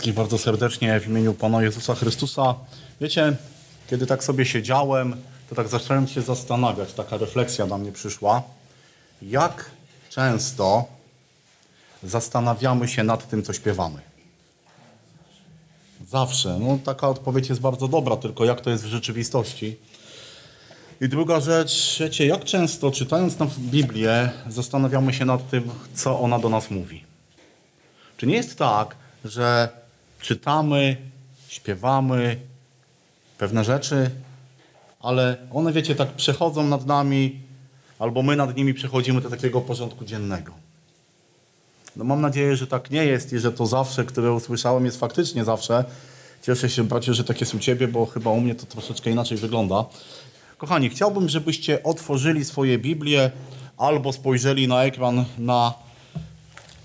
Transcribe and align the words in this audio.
wszystkich 0.00 0.14
bardzo 0.14 0.38
serdecznie 0.38 1.00
w 1.00 1.06
imieniu 1.06 1.34
Pana 1.34 1.62
Jezusa 1.62 1.94
Chrystusa. 1.94 2.54
Wiecie, 3.00 3.36
kiedy 3.90 4.06
tak 4.06 4.24
sobie 4.24 4.46
siedziałem, 4.46 5.16
to 5.48 5.54
tak 5.54 5.68
zacząłem 5.68 6.08
się 6.08 6.22
zastanawiać, 6.22 6.92
taka 6.92 7.16
refleksja 7.16 7.66
na 7.66 7.78
mnie 7.78 7.92
przyszła, 7.92 8.42
jak 9.22 9.70
często 10.10 10.84
zastanawiamy 12.02 12.88
się 12.88 13.04
nad 13.04 13.28
tym, 13.28 13.42
co 13.42 13.52
śpiewamy. 13.52 14.00
Zawsze. 16.08 16.58
No, 16.60 16.78
taka 16.84 17.08
odpowiedź 17.08 17.48
jest 17.48 17.60
bardzo 17.60 17.88
dobra, 17.88 18.16
tylko 18.16 18.44
jak 18.44 18.60
to 18.60 18.70
jest 18.70 18.84
w 18.84 18.86
rzeczywistości. 18.86 19.76
I 21.00 21.08
druga 21.08 21.40
rzecz, 21.40 21.96
wiecie, 22.00 22.26
jak 22.26 22.44
często 22.44 22.90
czytając 22.90 23.38
nam 23.38 23.50
Biblię, 23.58 24.30
zastanawiamy 24.48 25.14
się 25.14 25.24
nad 25.24 25.50
tym, 25.50 25.70
co 25.94 26.20
ona 26.20 26.38
do 26.38 26.48
nas 26.48 26.70
mówi. 26.70 27.04
Czy 28.16 28.26
nie 28.26 28.36
jest 28.36 28.58
tak, 28.58 28.96
że 29.24 29.79
czytamy, 30.20 30.96
śpiewamy 31.48 32.36
pewne 33.38 33.64
rzeczy, 33.64 34.10
ale 35.00 35.36
one, 35.52 35.72
wiecie, 35.72 35.94
tak 35.94 36.08
przechodzą 36.12 36.62
nad 36.66 36.86
nami, 36.86 37.40
albo 37.98 38.22
my 38.22 38.36
nad 38.36 38.56
nimi 38.56 38.74
przechodzimy 38.74 39.20
do 39.20 39.30
takiego 39.30 39.60
porządku 39.60 40.04
dziennego. 40.04 40.52
No 41.96 42.04
mam 42.04 42.20
nadzieję, 42.20 42.56
że 42.56 42.66
tak 42.66 42.90
nie 42.90 43.04
jest 43.04 43.32
i 43.32 43.38
że 43.38 43.52
to 43.52 43.66
zawsze, 43.66 44.04
które 44.04 44.32
usłyszałem, 44.32 44.84
jest 44.84 45.00
faktycznie 45.00 45.44
zawsze. 45.44 45.84
Cieszę 46.42 46.70
się, 46.70 46.84
bracie, 46.84 47.14
że 47.14 47.24
tak 47.24 47.40
jest 47.40 47.54
u 47.54 47.58
Ciebie, 47.58 47.88
bo 47.88 48.06
chyba 48.06 48.30
u 48.30 48.40
mnie 48.40 48.54
to 48.54 48.66
troszeczkę 48.66 49.10
inaczej 49.10 49.38
wygląda. 49.38 49.84
Kochani, 50.58 50.90
chciałbym, 50.90 51.28
żebyście 51.28 51.82
otworzyli 51.82 52.44
swoje 52.44 52.78
Biblię 52.78 53.30
albo 53.76 54.12
spojrzeli 54.12 54.68
na 54.68 54.84
ekran 54.84 55.24
na 55.38 55.74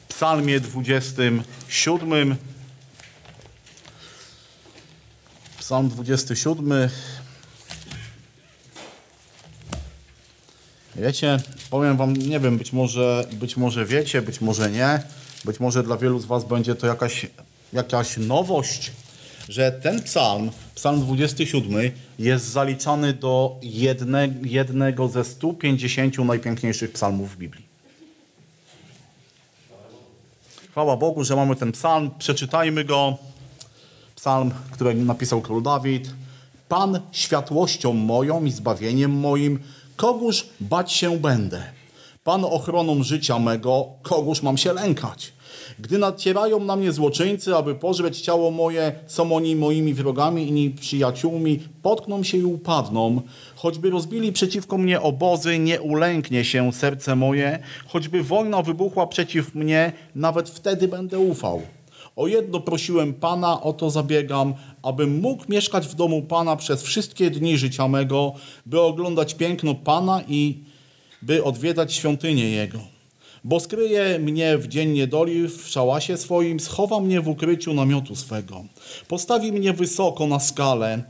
Psalmie 0.08 0.60
27. 0.60 2.36
Psalm 5.66 5.90
27. 5.90 6.90
Wiecie, 10.96 11.38
powiem 11.70 11.98
wam, 11.98 12.14
nie 12.14 12.40
wiem, 12.40 12.58
być 12.58 12.74
może, 12.74 13.28
być 13.34 13.58
może 13.58 13.86
wiecie, 13.86 14.22
być 14.22 14.42
może 14.42 14.72
nie, 14.72 15.04
być 15.46 15.60
może 15.60 15.84
dla 15.84 15.98
wielu 15.98 16.20
z 16.20 16.26
was 16.26 16.46
będzie 16.46 16.76
to 16.76 16.88
jakaś, 16.88 17.26
jakaś 17.74 18.18
nowość, 18.18 18.92
że 19.50 19.72
ten 19.72 20.04
psalm, 20.04 20.52
psalm 20.76 21.02
27, 21.02 21.92
jest 22.20 22.46
zaliczany 22.46 23.14
do 23.14 23.56
jedne, 23.62 24.30
jednego 24.44 25.08
ze 25.08 25.24
150 25.24 26.18
najpiękniejszych 26.18 26.92
psalmów 26.92 27.32
w 27.32 27.38
Biblii. 27.38 27.66
Chwała 30.72 30.98
Bogu, 30.98 31.24
że 31.24 31.36
mamy 31.36 31.56
ten 31.56 31.72
psalm. 31.72 32.12
Przeczytajmy 32.20 32.84
go. 32.84 33.18
Psalm, 34.26 34.52
który 34.72 34.96
napisał 34.96 35.42
król 35.42 35.64
Dawid. 35.64 36.10
Pan 36.70 37.00
światłością 37.12 37.94
moją 37.94 38.46
i 38.46 38.52
zbawieniem 38.52 39.12
moim, 39.20 39.60
kogóż 39.96 40.46
bać 40.60 40.92
się 40.92 41.18
będę? 41.18 41.64
Pan 42.24 42.46
ochroną 42.46 43.04
życia 43.04 43.40
mego, 43.40 43.86
kogóż 44.04 44.42
mam 44.44 44.58
się 44.58 44.74
lękać? 44.74 45.34
Gdy 45.80 45.98
nacierają 45.98 46.60
na 46.60 46.76
mnie 46.76 46.92
złoczyńcy, 46.92 47.56
aby 47.56 47.76
pożreć 47.76 48.22
ciało 48.22 48.52
moje, 48.52 48.96
są 49.08 49.36
oni 49.36 49.56
moimi 49.56 49.94
wrogami 49.94 50.66
i 50.66 50.70
przyjaciółmi, 50.70 51.60
potkną 51.82 52.24
się 52.24 52.38
i 52.38 52.44
upadną. 52.44 53.22
Choćby 53.56 53.90
rozbili 53.90 54.34
przeciwko 54.34 54.78
mnie 54.78 55.02
obozy, 55.02 55.60
nie 55.60 55.82
ulęknie 55.82 56.46
się 56.46 56.74
serce 56.74 57.16
moje. 57.16 57.60
Choćby 57.88 58.24
wojna 58.24 58.62
wybuchła 58.62 59.08
przeciw 59.08 59.56
mnie, 59.56 59.92
nawet 60.16 60.50
wtedy 60.50 60.88
będę 60.88 61.20
ufał. 61.20 61.62
O 62.16 62.28
jedno 62.28 62.60
prosiłem 62.60 63.14
Pana, 63.14 63.62
o 63.62 63.74
to 63.74 63.90
zabiegam, 63.90 64.54
abym 64.84 65.20
mógł 65.20 65.44
mieszkać 65.50 65.88
w 65.88 65.96
domu 65.96 66.22
Pana 66.22 66.56
przez 66.56 66.84
wszystkie 66.84 67.32
dni 67.32 67.58
życia 67.58 67.88
mego, 67.88 68.34
by 68.66 68.82
oglądać 68.82 69.34
piękno 69.34 69.76
Pana 69.76 70.22
i 70.28 70.58
by 71.22 71.44
odwiedzać 71.44 71.94
świątynię 71.94 72.50
Jego. 72.50 72.80
Bo 73.44 73.60
skryje 73.60 74.20
mnie 74.20 74.58
w 74.58 74.68
dzień 74.68 74.92
niedoli 74.92 75.48
w 75.48 75.68
szałasie 75.68 76.18
swoim, 76.18 76.60
schowa 76.60 77.00
mnie 77.00 77.22
w 77.22 77.28
ukryciu 77.28 77.74
namiotu 77.74 78.16
swego. 78.16 78.66
Postawi 79.08 79.52
mnie 79.52 79.74
wysoko 79.74 80.28
na 80.28 80.40
skalę. 80.40 81.04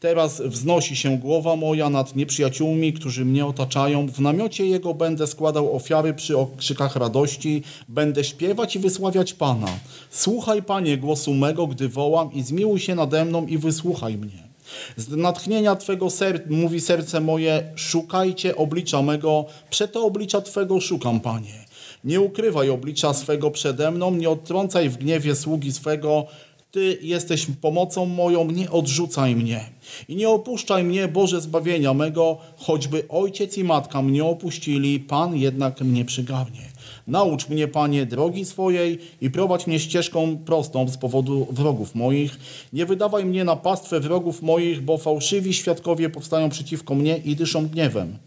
Teraz 0.00 0.42
wznosi 0.42 0.96
się 0.96 1.18
głowa 1.18 1.56
moja 1.56 1.90
nad 1.90 2.16
nieprzyjaciółmi, 2.16 2.92
którzy 2.92 3.24
mnie 3.24 3.46
otaczają. 3.46 4.06
W 4.06 4.20
namiocie 4.20 4.66
Jego 4.66 4.94
będę 4.94 5.26
składał 5.26 5.76
ofiary 5.76 6.14
przy 6.14 6.38
okrzykach 6.38 6.96
radości. 6.96 7.62
Będę 7.88 8.24
śpiewać 8.24 8.76
i 8.76 8.78
wysławiać 8.78 9.32
Pana. 9.32 9.66
Słuchaj, 10.10 10.62
Panie, 10.62 10.98
głosu 10.98 11.34
mego, 11.34 11.66
gdy 11.66 11.88
wołam 11.88 12.32
i 12.32 12.42
zmiłuj 12.42 12.80
się 12.80 12.94
nade 12.94 13.24
mną 13.24 13.46
i 13.46 13.58
wysłuchaj 13.58 14.18
mnie. 14.18 14.48
Z 14.96 15.08
natchnienia 15.16 15.76
Twego 15.76 16.10
ser- 16.10 16.50
mówi 16.50 16.80
serce 16.80 17.20
moje, 17.20 17.72
szukajcie 17.76 18.56
oblicza 18.56 19.02
mego, 19.02 19.44
przeto 19.70 20.04
oblicza 20.04 20.40
Twego 20.40 20.80
szukam, 20.80 21.20
Panie. 21.20 21.64
Nie 22.04 22.20
ukrywaj 22.20 22.70
oblicza 22.70 23.14
swego 23.14 23.50
przede 23.50 23.90
mną, 23.90 24.10
nie 24.10 24.30
odtrącaj 24.30 24.88
w 24.88 24.96
gniewie 24.96 25.34
sługi 25.34 25.72
swego. 25.72 26.26
Ty 26.70 26.98
jesteś 27.02 27.46
pomocą 27.60 28.06
moją, 28.06 28.50
nie 28.50 28.70
odrzucaj 28.70 29.36
mnie. 29.36 29.70
I 30.08 30.16
nie 30.16 30.28
opuszczaj 30.28 30.84
mnie, 30.84 31.08
Boże 31.08 31.40
zbawienia 31.40 31.94
mego, 31.94 32.38
choćby 32.56 33.08
ojciec 33.08 33.58
i 33.58 33.64
matka 33.64 34.02
mnie 34.02 34.24
opuścili, 34.24 35.00
Pan 35.00 35.36
jednak 35.36 35.80
mnie 35.80 36.04
przygarnie. 36.04 36.68
Naucz 37.06 37.48
mnie, 37.48 37.68
Panie, 37.68 38.06
drogi 38.06 38.44
swojej 38.44 38.98
i 39.20 39.30
prowadź 39.30 39.66
mnie 39.66 39.80
ścieżką 39.80 40.38
prostą 40.46 40.88
z 40.88 40.96
powodu 40.96 41.46
wrogów 41.50 41.94
moich. 41.94 42.38
Nie 42.72 42.86
wydawaj 42.86 43.24
mnie 43.24 43.44
na 43.44 43.56
pastwę 43.56 44.00
wrogów 44.00 44.42
moich, 44.42 44.82
bo 44.82 44.98
fałszywi 44.98 45.54
świadkowie 45.54 46.10
powstają 46.10 46.48
przeciwko 46.48 46.94
mnie 46.94 47.16
i 47.16 47.36
dyszą 47.36 47.68
gniewem 47.68 48.18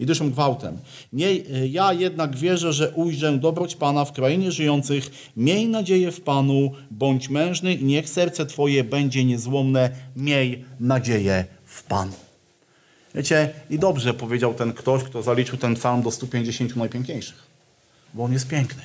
i 0.00 0.06
dyszą 0.06 0.30
gwałtem. 0.30 0.78
Nie, 1.12 1.36
ja 1.68 1.92
jednak 1.92 2.36
wierzę, 2.36 2.72
że 2.72 2.90
ujrzę 2.90 3.38
dobroć 3.38 3.76
Pana 3.76 4.04
w 4.04 4.12
krainie 4.12 4.52
żyjących. 4.52 5.10
Miej 5.36 5.68
nadzieję 5.68 6.12
w 6.12 6.20
Panu, 6.20 6.72
bądź 6.90 7.28
mężny 7.28 7.74
i 7.74 7.84
niech 7.84 8.08
serce 8.08 8.46
Twoje 8.46 8.84
będzie 8.84 9.24
niezłomne. 9.24 9.90
Miej 10.16 10.64
nadzieję 10.80 11.44
w 11.64 11.82
Panu. 11.82 12.12
Wiecie, 13.14 13.50
i 13.70 13.78
dobrze 13.78 14.14
powiedział 14.14 14.54
ten 14.54 14.72
ktoś, 14.72 15.02
kto 15.02 15.22
zaliczył 15.22 15.58
ten 15.58 15.74
psalm 15.74 16.02
do 16.02 16.10
150 16.10 16.76
najpiękniejszych, 16.76 17.46
bo 18.14 18.24
on 18.24 18.32
jest 18.32 18.48
piękny. 18.48 18.82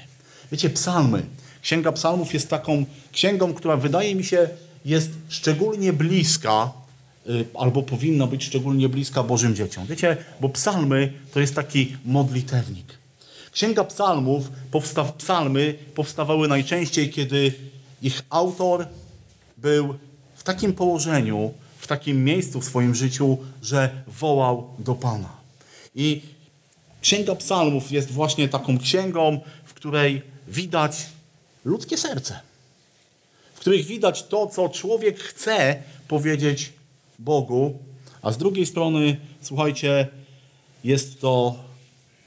Wiecie, 0.51 0.69
psalmy, 0.69 1.23
Księga 1.61 1.91
Psalmów 1.91 2.33
jest 2.33 2.49
taką 2.49 2.85
księgą, 3.11 3.53
która 3.53 3.77
wydaje 3.77 4.15
mi 4.15 4.23
się 4.23 4.49
jest 4.85 5.09
szczególnie 5.29 5.93
bliska 5.93 6.71
albo 7.53 7.83
powinna 7.83 8.27
być 8.27 8.43
szczególnie 8.43 8.89
bliska 8.89 9.23
Bożym 9.23 9.55
dzieciom. 9.55 9.85
Wiecie, 9.85 10.17
bo 10.41 10.49
psalmy 10.49 11.13
to 11.33 11.39
jest 11.39 11.55
taki 11.55 11.97
modlitewnik. 12.05 12.85
Księga 13.51 13.83
psalmów, 13.83 14.51
powsta 14.71 15.03
psalmy 15.03 15.75
powstawały 15.95 16.47
najczęściej, 16.47 17.09
kiedy 17.09 17.53
ich 18.01 18.21
autor 18.29 18.87
był 19.57 19.95
w 20.35 20.43
takim 20.43 20.73
położeniu, 20.73 21.53
w 21.79 21.87
takim 21.87 22.23
miejscu 22.23 22.61
w 22.61 22.65
swoim 22.65 22.95
życiu, 22.95 23.37
że 23.61 23.89
wołał 24.07 24.69
do 24.79 24.95
Pana. 24.95 25.29
I 25.95 26.21
Księga 27.01 27.35
Psalmów 27.35 27.91
jest 27.91 28.11
właśnie 28.11 28.49
taką 28.49 28.77
księgą, 28.79 29.39
w 29.65 29.73
której 29.73 30.21
widać 30.47 31.05
ludzkie 31.65 31.97
serce, 31.97 32.39
w 33.53 33.59
których 33.59 33.85
widać 33.85 34.23
to, 34.23 34.47
co 34.47 34.69
człowiek 34.69 35.19
chce 35.19 35.83
powiedzieć 36.07 36.73
Bogu, 37.19 37.79
a 38.21 38.31
z 38.31 38.37
drugiej 38.37 38.65
strony, 38.65 39.17
słuchajcie, 39.41 40.07
jest 40.83 41.21
to 41.21 41.55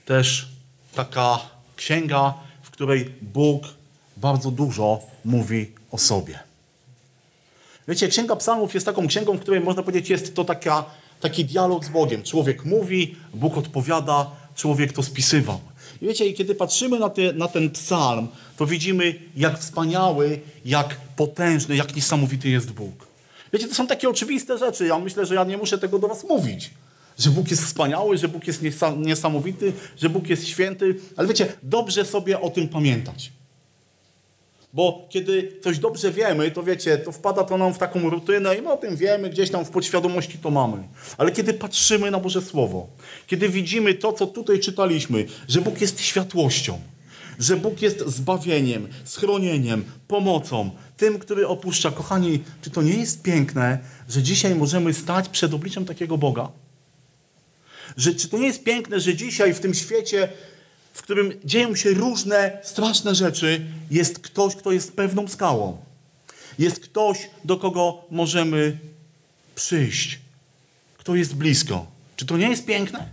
też 0.05 0.49
taka 0.95 1.39
księga, 1.77 2.35
w 2.63 2.71
której 2.71 3.15
Bóg 3.23 3.63
bardzo 4.17 4.51
dużo 4.51 5.01
mówi 5.25 5.73
o 5.91 5.99
sobie. 5.99 6.39
Wiecie, 7.89 8.09
Księga 8.09 8.37
Psalmów 8.37 8.75
jest 8.75 8.87
taką 8.87 9.07
księgą, 9.07 9.37
w 9.37 9.41
której 9.41 9.61
można 9.61 9.83
powiedzieć, 9.83 10.11
jest 10.11 10.35
to 10.35 10.45
taka, 10.45 10.85
taki 11.21 11.45
dialog 11.45 11.85
z 11.85 11.89
Bogiem. 11.89 12.23
Człowiek 12.23 12.65
mówi, 12.65 13.17
Bóg 13.35 13.57
odpowiada, 13.57 14.31
człowiek 14.57 14.93
to 14.93 15.03
spisywał. 15.03 15.61
I 16.03 16.07
wiecie, 16.07 16.27
i 16.27 16.35
kiedy 16.35 16.55
patrzymy 16.55 16.99
na, 16.99 17.11
te, 17.11 17.33
na 17.33 17.49
ten 17.49 17.71
psalm, 17.71 18.29
to 18.57 18.67
widzimy, 18.67 19.15
jak 19.37 19.59
wspaniały, 19.59 20.41
jak 20.65 20.97
potężny, 21.17 21.77
jak 21.77 21.97
niesamowity 21.97 22.49
jest 22.49 22.73
Bóg. 22.73 23.08
Wiecie, 23.53 23.69
to 23.69 23.75
są 23.75 23.87
takie 23.87 24.09
oczywiste 24.09 24.59
rzeczy. 24.59 24.87
Ja 24.87 24.99
myślę, 24.99 25.27
że 25.27 25.35
ja 25.35 25.45
nie 25.45 25.57
muszę 25.57 25.79
tego 25.79 25.99
do 25.99 26.09
was 26.09 26.25
mówić. 26.25 26.71
Że 27.19 27.31
Bóg 27.31 27.51
jest 27.51 27.65
wspaniały, 27.65 28.19
że 28.19 28.29
Bóg 28.29 28.47
jest 28.47 28.63
niesamowity, 28.97 29.73
że 29.97 30.09
Bóg 30.09 30.29
jest 30.29 30.49
święty. 30.49 30.95
Ale 31.17 31.29
wiecie, 31.29 31.53
dobrze 31.63 32.05
sobie 32.05 32.41
o 32.41 32.51
tym 32.51 32.69
pamiętać. 32.69 33.33
Bo 34.73 35.07
kiedy 35.09 35.53
coś 35.63 35.79
dobrze 35.79 36.13
wiemy, 36.13 36.51
to 36.51 36.63
wiecie, 36.63 36.99
to 36.99 37.13
wpada 37.13 37.45
to 37.45 37.59
nam 37.59 37.75
w 37.75 37.79
taką 37.79 38.11
rutynę 38.11 38.57
i 38.57 38.63
my 38.63 38.73
o 38.73 38.77
tym 38.77 38.97
wiemy, 38.97 39.31
gdzieś 39.31 39.51
tam 39.51 39.65
w 39.65 39.71
podświadomości 39.71 40.39
to 40.39 40.51
mamy. 40.51 40.83
Ale 41.19 41.33
kiedy 41.33 41.55
patrzymy 41.55 42.11
na 42.11 42.21
Boże 42.21 42.43
Słowo, 42.43 42.87
kiedy 43.27 43.49
widzimy 43.49 43.95
to, 43.95 44.13
co 44.13 44.27
tutaj 44.27 44.61
czytaliśmy, 44.61 45.27
że 45.49 45.61
Bóg 45.61 45.81
jest 45.81 46.01
światłością, 46.01 46.81
że 47.39 47.57
Bóg 47.57 47.83
jest 47.83 48.07
zbawieniem, 48.07 48.89
schronieniem, 49.05 49.85
pomocą, 50.09 50.71
tym, 50.97 51.19
który 51.19 51.47
opuszcza. 51.47 51.91
Kochani, 51.91 52.45
czy 52.63 52.71
to 52.71 52.83
nie 52.83 52.95
jest 52.95 53.23
piękne, 53.23 53.79
że 54.09 54.23
dzisiaj 54.23 54.55
możemy 54.55 54.95
stać 54.95 55.29
przed 55.29 55.55
obliczem 55.55 55.85
takiego 55.85 56.19
Boga? 56.19 56.49
Że, 57.97 58.15
czy 58.15 58.29
to 58.29 58.39
nie 58.39 58.47
jest 58.47 58.65
piękne, 58.65 59.01
że 59.01 59.15
dzisiaj 59.15 59.55
w 59.55 59.61
tym 59.61 59.75
świecie, 59.75 60.29
w 60.93 61.03
którym 61.03 61.33
dzieją 61.45 61.77
się 61.77 61.91
różne 61.91 62.59
straszne 62.63 63.15
rzeczy, 63.15 63.67
jest 63.91 64.19
ktoś, 64.19 64.57
kto 64.57 64.73
jest 64.73 64.93
pewną 64.93 65.29
skałą? 65.29 65.79
Jest 66.59 66.81
ktoś, 66.81 67.31
do 67.45 67.57
kogo 67.57 68.05
możemy 68.11 68.79
przyjść, 69.55 70.19
kto 70.99 71.15
jest 71.15 71.35
blisko. 71.35 71.87
Czy 72.17 72.27
to 72.27 72.37
nie 72.37 72.49
jest 72.51 72.65
piękne? 72.65 73.09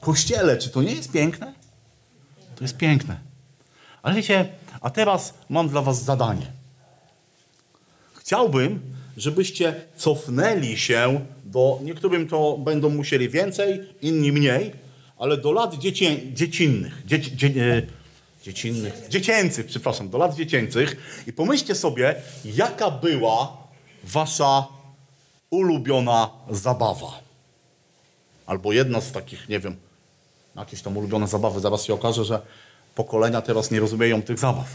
Kościele, 0.00 0.58
czy 0.58 0.70
to 0.70 0.82
nie 0.82 0.94
jest 0.94 1.12
piękne? 1.12 1.61
To 2.62 2.64
jest 2.64 2.76
piękne. 2.76 3.16
Ale 4.02 4.14
wiecie, 4.14 4.48
a 4.80 4.90
teraz 4.90 5.34
mam 5.48 5.68
dla 5.68 5.82
was 5.82 6.04
zadanie. 6.04 6.46
Chciałbym, 8.14 8.80
żebyście 9.16 9.74
cofnęli 9.96 10.78
się 10.78 11.20
do, 11.44 11.78
niektórym 11.82 12.28
to 12.28 12.58
będą 12.58 12.88
musieli 12.88 13.28
więcej, 13.28 13.80
inni 14.02 14.32
mniej, 14.32 14.72
ale 15.18 15.36
do 15.36 15.52
lat 15.52 15.74
dziecię, 15.74 16.32
dziecinnych, 16.34 17.02
dzieci, 17.06 17.36
dzie, 17.36 17.46
e, 17.46 17.82
dziecinnych, 18.42 18.94
dziecięcych, 19.08 19.66
przepraszam, 19.66 20.10
do 20.10 20.18
lat 20.18 20.34
dziecięcych 20.34 20.96
i 21.26 21.32
pomyślcie 21.32 21.74
sobie, 21.74 22.14
jaka 22.44 22.90
była 22.90 23.56
wasza 24.04 24.66
ulubiona 25.50 26.30
zabawa. 26.50 27.20
Albo 28.46 28.72
jedna 28.72 29.00
z 29.00 29.12
takich, 29.12 29.48
nie 29.48 29.60
wiem, 29.60 29.76
jakieś 30.56 30.82
tam 30.82 30.96
ulubione 30.96 31.28
zabawy. 31.28 31.60
Zaraz 31.60 31.84
się 31.84 31.94
okaże, 31.94 32.24
że 32.24 32.40
pokolenia 32.94 33.42
teraz 33.42 33.70
nie 33.70 33.80
rozumieją 33.80 34.22
tych 34.22 34.38
zabaw. 34.38 34.66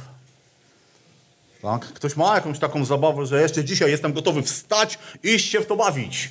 Tak? 1.61 1.85
Ktoś 1.85 2.15
ma 2.15 2.35
jakąś 2.35 2.59
taką 2.59 2.85
zabawę, 2.85 3.25
że 3.25 3.41
jeszcze 3.41 3.63
dzisiaj 3.63 3.91
jestem 3.91 4.13
gotowy 4.13 4.43
wstać, 4.43 4.99
iść 5.23 5.51
się 5.51 5.59
w 5.59 5.65
to 5.65 5.75
bawić. 5.75 6.29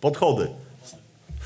Podchody. 0.00 0.48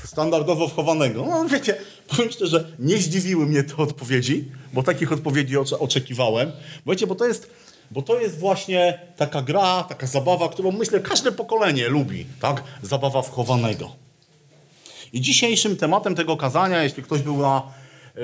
Standardowo 0.05 0.67
wchowanego. 0.67 1.25
No 1.25 1.45
wiecie, 1.45 1.77
powiem 2.07 2.31
szczerze, 2.31 2.67
nie 2.79 2.97
zdziwiły 2.97 3.45
mnie 3.45 3.63
te 3.63 3.77
odpowiedzi, 3.77 4.51
bo 4.73 4.83
takich 4.83 5.11
odpowiedzi 5.11 5.57
oczekiwałem. 5.57 6.51
Wiecie, 6.85 7.07
bo 7.07 7.15
to 7.15 7.25
jest, 7.25 7.49
bo 7.91 8.01
to 8.01 8.19
jest 8.19 8.39
właśnie 8.39 8.99
taka 9.17 9.41
gra, 9.41 9.83
taka 9.83 10.07
zabawa, 10.07 10.49
którą 10.49 10.71
myślę 10.71 10.99
każde 10.99 11.31
pokolenie 11.31 11.87
lubi, 11.87 12.25
tak? 12.41 12.63
Zabawa 12.81 13.21
wchowanego. 13.21 14.04
I 15.15 15.21
dzisiejszym 15.21 15.77
tematem 15.77 16.15
tego 16.15 16.37
kazania, 16.37 16.83
jeśli 16.83 17.03
ktoś 17.03 17.21
był 17.21 17.37
na, 17.37 17.63
yy, 18.15 18.21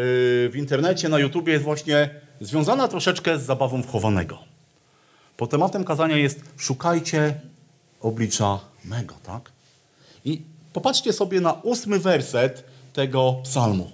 w 0.50 0.54
internecie, 0.56 1.10
na 1.10 1.20
YouTubie, 1.20 1.54
jest 1.54 1.66
właśnie 1.66 2.10
związana 2.42 2.88
troszeczkę 2.88 3.40
z 3.40 3.44
zabawą 3.44 3.84
wchowanego. 3.84 4.38
Po 5.38 5.48
tematem 5.48 5.84
kazania 5.84 6.18
jest 6.18 6.40
szukajcie 6.58 7.34
oblicza 8.02 8.60
mego, 8.86 9.16
tak? 9.24 9.52
I 10.26 10.42
popatrzcie 10.74 11.14
sobie 11.14 11.42
na 11.42 11.54
ósmy 11.54 12.00
werset 12.00 12.64
tego 12.94 13.36
psalmu. 13.44 13.92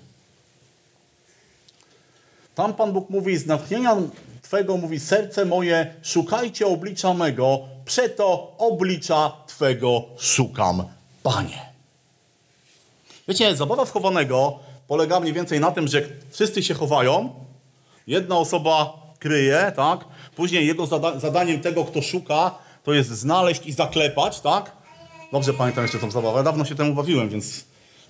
Tam 2.56 2.74
Pan 2.74 2.94
Bóg 2.94 3.10
mówi, 3.10 3.38
z 3.38 3.46
natchnienia 3.46 3.96
Twego 4.42 4.78
mówi, 4.78 5.00
serce 5.00 5.46
moje, 5.46 5.94
szukajcie 6.02 6.68
oblicza 6.68 7.14
mego, 7.14 7.60
przeto 7.86 8.56
oblicza 8.58 9.32
Twego 9.48 10.06
szukam, 10.18 10.84
Panie. 11.24 11.77
Wiecie, 13.28 13.56
zabawa 13.56 13.86
wchowanego 13.86 14.60
polega 14.88 15.20
mniej 15.20 15.34
więcej 15.34 15.60
na 15.60 15.72
tym, 15.72 15.88
że 15.88 16.02
wszyscy 16.32 16.64
się 16.64 16.74
chowają, 16.74 17.30
jedna 18.08 18.38
osoba 18.38 18.94
kryje, 19.20 19.72
tak? 19.76 20.06
Później 20.36 20.68
jego 20.68 20.86
zada 20.86 21.20
zadaniem 21.20 21.62
tego, 21.62 21.86
kto 21.86 22.02
szuka, 22.02 22.56
to 22.84 22.94
jest 22.94 23.10
znaleźć 23.10 23.66
i 23.66 23.72
zaklepać, 23.72 24.40
tak? 24.40 24.72
Dobrze 25.32 25.54
pamiętam 25.54 25.84
jeszcze 25.84 26.00
tą 26.00 26.12
zabawę. 26.12 26.44
Dawno 26.44 26.66
się 26.66 26.76
temu 26.76 26.94
bawiłem, 26.94 27.30
więc 27.30 27.66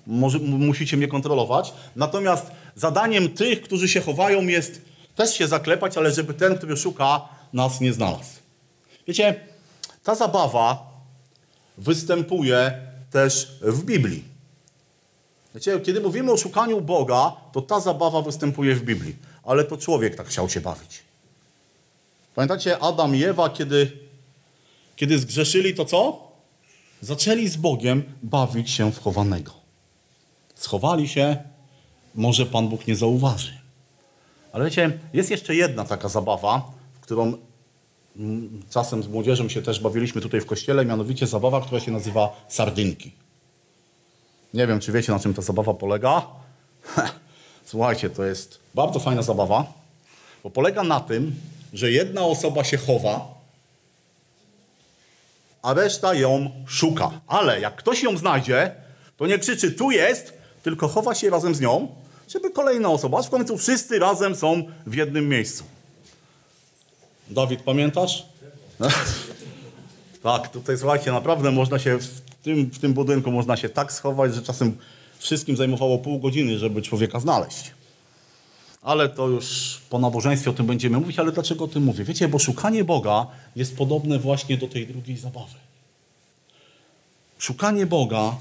może, 0.06 0.38
musicie 0.38 0.96
mnie 0.96 1.08
kontrolować. 1.08 1.72
Natomiast 1.96 2.46
zadaniem 2.74 3.28
tych, 3.28 3.62
którzy 3.62 3.88
się 3.88 4.00
chowają, 4.00 4.42
jest 4.42 4.80
też 5.16 5.34
się 5.34 5.48
zaklepać, 5.48 5.96
ale 5.96 6.12
żeby 6.12 6.34
ten, 6.34 6.58
który 6.58 6.76
szuka, 6.76 7.28
nas 7.52 7.80
nie 7.80 7.92
znalazł. 7.92 8.30
Wiecie, 9.08 9.40
ta 10.04 10.14
zabawa 10.14 10.86
występuje 11.78 12.72
też 13.10 13.58
w 13.62 13.84
Biblii. 13.84 14.24
Wiecie, 15.58 15.80
kiedy 15.80 16.00
mówimy 16.00 16.32
o 16.32 16.36
szukaniu 16.36 16.80
Boga, 16.80 17.32
to 17.52 17.62
ta 17.62 17.80
zabawa 17.80 18.22
występuje 18.22 18.74
w 18.74 18.82
Biblii. 18.82 19.16
Ale 19.44 19.64
to 19.64 19.76
człowiek 19.76 20.16
tak 20.16 20.26
chciał 20.26 20.48
się 20.48 20.60
bawić. 20.60 21.02
Pamiętacie 22.34 22.78
Adam 22.78 23.16
i 23.16 23.24
Ewa, 23.24 23.50
kiedy, 23.50 23.92
kiedy 24.96 25.18
zgrzeszyli, 25.18 25.74
to 25.74 25.84
co? 25.84 26.30
Zaczęli 27.00 27.48
z 27.48 27.56
Bogiem 27.56 28.02
bawić 28.22 28.70
się 28.70 28.92
w 28.92 29.02
chowanego. 29.02 29.52
Schowali 30.54 31.08
się, 31.08 31.36
może 32.14 32.46
Pan 32.46 32.68
Bóg 32.68 32.86
nie 32.86 32.96
zauważy. 32.96 33.58
Ale 34.52 34.64
wiecie, 34.64 34.98
jest 35.12 35.30
jeszcze 35.30 35.54
jedna 35.54 35.84
taka 35.84 36.08
zabawa, 36.08 36.70
w 36.94 37.00
którą 37.00 37.34
mm, 38.16 38.62
czasem 38.70 39.02
z 39.02 39.08
młodzieżą 39.08 39.48
się 39.48 39.62
też 39.62 39.80
bawiliśmy 39.80 40.20
tutaj 40.20 40.40
w 40.40 40.46
kościele, 40.46 40.84
mianowicie 40.84 41.26
zabawa, 41.26 41.60
która 41.60 41.80
się 41.80 41.92
nazywa 41.92 42.46
sardynki. 42.48 43.27
Nie 44.54 44.66
wiem, 44.66 44.80
czy 44.80 44.92
wiecie, 44.92 45.12
na 45.12 45.18
czym 45.18 45.34
ta 45.34 45.42
zabawa 45.42 45.74
polega. 45.74 46.26
Słuchajcie, 47.64 48.10
to 48.10 48.24
jest 48.24 48.58
bardzo 48.74 49.00
fajna 49.00 49.22
zabawa, 49.22 49.72
bo 50.44 50.50
polega 50.50 50.82
na 50.82 51.00
tym, 51.00 51.34
że 51.72 51.90
jedna 51.90 52.22
osoba 52.22 52.64
się 52.64 52.76
chowa, 52.76 53.38
a 55.62 55.74
reszta 55.74 56.14
ją 56.14 56.50
szuka. 56.66 57.10
Ale 57.26 57.60
jak 57.60 57.76
ktoś 57.76 58.02
ją 58.02 58.16
znajdzie, 58.16 58.74
to 59.16 59.26
nie 59.26 59.38
krzyczy 59.38 59.72
tu 59.72 59.90
jest, 59.90 60.32
tylko 60.62 60.88
chowa 60.88 61.14
się 61.14 61.30
razem 61.30 61.54
z 61.54 61.60
nią, 61.60 61.88
żeby 62.28 62.50
kolejna 62.50 62.88
osoba, 62.88 63.18
aż 63.18 63.26
w 63.26 63.30
końcu 63.30 63.58
wszyscy 63.58 63.98
razem 63.98 64.36
są 64.36 64.62
w 64.86 64.94
jednym 64.94 65.28
miejscu. 65.28 65.64
Dawid, 67.30 67.62
pamiętasz? 67.62 68.26
tak, 70.22 70.48
tutaj 70.48 70.78
słuchajcie, 70.78 71.12
naprawdę 71.12 71.50
można 71.50 71.78
się 71.78 71.98
tym, 72.48 72.70
w 72.70 72.78
tym 72.78 72.94
budynku 72.94 73.30
można 73.30 73.56
się 73.56 73.68
tak 73.68 73.92
schować, 73.92 74.34
że 74.34 74.42
czasem 74.42 74.76
wszystkim 75.18 75.56
zajmowało 75.56 75.98
pół 75.98 76.18
godziny, 76.18 76.58
żeby 76.58 76.82
człowieka 76.82 77.20
znaleźć. 77.20 77.70
Ale 78.82 79.08
to 79.08 79.28
już 79.28 79.78
po 79.90 79.98
nabożeństwie 79.98 80.50
o 80.50 80.54
tym 80.54 80.66
będziemy 80.66 81.00
mówić, 81.00 81.18
ale 81.18 81.32
dlaczego 81.32 81.64
o 81.64 81.68
tym 81.68 81.82
mówię? 81.82 82.04
Wiecie, 82.04 82.28
bo 82.28 82.38
szukanie 82.38 82.84
Boga 82.84 83.26
jest 83.56 83.76
podobne 83.76 84.18
właśnie 84.18 84.58
do 84.58 84.68
tej 84.68 84.86
drugiej 84.86 85.16
zabawy. 85.16 85.54
Szukanie 87.38 87.86
Boga 87.86 88.36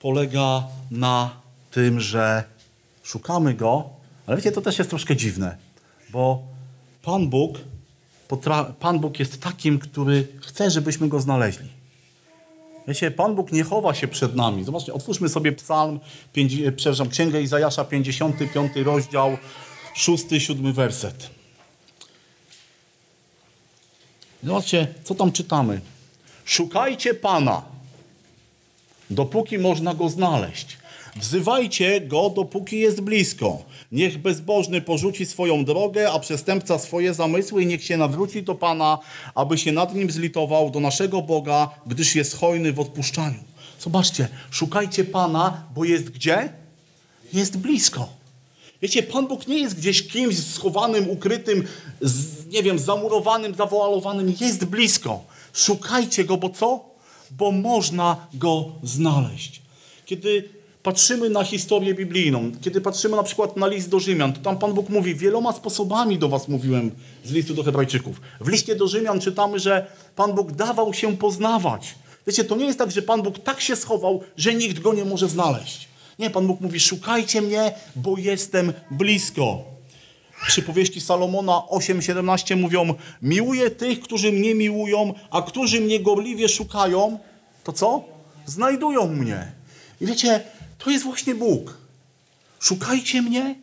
polega 0.00 0.62
na 0.90 1.30
tym, 1.70 2.00
że 2.00 2.44
szukamy 3.02 3.54
Go, 3.54 3.88
ale 4.26 4.36
wiecie, 4.36 4.52
to 4.52 4.60
też 4.60 4.78
jest 4.78 4.90
troszkę 4.90 5.16
dziwne, 5.16 5.56
bo 6.10 6.42
Pan 7.02 7.28
Bóg, 7.30 7.58
Pan 8.80 8.98
Bóg 8.98 9.18
jest 9.18 9.40
takim, 9.40 9.78
który 9.78 10.28
chce, 10.40 10.70
żebyśmy 10.70 11.08
Go 11.08 11.20
znaleźli. 11.20 11.81
Wiecie, 12.88 13.10
Pan 13.10 13.34
Bóg 13.34 13.52
nie 13.52 13.64
chowa 13.64 13.94
się 13.94 14.08
przed 14.08 14.34
nami. 14.34 14.64
Zobaczcie, 14.64 14.94
otwórzmy 14.94 15.28
sobie 15.28 15.52
psalm, 15.52 16.00
przepraszam, 16.76 17.08
Księgę 17.08 17.42
Izajasza, 17.42 17.84
55 17.84 18.72
rozdział, 18.76 19.38
6-7 19.96 20.72
werset. 20.72 21.30
Zobaczcie, 24.42 24.94
co 25.04 25.14
tam 25.14 25.32
czytamy. 25.32 25.80
Szukajcie 26.44 27.14
Pana, 27.14 27.62
dopóki 29.10 29.58
można 29.58 29.94
Go 29.94 30.08
znaleźć. 30.08 30.81
Wzywajcie 31.16 32.00
Go, 32.00 32.30
dopóki 32.30 32.78
jest 32.78 33.00
blisko. 33.00 33.62
Niech 33.92 34.18
bezbożny 34.18 34.80
porzuci 34.80 35.26
swoją 35.26 35.64
drogę, 35.64 36.12
a 36.12 36.18
przestępca 36.18 36.78
swoje 36.78 37.14
zamysły 37.14 37.62
i 37.62 37.66
niech 37.66 37.84
się 37.84 37.96
nawróci 37.96 38.42
do 38.42 38.54
Pana, 38.54 38.98
aby 39.34 39.58
się 39.58 39.72
nad 39.72 39.94
nim 39.94 40.10
zlitował 40.10 40.70
do 40.70 40.80
naszego 40.80 41.22
Boga, 41.22 41.70
gdyż 41.86 42.14
jest 42.14 42.36
hojny 42.36 42.72
w 42.72 42.80
odpuszczaniu. 42.80 43.38
Zobaczcie, 43.80 44.28
szukajcie 44.50 45.04
Pana, 45.04 45.66
bo 45.74 45.84
jest 45.84 46.10
gdzie? 46.10 46.52
Jest 47.32 47.56
blisko. 47.58 48.08
Wiecie, 48.82 49.02
Pan 49.02 49.26
Bóg 49.26 49.46
nie 49.46 49.58
jest 49.58 49.76
gdzieś 49.76 50.08
kimś 50.08 50.38
schowanym, 50.38 51.10
ukrytym, 51.10 51.64
z, 52.00 52.46
nie 52.46 52.62
wiem, 52.62 52.78
zamurowanym, 52.78 53.54
zawoalowanym. 53.54 54.34
Jest 54.40 54.64
blisko. 54.64 55.24
Szukajcie 55.52 56.24
Go, 56.24 56.36
bo 56.36 56.50
co? 56.50 56.84
Bo 57.30 57.52
można 57.52 58.26
Go 58.34 58.72
znaleźć. 58.82 59.62
Kiedy 60.06 60.61
patrzymy 60.82 61.30
na 61.30 61.44
historię 61.44 61.94
biblijną, 61.94 62.52
kiedy 62.60 62.80
patrzymy 62.80 63.16
na 63.16 63.22
przykład 63.22 63.56
na 63.56 63.66
list 63.66 63.88
do 63.88 64.00
Rzymian, 64.00 64.32
to 64.32 64.40
tam 64.40 64.58
Pan 64.58 64.72
Bóg 64.72 64.88
mówi, 64.88 65.14
wieloma 65.14 65.52
sposobami 65.52 66.18
do 66.18 66.28
was 66.28 66.48
mówiłem 66.48 66.90
z 67.24 67.32
listu 67.32 67.54
do 67.54 67.62
Hebrajczyków. 67.62 68.20
W 68.40 68.48
liście 68.48 68.76
do 68.76 68.88
Rzymian 68.88 69.20
czytamy, 69.20 69.58
że 69.58 69.86
Pan 70.16 70.32
Bóg 70.34 70.52
dawał 70.52 70.94
się 70.94 71.16
poznawać. 71.16 71.94
Wiecie, 72.26 72.44
to 72.44 72.56
nie 72.56 72.66
jest 72.66 72.78
tak, 72.78 72.90
że 72.90 73.02
Pan 73.02 73.22
Bóg 73.22 73.38
tak 73.38 73.60
się 73.60 73.76
schował, 73.76 74.20
że 74.36 74.54
nikt 74.54 74.78
go 74.78 74.94
nie 74.94 75.04
może 75.04 75.28
znaleźć. 75.28 75.88
Nie, 76.18 76.30
Pan 76.30 76.46
Bóg 76.46 76.60
mówi, 76.60 76.80
szukajcie 76.80 77.42
mnie, 77.42 77.72
bo 77.96 78.18
jestem 78.18 78.72
blisko. 78.90 79.64
Przypowieści 80.46 81.00
Salomona 81.00 81.52
8:17 81.52 82.56
mówią: 82.56 82.94
Miłuję 83.22 83.70
tych, 83.70 84.00
którzy 84.00 84.32
mnie 84.32 84.54
miłują, 84.54 85.14
a 85.30 85.42
którzy 85.42 85.80
mnie 85.80 86.00
gorliwie 86.00 86.48
szukają, 86.48 87.18
to 87.64 87.72
co? 87.72 88.04
Znajdują 88.46 89.06
mnie. 89.06 89.52
I 90.00 90.06
wiecie, 90.06 90.40
to 90.84 90.90
jest 90.90 91.04
właśnie 91.04 91.34
Bóg. 91.34 91.78
Szukajcie 92.60 93.22
mnie, 93.22 93.54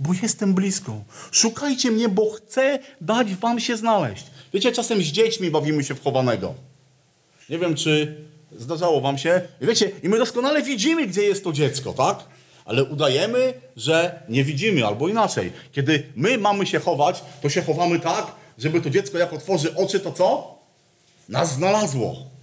bo 0.00 0.10
jestem 0.22 0.54
blisko. 0.54 1.00
Szukajcie 1.30 1.90
mnie, 1.90 2.08
bo 2.08 2.30
chcę 2.30 2.78
dać 3.00 3.34
wam 3.34 3.60
się 3.60 3.76
znaleźć. 3.76 4.24
Wiecie, 4.52 4.72
czasem 4.72 5.02
z 5.02 5.06
dziećmi 5.06 5.50
bawimy 5.50 5.84
się 5.84 5.94
w 5.94 6.02
chowanego. 6.02 6.54
Nie 7.48 7.58
wiem, 7.58 7.74
czy 7.74 8.16
zdarzało 8.58 9.00
wam 9.00 9.18
się. 9.18 9.42
Wiecie, 9.60 9.90
i 10.02 10.08
my 10.08 10.18
doskonale 10.18 10.62
widzimy, 10.62 11.06
gdzie 11.06 11.22
jest 11.22 11.44
to 11.44 11.52
dziecko, 11.52 11.92
tak? 11.92 12.18
Ale 12.64 12.84
udajemy, 12.84 13.54
że 13.76 14.22
nie 14.28 14.44
widzimy, 14.44 14.86
albo 14.86 15.08
inaczej. 15.08 15.52
Kiedy 15.72 16.02
my 16.16 16.38
mamy 16.38 16.66
się 16.66 16.80
chować, 16.80 17.24
to 17.42 17.50
się 17.50 17.62
chowamy 17.62 18.00
tak, 18.00 18.26
żeby 18.58 18.80
to 18.80 18.90
dziecko 18.90 19.18
jak 19.18 19.32
otworzy 19.32 19.76
oczy, 19.76 20.00
to 20.00 20.12
co? 20.12 20.58
Nas 21.28 21.54
znalazło. 21.54 22.33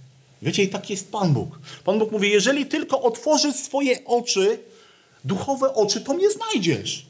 Wiecie, 0.42 0.62
i 0.62 0.68
tak 0.68 0.90
jest 0.90 1.12
Pan 1.12 1.32
Bóg. 1.32 1.58
Pan 1.84 1.98
Bóg 1.98 2.12
mówi, 2.12 2.30
jeżeli 2.30 2.66
tylko 2.66 3.02
otworzysz 3.02 3.56
swoje 3.56 4.04
oczy, 4.04 4.58
duchowe 5.24 5.74
oczy, 5.74 6.00
to 6.00 6.14
mnie 6.14 6.30
znajdziesz. 6.30 7.06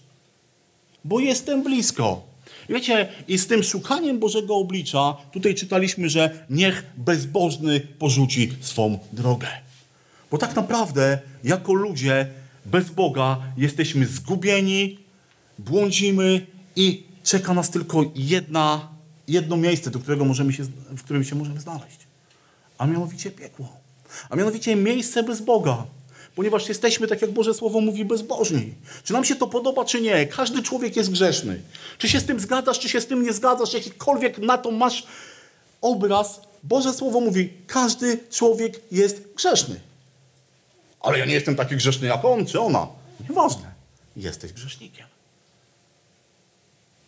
Bo 1.05 1.21
jestem 1.21 1.63
blisko. 1.63 2.23
Wiecie, 2.69 3.09
i 3.29 3.39
z 3.39 3.47
tym 3.47 3.63
szukaniem 3.63 4.19
Bożego 4.19 4.57
oblicza, 4.57 5.17
tutaj 5.33 5.55
czytaliśmy, 5.55 6.09
że 6.11 6.47
niech 6.51 6.85
bezbożny 6.97 7.81
porzuci 7.81 8.53
swą 8.61 8.99
drogę. 9.13 9.49
Bo 10.31 10.39
tak 10.39 10.57
naprawdę, 10.57 11.19
jako 11.45 11.75
ludzie 11.75 12.27
bez 12.67 12.91
Boga, 12.91 13.43
jesteśmy 13.57 14.07
zgubieni, 14.07 14.99
błądzimy 15.59 16.47
i 16.77 17.03
czeka 17.25 17.55
nas 17.55 17.71
tylko 17.71 18.05
jedna, 18.15 18.89
jedno 19.29 19.57
miejsce, 19.57 19.91
do 19.91 19.99
którego 19.99 20.25
możemy 20.25 20.53
się, 20.53 20.63
w 20.91 21.03
którym 21.03 21.25
się 21.25 21.35
możemy 21.35 21.61
znaleźć. 21.61 22.02
A 22.83 22.87
mianowicie 22.87 23.31
piekło. 23.31 23.69
A 24.31 24.37
mianowicie 24.37 24.77
miejsce 24.77 25.23
bez 25.23 25.41
Boga. 25.41 25.85
Ponieważ 26.35 26.69
jesteśmy, 26.69 27.09
tak 27.09 27.23
jak 27.23 27.31
Boże 27.31 27.55
Słowo 27.55 27.81
mówi, 27.81 28.05
bezbożni. 28.05 28.75
Czy 29.05 29.13
nam 29.13 29.25
się 29.25 29.37
to 29.37 29.47
podoba, 29.47 29.85
czy 29.85 30.01
nie? 30.01 30.27
Każdy 30.27 30.63
człowiek 30.63 30.97
jest 30.97 31.11
grzeszny. 31.11 31.63
Czy 31.99 32.09
się 32.09 32.21
z 32.21 32.25
tym 32.25 32.41
zgadzasz, 32.41 32.79
czy 32.79 32.89
się 32.89 33.01
z 33.01 33.07
tym 33.07 33.23
nie 33.23 33.33
zgadzasz, 33.33 33.73
jakikolwiek 33.75 34.39
na 34.39 34.59
to 34.59 34.71
masz 34.71 35.07
obraz, 35.81 36.41
Boże 36.63 36.93
Słowo 36.93 37.21
mówi, 37.21 37.53
każdy 37.67 38.19
człowiek 38.31 38.81
jest 38.93 39.35
grzeszny. 39.37 39.81
Ale 41.01 41.19
ja 41.19 41.25
nie 41.25 41.35
jestem 41.35 41.57
taki 41.57 41.77
grzeszny 41.77 42.07
jak 42.07 42.25
on 42.25 42.47
czy 42.47 42.61
ona. 42.61 42.87
Nieważne. 43.29 43.73
Jesteś 44.17 44.53
grzesznikiem. 44.53 45.07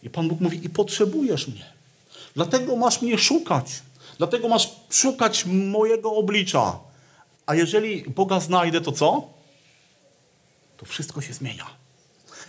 I 0.02 0.10
Pan 0.10 0.28
Bóg 0.28 0.40
mówi, 0.40 0.64
i 0.64 0.68
potrzebujesz 0.68 1.48
mnie. 1.48 1.64
Dlatego 2.34 2.76
masz 2.76 3.02
mnie 3.02 3.18
szukać. 3.18 3.82
Dlatego 4.18 4.48
masz 4.48 4.68
szukać 4.90 5.46
mojego 5.46 6.12
oblicza. 6.12 6.78
A 7.46 7.54
jeżeli 7.54 8.02
Boga 8.02 8.40
znajdę, 8.40 8.80
to 8.80 8.92
co? 8.92 9.28
To 10.76 10.86
wszystko 10.86 11.20
się 11.20 11.32
zmienia. 11.32 11.66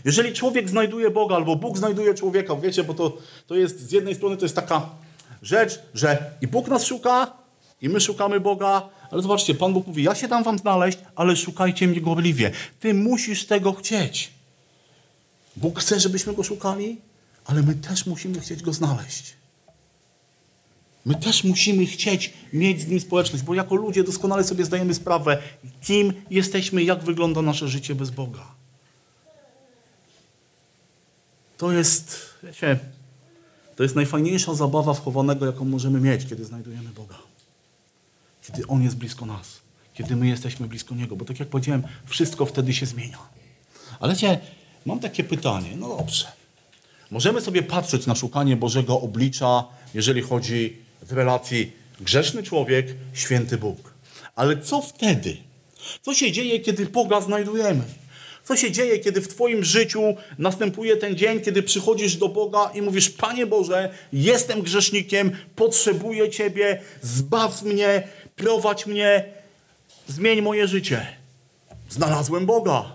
Jeżeli 0.06 0.34
człowiek 0.34 0.70
znajduje 0.70 1.12
Boga, 1.12 1.36
albo 1.36 1.56
Bóg 1.56 1.78
znajduje 1.78 2.14
człowieka, 2.14 2.56
wiecie, 2.56 2.84
bo 2.84 2.94
to, 2.94 3.18
to 3.48 3.56
jest 3.56 3.80
z 3.80 3.92
jednej 3.92 4.16
strony 4.16 4.38
to 4.38 4.46
jest 4.46 4.56
taka 4.56 4.90
rzecz, 5.42 5.80
że 5.94 6.32
i 6.42 6.48
Bóg 6.48 6.68
nas 6.68 6.86
szuka, 6.86 7.34
i 7.82 7.90
my 7.90 8.02
szukamy 8.02 8.40
Boga, 8.40 8.90
ale 9.12 9.22
zobaczcie, 9.22 9.56
Pan 9.56 9.74
Bóg 9.74 9.88
mówi, 9.88 10.04
ja 10.04 10.16
się 10.16 10.28
dam 10.28 10.44
wam 10.44 10.60
znaleźć, 10.60 10.98
ale 11.16 11.36
szukajcie 11.36 11.88
mnie 11.88 12.02
gorliwie. 12.02 12.52
Ty 12.80 12.94
musisz 12.94 13.46
tego 13.46 13.74
chcieć. 13.74 14.32
Bóg 15.56 15.80
chce, 15.80 16.00
żebyśmy 16.00 16.34
Go 16.34 16.44
szukali, 16.44 16.98
ale 17.46 17.62
my 17.62 17.76
też 17.76 18.06
musimy 18.06 18.40
chcieć 18.40 18.62
Go 18.62 18.74
znaleźć. 18.74 19.34
My 21.06 21.16
też 21.16 21.44
musimy 21.44 21.86
chcieć 21.86 22.34
mieć 22.54 22.82
z 22.82 22.88
Nim 22.88 23.00
społeczność, 23.00 23.44
bo 23.44 23.54
jako 23.54 23.76
ludzie 23.76 24.04
doskonale 24.04 24.44
sobie 24.44 24.66
zdajemy 24.66 24.94
sprawę, 24.94 25.38
kim 25.82 26.14
jesteśmy, 26.30 26.84
jak 26.84 27.04
wygląda 27.04 27.42
nasze 27.42 27.68
życie 27.68 27.96
bez 27.96 28.12
Boga. 28.12 28.46
To 31.58 31.72
jest, 31.72 32.22
wiecie, 32.44 32.80
to 33.76 33.84
jest 33.84 33.96
najfajniejsza 33.96 34.54
zabawa 34.54 34.94
wchowanego, 34.94 35.46
jaką 35.46 35.66
możemy 35.66 36.00
mieć, 36.00 36.26
kiedy 36.26 36.46
znajdujemy 36.46 36.90
Boga. 36.90 37.18
Kiedy 38.48 38.68
On 38.68 38.84
jest 38.84 38.96
blisko 38.96 39.26
nas. 39.26 39.60
Kiedy 39.94 40.16
my 40.16 40.28
jesteśmy 40.28 40.68
blisko 40.68 40.96
Niego. 40.96 41.16
Bo 41.16 41.26
tak 41.26 41.40
jak 41.40 41.50
powiedziałem, 41.50 41.84
wszystko 42.06 42.46
wtedy 42.46 42.74
się 42.74 42.86
zmienia. 42.86 43.18
Ale 44.00 44.14
wiecie, 44.14 44.40
mam 44.86 45.00
takie 45.00 45.24
pytanie. 45.24 45.70
No 45.78 45.88
dobrze. 45.88 46.26
Możemy 47.12 47.42
sobie 47.42 47.64
patrzeć 47.64 48.06
na 48.06 48.16
szukanie 48.16 48.58
Bożego 48.58 49.02
oblicza, 49.02 49.64
jeżeli 49.94 50.22
chodzi 50.22 50.85
w 51.06 51.12
relacji 51.12 51.72
grzeszny 52.02 52.44
człowiek, 52.44 52.88
święty 53.14 53.58
Bóg. 53.58 53.94
Ale 54.36 54.58
co 54.58 54.82
wtedy? 54.82 55.38
Co 56.02 56.14
się 56.14 56.32
dzieje, 56.32 56.60
kiedy 56.60 56.86
Boga 56.86 57.22
znajdujemy? 57.22 57.84
Co 58.44 58.56
się 58.56 58.72
dzieje, 58.72 59.00
kiedy 59.00 59.22
w 59.22 59.28
Twoim 59.28 59.64
życiu 59.64 60.02
następuje 60.38 60.98
ten 60.98 61.16
dzień, 61.16 61.42
kiedy 61.42 61.64
przychodzisz 61.64 62.16
do 62.16 62.30
Boga 62.30 62.72
i 62.74 62.82
mówisz: 62.82 63.10
Panie 63.10 63.46
Boże, 63.46 63.94
jestem 64.14 64.62
grzesznikiem, 64.62 65.32
potrzebuję 65.56 66.30
Ciebie, 66.30 66.82
zbaw 67.02 67.62
mnie, 67.62 68.08
prowadź 68.36 68.86
mnie, 68.86 69.26
zmień 70.08 70.42
moje 70.42 70.68
życie. 70.68 71.08
Znalazłem 71.90 72.46
Boga. 72.46 72.86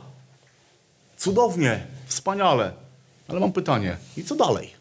Cudownie, 1.16 1.86
wspaniale. 2.06 2.72
Ale 3.28 3.40
mam 3.40 3.52
pytanie: 3.52 3.96
i 4.16 4.24
co 4.24 4.34
dalej? 4.34 4.79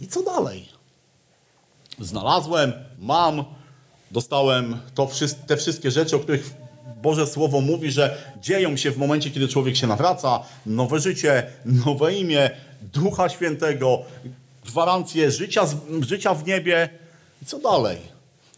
I 0.00 0.08
co 0.08 0.22
dalej? 0.22 0.68
Znalazłem, 1.98 2.72
mam, 2.98 3.44
dostałem 4.10 4.78
to, 4.94 5.10
te 5.46 5.56
wszystkie 5.56 5.90
rzeczy, 5.90 6.16
o 6.16 6.18
których 6.18 6.50
Boże 7.02 7.26
Słowo 7.26 7.60
mówi, 7.60 7.90
że 7.90 8.32
dzieją 8.42 8.76
się 8.76 8.90
w 8.90 8.98
momencie, 8.98 9.30
kiedy 9.30 9.48
człowiek 9.48 9.76
się 9.76 9.86
nawraca, 9.86 10.42
nowe 10.66 11.00
życie, 11.00 11.46
nowe 11.86 12.14
imię, 12.14 12.50
Ducha 12.82 13.28
Świętego, 13.28 14.02
gwarancję 14.64 15.30
życia, 15.30 15.66
życia 16.00 16.34
w 16.34 16.46
niebie. 16.46 16.88
I 17.42 17.46
co 17.46 17.58
dalej? 17.58 17.98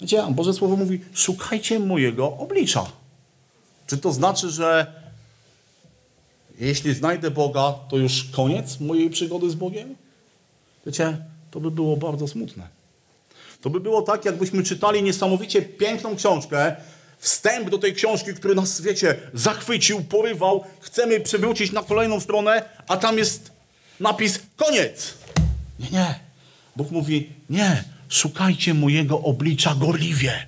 Wiecie, 0.00 0.24
Boże 0.30 0.54
Słowo 0.54 0.76
mówi, 0.76 1.00
szukajcie 1.14 1.78
mojego 1.78 2.36
oblicza. 2.36 2.86
Czy 3.86 3.98
to 3.98 4.12
znaczy, 4.12 4.50
że 4.50 4.92
jeśli 6.58 6.94
znajdę 6.94 7.30
Boga, 7.30 7.74
to 7.88 7.96
już 7.96 8.24
koniec 8.24 8.80
mojej 8.80 9.10
przygody 9.10 9.50
z 9.50 9.54
Bogiem? 9.54 9.94
Wiecie, 10.86 11.18
to 11.52 11.60
by 11.60 11.70
było 11.70 11.96
bardzo 11.96 12.28
smutne. 12.28 12.68
To 13.60 13.70
by 13.70 13.80
było 13.80 14.02
tak, 14.02 14.24
jakbyśmy 14.24 14.62
czytali 14.62 15.02
niesamowicie 15.02 15.62
piękną 15.62 16.16
książkę, 16.16 16.76
wstęp 17.18 17.70
do 17.70 17.78
tej 17.78 17.94
książki, 17.94 18.34
który 18.34 18.54
nas, 18.54 18.80
wiecie, 18.80 19.16
zachwycił, 19.34 20.04
porywał, 20.04 20.64
chcemy 20.80 21.20
przewrócić 21.20 21.72
na 21.72 21.82
kolejną 21.82 22.20
stronę, 22.20 22.62
a 22.88 22.96
tam 22.96 23.18
jest 23.18 23.50
napis 24.00 24.40
koniec. 24.56 25.14
Nie, 25.78 25.90
nie. 25.90 26.14
Bóg 26.76 26.90
mówi, 26.90 27.30
nie, 27.50 27.84
szukajcie 28.08 28.74
mojego 28.74 29.20
oblicza 29.20 29.74
gorliwie. 29.74 30.46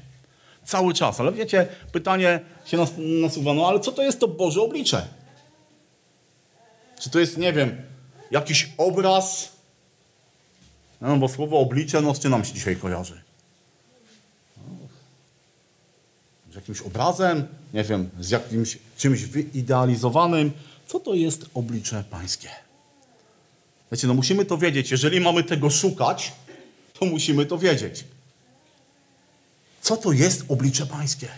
Cały 0.65 0.95
czas. 0.95 1.21
Ale 1.21 1.33
wiecie, 1.33 1.67
pytanie 1.93 2.41
się 2.65 2.77
nas, 2.77 2.91
nasuwa, 2.99 3.55
no 3.55 3.69
ale 3.69 3.81
co 3.81 3.93
to 3.93 4.03
jest 4.03 4.21
to 4.21 4.29
Boże 4.29 4.63
oblicze? 4.63 5.07
Czy 7.01 7.11
to 7.11 7.21
jest, 7.21 7.39
nie 7.39 7.53
wiem, 7.53 7.77
jakiś 8.31 8.69
obraz? 8.79 9.54
No, 11.05 11.17
bo 11.17 11.29
słowo 11.29 11.59
oblicze, 11.59 12.01
no 12.01 12.15
z 12.15 12.21
czym 12.21 12.31
nam 12.31 12.45
się 12.45 12.55
dzisiaj 12.55 12.77
kojarzy? 12.77 13.23
z 16.53 16.57
jakimś 16.57 16.81
obrazem, 16.81 17.47
nie 17.73 17.85
wiem, 17.85 18.11
z 18.21 18.31
jakimś 18.31 18.79
czymś 18.97 19.25
wyidealizowanym. 19.25 20.53
Co 20.87 21.01
to 21.01 21.15
jest 21.15 21.47
oblicze 21.55 22.05
pańskie? 22.11 22.49
Wiecie, 23.93 24.07
no 24.07 24.15
musimy 24.15 24.45
to 24.45 24.59
wiedzieć. 24.59 24.91
Jeżeli 24.91 25.21
mamy 25.21 25.45
tego 25.45 25.71
szukać, 25.71 26.33
to 26.99 27.07
musimy 27.07 27.47
to 27.47 27.59
wiedzieć. 27.59 28.05
Co 29.81 29.97
to 29.97 30.13
jest 30.13 30.45
oblicze 30.49 30.87
pańskie? 30.87 31.29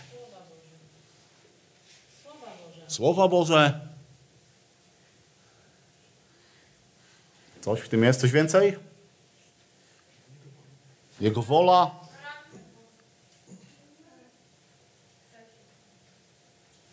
Słowa 2.88 3.28
Boże. 3.28 3.80
Coś 7.60 7.80
w 7.80 7.88
tym 7.88 8.04
jest? 8.04 8.20
Coś 8.20 8.30
więcej? 8.32 8.85
Jego 11.20 11.42
wola. 11.42 11.90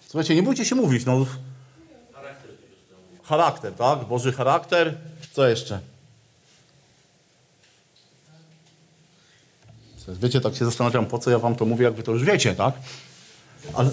Słuchajcie, 0.07 0.35
nie 0.35 0.43
bójcie 0.43 0.65
się 0.65 0.75
mówić, 0.75 1.05
no. 1.05 1.25
Charakter, 3.23 3.73
tak? 3.73 3.99
Boży 4.05 4.33
charakter. 4.33 4.97
Co 5.31 5.47
jeszcze? 5.47 5.79
Wiecie, 10.07 10.41
tak 10.41 10.55
się 10.55 10.65
zastanawiam, 10.65 11.05
po 11.05 11.19
co 11.19 11.31
ja 11.31 11.39
wam 11.39 11.55
to 11.55 11.65
mówię, 11.65 11.85
jak 11.85 11.93
wy 11.93 12.03
to 12.03 12.11
już 12.11 12.23
wiecie, 12.23 12.55
tak? 12.55 12.73
Ale... 13.73 13.91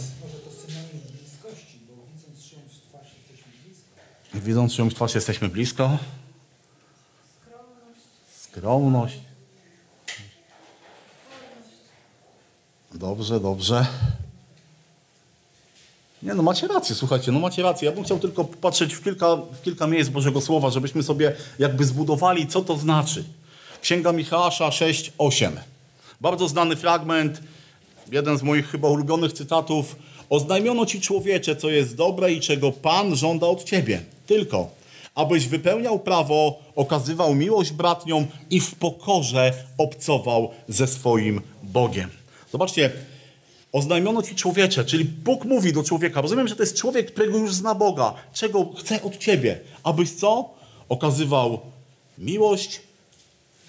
Widząc 4.35 4.75
czyjąś 4.75 4.95
twarz 4.95 5.15
jesteśmy 5.15 5.49
blisko. 5.49 5.99
Skromność. 8.37 9.30
Dobrze, 12.95 13.41
dobrze. 13.41 13.87
Nie, 16.23 16.35
no 16.35 16.43
macie 16.43 16.67
rację, 16.67 16.95
słuchajcie, 16.95 17.33
no 17.33 17.41
macie 17.41 17.63
rację. 17.63 17.89
Ja 17.89 17.95
bym 17.95 18.05
chciał 18.05 18.19
tylko 18.19 18.45
patrzeć 18.45 18.95
w 18.95 19.05
kilka, 19.05 19.37
w 19.37 19.63
kilka 19.63 19.87
miejsc 19.87 20.11
Bożego 20.11 20.41
Słowa, 20.41 20.71
żebyśmy 20.71 21.03
sobie 21.03 21.37
jakby 21.59 21.85
zbudowali, 21.85 22.47
co 22.47 22.61
to 22.61 22.77
znaczy. 22.77 23.25
Księga 23.83 24.13
Michała 24.13 24.51
6, 24.51 25.13
8. 25.19 25.61
Bardzo 26.21 26.49
znany 26.49 26.77
fragment, 26.77 27.43
jeden 28.13 28.39
z 28.39 28.43
moich 28.43 28.69
chyba 28.71 28.89
ulubionych 28.89 29.33
cytatów. 29.33 29.97
Oznajmiono 30.31 30.87
ci 30.87 31.01
człowiecze, 31.01 31.57
co 31.57 31.71
jest 31.71 31.97
dobre 31.97 32.33
i 32.33 32.41
czego 32.41 32.73
Pan 32.73 33.17
żąda 33.17 33.47
od 33.47 33.65
ciebie. 33.65 34.03
Tylko, 34.27 34.71
abyś 35.15 35.49
wypełniał 35.49 35.99
prawo, 35.99 36.59
okazywał 36.77 37.35
miłość 37.35 37.73
bratniom 37.73 38.27
i 38.51 38.61
w 38.61 38.75
pokorze 38.75 39.53
obcował 39.79 40.51
ze 40.69 40.87
swoim 40.87 41.41
Bogiem. 41.63 42.20
Zobaczcie, 42.53 42.91
oznajmiono 43.73 44.23
ci 44.23 44.35
człowiecze, 44.35 44.85
czyli 44.85 45.05
Bóg 45.05 45.45
mówi 45.45 45.73
do 45.73 45.83
człowieka. 45.83 46.21
Rozumiem, 46.21 46.49
że 46.49 46.57
to 46.57 46.63
jest 46.63 46.77
człowiek, 46.77 47.13
którego 47.13 47.39
już 47.39 47.55
zna 47.55 47.75
Boga. 47.75 48.15
Czego 48.33 48.73
chce 48.79 49.03
od 49.03 49.17
ciebie? 49.17 49.61
Abyś 49.83 50.13
co? 50.13 50.51
Okazywał 50.89 51.61
miłość, 52.19 52.81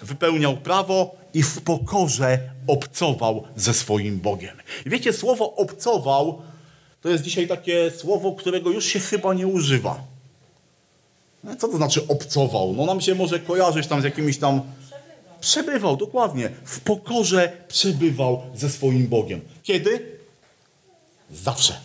wypełniał 0.02 0.56
prawo 0.56 1.14
i 1.34 1.42
w 1.42 1.60
pokorze 1.60 2.38
obcował 2.66 3.44
ze 3.56 3.74
swoim 3.74 4.20
Bogiem. 4.20 4.56
I 4.86 4.90
wiecie, 4.90 5.12
słowo 5.12 5.54
obcował 5.54 6.42
to 7.02 7.08
jest 7.08 7.24
dzisiaj 7.24 7.48
takie 7.48 7.90
słowo, 7.90 8.32
którego 8.32 8.70
już 8.70 8.86
się 8.86 9.00
chyba 9.00 9.34
nie 9.34 9.46
używa. 9.46 10.04
No, 11.44 11.56
co 11.56 11.68
to 11.68 11.76
znaczy 11.76 12.08
obcował? 12.08 12.74
No 12.76 12.86
nam 12.86 13.00
się 13.00 13.14
może 13.14 13.38
kojarzyć 13.38 13.86
tam 13.86 14.00
z 14.00 14.04
jakimiś 14.04 14.38
tam... 14.38 14.60
Przebywał. 15.42 15.96
Dokładnie. 15.96 16.50
W 16.64 16.80
pokorze 16.80 17.52
przebywał 17.68 18.42
ze 18.54 18.70
swoim 18.70 19.06
Bogiem. 19.06 19.40
Kiedy? 19.62 20.06
Zawsze. 21.30 21.80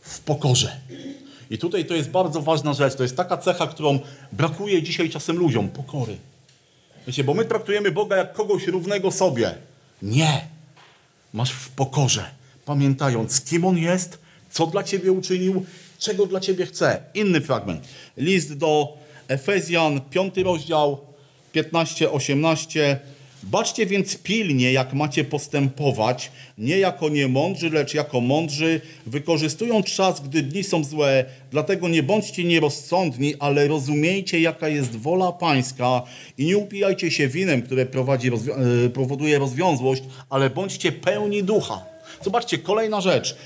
W 0.00 0.20
pokorze. 0.20 0.80
I 1.50 1.58
tutaj 1.58 1.84
to 1.84 1.94
jest 1.94 2.10
bardzo 2.10 2.42
ważna 2.42 2.72
rzecz. 2.72 2.94
To 2.94 3.02
jest 3.02 3.16
taka 3.16 3.36
cecha, 3.36 3.66
którą 3.66 3.98
brakuje 4.32 4.82
dzisiaj 4.82 5.10
czasem 5.10 5.36
ludziom. 5.36 5.68
Pokory. 5.68 6.16
Wiecie, 7.06 7.24
bo 7.24 7.34
my 7.34 7.44
traktujemy 7.44 7.90
Boga 7.90 8.16
jak 8.16 8.32
kogoś 8.32 8.66
równego 8.66 9.10
sobie. 9.10 9.54
Nie. 10.02 10.46
Masz 11.32 11.52
w 11.52 11.68
pokorze, 11.68 12.30
pamiętając, 12.64 13.40
kim 13.40 13.64
On 13.64 13.78
jest, 13.78 14.18
co 14.50 14.66
dla 14.66 14.82
Ciebie 14.82 15.12
uczynił, 15.12 15.64
czego 15.98 16.26
dla 16.26 16.40
Ciebie 16.40 16.66
chce. 16.66 17.02
Inny 17.14 17.40
fragment. 17.40 17.84
List 18.16 18.56
do 18.56 18.98
Efezjan, 19.28 20.00
piąty 20.00 20.42
rozdział, 20.42 21.09
15-18. 21.54 22.96
Baczcie 23.42 23.86
więc 23.86 24.16
pilnie, 24.16 24.72
jak 24.72 24.92
macie 24.92 25.24
postępować, 25.24 26.30
nie 26.58 26.78
jako 26.78 27.08
niemądrzy, 27.08 27.70
lecz 27.70 27.94
jako 27.94 28.20
mądrzy, 28.20 28.80
wykorzystując 29.06 29.86
czas, 29.86 30.20
gdy 30.20 30.42
dni 30.42 30.64
są 30.64 30.84
złe. 30.84 31.24
Dlatego 31.50 31.88
nie 31.88 32.02
bądźcie 32.02 32.44
nierozsądni, 32.44 33.34
ale 33.38 33.68
rozumiejcie, 33.68 34.40
jaka 34.40 34.68
jest 34.68 34.96
wola 34.96 35.32
pańska 35.32 36.02
i 36.38 36.46
nie 36.46 36.58
upijajcie 36.58 37.10
się 37.10 37.28
winem, 37.28 37.62
które 37.62 37.86
prowadzi, 37.86 38.30
rozwi 38.30 38.50
e, 38.86 38.90
powoduje 38.90 39.38
rozwiązłość, 39.38 40.02
ale 40.30 40.50
bądźcie 40.50 40.92
pełni 40.92 41.44
ducha. 41.44 41.84
Zobaczcie, 42.24 42.58
kolejna 42.58 43.00
rzecz. 43.00 43.36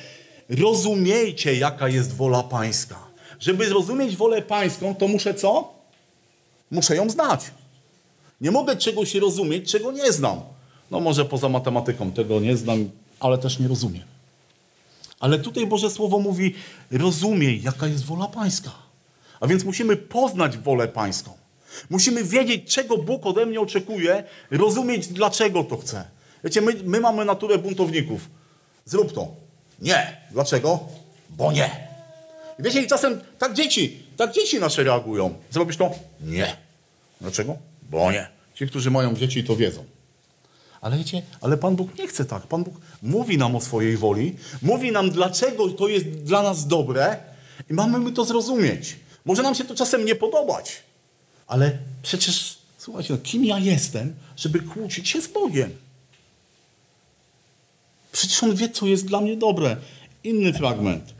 Rozumiejcie, 0.49 1.55
jaka 1.55 1.89
jest 1.89 2.17
wola 2.17 2.43
pańska. 2.43 2.99
Żeby 3.41 3.69
zrozumieć 3.69 4.17
wolę 4.17 4.43
pańską, 4.43 4.95
to 4.95 5.09
muszę 5.09 5.35
co? 5.35 5.75
Muszę 6.71 6.97
ją 6.97 7.11
znać. 7.11 7.41
Nie 8.45 8.51
mogę 8.51 8.77
czegoś 8.77 9.15
rozumieć, 9.15 9.71
czego 9.71 9.93
nie 9.93 10.13
znam. 10.13 10.41
No 10.91 11.01
może 11.01 11.25
poza 11.25 11.49
matematyką 11.49 12.13
tego 12.13 12.41
nie 12.41 12.57
znam, 12.57 12.91
ale 13.21 13.39
też 13.39 13.59
nie 13.59 13.69
rozumiem. 13.69 14.03
Ale 15.21 15.39
tutaj 15.39 15.67
Boże 15.67 15.91
Słowo 15.91 16.19
mówi, 16.19 16.55
rozumiej, 16.91 17.63
jaka 17.63 17.87
jest 17.87 18.05
wola 18.05 18.29
Pańska. 18.29 18.71
A 19.41 19.47
więc 19.47 19.65
musimy 19.65 19.97
poznać 19.97 20.59
wolę 20.59 20.89
Pańską. 20.89 21.33
Musimy 21.91 22.25
wiedzieć, 22.25 22.75
czego 22.75 22.99
Bóg 22.99 23.27
ode 23.27 23.47
mnie 23.47 23.61
oczekuje, 23.61 24.25
rozumieć, 24.51 25.07
dlaczego 25.07 25.65
to 25.65 25.77
chce. 25.77 26.05
Wiecie, 26.45 26.61
my, 26.61 26.75
my 26.85 27.01
mamy 27.01 27.25
naturę 27.25 27.59
buntowników. 27.59 28.21
Zrób 28.85 29.13
to. 29.13 29.29
Nie. 29.83 30.17
Dlaczego? 30.31 30.81
Bo 31.31 31.53
nie. 31.53 31.71
Wiecie, 32.59 32.83
i 32.83 32.87
czasem 32.87 33.21
tak 33.39 33.55
dzieci, 33.55 34.03
tak 34.17 34.33
dzieci 34.33 34.61
nasze 34.61 34.85
reagują. 34.85 35.35
Zrobisz 35.51 35.77
to? 35.77 35.91
Nie. 36.21 36.57
Dlaczego? 37.21 37.57
Bo 37.91 38.13
nie. 38.13 38.34
Ci, 38.55 38.67
którzy 38.67 38.91
mają 38.91 39.15
dzieci, 39.15 39.45
to 39.45 39.57
wiedzą. 39.57 39.85
Ale 40.81 40.99
wiecie, 40.99 41.23
ale 41.41 41.57
Pan 41.57 41.77
Bóg 41.77 41.99
nie 41.99 42.09
chce 42.09 42.25
tak. 42.25 42.47
Pan 42.47 42.65
Bóg 42.65 42.75
mówi 43.03 43.39
nam 43.39 43.57
o 43.57 43.61
swojej 43.61 43.97
woli, 43.97 44.37
mówi 44.63 44.93
nam, 44.93 45.11
dlaczego 45.11 45.69
to 45.69 45.89
jest 45.89 46.07
dla 46.07 46.43
nas 46.43 46.67
dobre 46.67 47.17
i 47.71 47.75
mamy 47.75 47.99
my 47.99 48.13
to 48.13 48.25
zrozumieć. 48.25 48.97
Może 49.25 49.43
nam 49.43 49.55
się 49.55 49.65
to 49.65 49.75
czasem 49.75 50.05
nie 50.05 50.15
podobać, 50.15 50.83
ale 51.47 51.79
przecież, 52.03 52.59
słuchajcie, 52.79 53.15
no, 53.15 53.21
kim 53.23 53.45
ja 53.45 53.59
jestem, 53.59 54.15
żeby 54.37 54.61
kłócić 54.61 55.09
się 55.09 55.23
z 55.23 55.29
Bogiem? 55.29 55.71
Przecież 58.13 58.43
On 58.43 58.55
wie, 58.55 58.69
co 58.69 58.87
jest 58.87 59.07
dla 59.07 59.21
mnie 59.21 59.37
dobre. 59.37 59.77
Inny 60.25 60.53
fragment. 60.53 61.15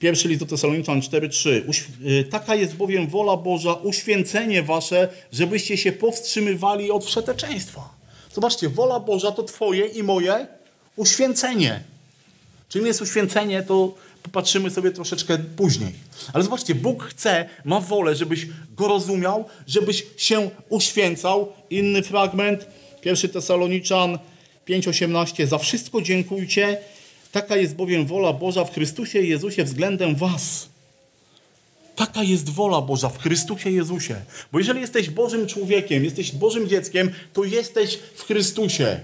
Pierwszy 0.00 0.28
list 0.28 0.40
do 0.40 0.46
Tesaloniczan 0.46 1.00
4:3. 1.00 1.62
Y, 2.06 2.24
taka 2.24 2.54
jest 2.54 2.76
bowiem 2.76 3.06
wola 3.06 3.36
Boża, 3.36 3.72
uświęcenie 3.72 4.62
wasze, 4.62 5.08
żebyście 5.32 5.76
się 5.76 5.92
powstrzymywali 5.92 6.90
od 6.90 7.04
wszeteczeństwa. 7.04 7.88
Zobaczcie, 8.34 8.68
wola 8.68 9.00
Boża 9.00 9.32
to 9.32 9.42
twoje 9.42 9.86
i 9.86 10.02
moje 10.02 10.46
uświęcenie. 10.96 11.80
Czym 12.68 12.86
jest 12.86 13.02
uświęcenie, 13.02 13.62
to 13.62 13.94
popatrzymy 14.22 14.70
sobie 14.70 14.90
troszeczkę 14.90 15.38
później. 15.56 15.92
Ale 16.32 16.44
zobaczcie, 16.44 16.74
Bóg 16.74 17.04
chce, 17.04 17.48
ma 17.64 17.80
wolę, 17.80 18.14
żebyś 18.14 18.46
go 18.76 18.88
rozumiał, 18.88 19.44
żebyś 19.66 20.06
się 20.16 20.50
uświęcał. 20.68 21.52
Inny 21.70 22.02
fragment, 22.02 22.66
pierwszy 23.00 23.28
Tesaloniczan 23.28 24.18
5:18. 24.66 25.46
Za 25.46 25.58
wszystko 25.58 26.02
dziękujcie, 26.02 26.78
Taka 27.32 27.56
jest 27.56 27.74
bowiem 27.74 28.06
wola 28.06 28.32
Boża 28.32 28.64
w 28.64 28.74
Chrystusie 28.74 29.20
Jezusie 29.20 29.64
względem 29.64 30.16
was. 30.16 30.68
Taka 31.96 32.22
jest 32.22 32.50
wola 32.50 32.80
Boża 32.80 33.08
w 33.08 33.18
Chrystusie 33.18 33.70
Jezusie. 33.70 34.16
Bo 34.52 34.58
jeżeli 34.58 34.80
jesteś 34.80 35.10
Bożym 35.10 35.46
człowiekiem, 35.46 36.04
jesteś 36.04 36.32
Bożym 36.32 36.68
dzieckiem, 36.68 37.10
to 37.32 37.44
jesteś 37.44 37.98
w 38.14 38.22
Chrystusie. 38.22 39.00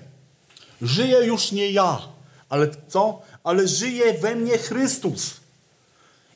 Żyję 0.82 1.18
już 1.26 1.52
nie 1.52 1.70
ja, 1.70 2.02
ale 2.48 2.68
co? 2.88 3.22
Ale 3.44 3.68
żyje 3.68 4.14
we 4.14 4.36
mnie 4.36 4.58
Chrystus. 4.58 5.40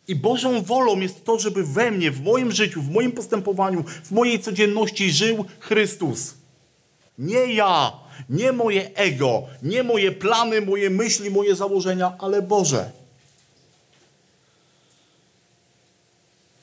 I 0.08 0.14
Bożą 0.14 0.62
wolą 0.62 1.00
jest 1.00 1.24
to, 1.24 1.38
żeby 1.38 1.64
we 1.64 1.90
mnie, 1.90 2.10
w 2.10 2.22
moim 2.22 2.52
życiu, 2.52 2.82
w 2.82 2.90
moim 2.90 3.12
postępowaniu, 3.12 3.84
w 4.04 4.10
mojej 4.10 4.40
codzienności 4.40 5.10
żył 5.10 5.44
Chrystus. 5.60 6.34
Nie 7.18 7.54
ja, 7.54 7.92
nie 8.28 8.52
moje 8.52 8.94
ego, 8.94 9.42
nie 9.62 9.82
moje 9.82 10.12
plany, 10.12 10.60
moje 10.60 10.90
myśli, 10.90 11.30
moje 11.30 11.56
założenia, 11.56 12.12
ale 12.18 12.42
Boże. 12.42 12.90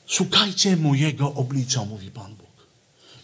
Szukajcie 0.06 0.76
mojego 0.76 1.32
oblicza, 1.34 1.84
mówi 1.84 2.10
Pan 2.10 2.34
Bóg. 2.34 2.46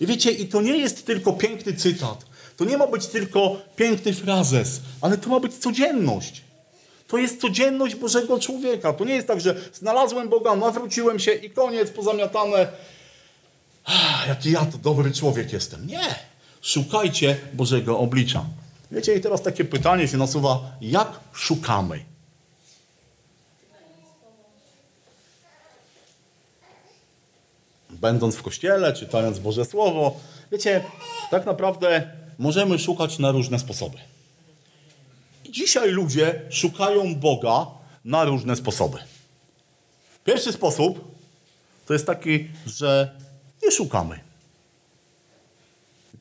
I 0.00 0.06
wiecie, 0.06 0.30
i 0.30 0.48
to 0.48 0.62
nie 0.62 0.76
jest 0.76 1.06
tylko 1.06 1.32
piękny 1.32 1.74
cytat. 1.74 2.24
To 2.56 2.64
nie 2.64 2.78
ma 2.78 2.86
być 2.86 3.06
tylko 3.06 3.56
piękny 3.76 4.12
frazes, 4.12 4.80
ale 5.00 5.18
to 5.18 5.28
ma 5.28 5.40
być 5.40 5.54
codzienność. 5.54 6.42
To 7.08 7.18
jest 7.18 7.40
codzienność 7.40 7.94
Bożego 7.94 8.40
człowieka. 8.40 8.92
To 8.92 9.04
nie 9.04 9.14
jest 9.14 9.26
tak, 9.26 9.40
że 9.40 9.56
znalazłem 9.72 10.28
Boga, 10.28 10.56
nawróciłem 10.56 11.18
się 11.18 11.32
i 11.32 11.50
koniec, 11.50 11.90
pozamiatane. 11.90 12.68
Ach, 13.84 14.28
jaki 14.28 14.50
ja 14.50 14.66
to 14.66 14.78
dobry 14.78 15.12
człowiek 15.12 15.52
jestem. 15.52 15.86
Nie 15.86 16.33
szukajcie 16.64 17.36
Bożego 17.52 17.98
oblicza. 17.98 18.44
Wiecie, 18.90 19.14
i 19.14 19.20
teraz 19.20 19.42
takie 19.42 19.64
pytanie 19.64 20.08
się 20.08 20.16
nasuwa, 20.16 20.76
jak 20.80 21.20
szukamy? 21.32 22.04
Będąc 27.90 28.36
w 28.36 28.42
kościele, 28.42 28.92
czytając 28.92 29.38
Boże 29.38 29.64
Słowo, 29.64 30.16
wiecie, 30.52 30.84
tak 31.30 31.46
naprawdę 31.46 32.10
możemy 32.38 32.78
szukać 32.78 33.18
na 33.18 33.30
różne 33.30 33.58
sposoby. 33.58 33.98
Dzisiaj 35.50 35.90
ludzie 35.90 36.42
szukają 36.50 37.14
Boga 37.14 37.66
na 38.04 38.24
różne 38.24 38.56
sposoby. 38.56 38.98
Pierwszy 40.24 40.52
sposób 40.52 41.14
to 41.86 41.92
jest 41.92 42.06
taki, 42.06 42.48
że 42.66 43.10
nie 43.62 43.70
szukamy. 43.70 44.33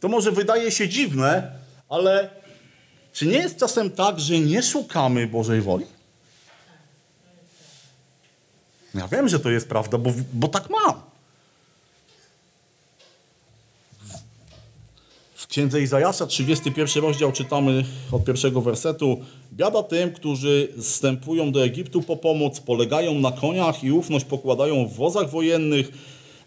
To 0.03 0.09
może 0.09 0.31
wydaje 0.31 0.71
się 0.71 0.89
dziwne, 0.89 1.51
ale 1.89 2.29
czy 3.13 3.25
nie 3.25 3.37
jest 3.37 3.57
czasem 3.57 3.89
tak, 3.89 4.19
że 4.19 4.39
nie 4.39 4.63
szukamy 4.63 5.27
Bożej 5.27 5.61
woli? 5.61 5.85
Ja 8.95 9.07
wiem, 9.07 9.29
że 9.29 9.39
to 9.39 9.49
jest 9.49 9.69
prawda, 9.69 9.97
bo, 9.97 10.13
bo 10.33 10.47
tak 10.47 10.69
mam. 10.69 11.01
W 15.35 15.47
księdze 15.47 15.81
Izajasza, 15.81 16.27
31 16.27 17.03
rozdział, 17.03 17.31
czytamy 17.31 17.85
od 18.11 18.25
pierwszego 18.25 18.61
wersetu. 18.61 19.25
Biada 19.53 19.83
tym, 19.83 20.13
którzy 20.13 20.73
zstępują 20.81 21.51
do 21.51 21.63
Egiptu 21.63 22.01
po 22.01 22.17
pomoc, 22.17 22.59
polegają 22.59 23.13
na 23.13 23.31
koniach 23.31 23.83
i 23.83 23.91
ufność 23.91 24.25
pokładają 24.25 24.87
w 24.87 24.95
wozach 24.95 25.29
wojennych, 25.29 25.91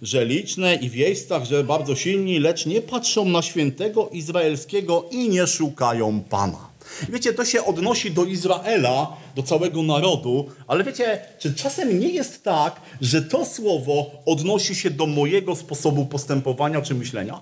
że 0.02 0.24
liczne 0.24 0.74
i 0.74 0.90
w 0.90 0.94
jeźdźcach, 0.94 1.44
że 1.44 1.64
bardzo 1.64 1.96
silni, 1.96 2.38
lecz 2.38 2.66
nie 2.66 2.80
patrzą 2.80 3.24
na 3.24 3.42
świętego 3.42 4.09
izraelskiego 4.09 5.04
i 5.11 5.28
nie 5.28 5.46
szukają 5.46 6.20
Pana. 6.20 6.76
Wiecie, 7.09 7.32
to 7.32 7.44
się 7.44 7.64
odnosi 7.64 8.11
do 8.11 8.24
Izraela, 8.24 9.16
do 9.35 9.42
całego 9.42 9.82
narodu, 9.82 10.50
ale 10.66 10.85
wiecie, 10.85 11.20
czy 11.38 11.54
czasem 11.54 12.00
nie 12.00 12.09
jest 12.09 12.42
tak, 12.42 12.80
że 13.00 13.22
to 13.22 13.44
słowo 13.46 14.11
odnosi 14.26 14.74
się 14.74 14.90
do 14.90 15.06
mojego 15.06 15.56
sposobu 15.56 16.06
postępowania 16.06 16.82
czy 16.82 16.94
myślenia? 16.94 17.40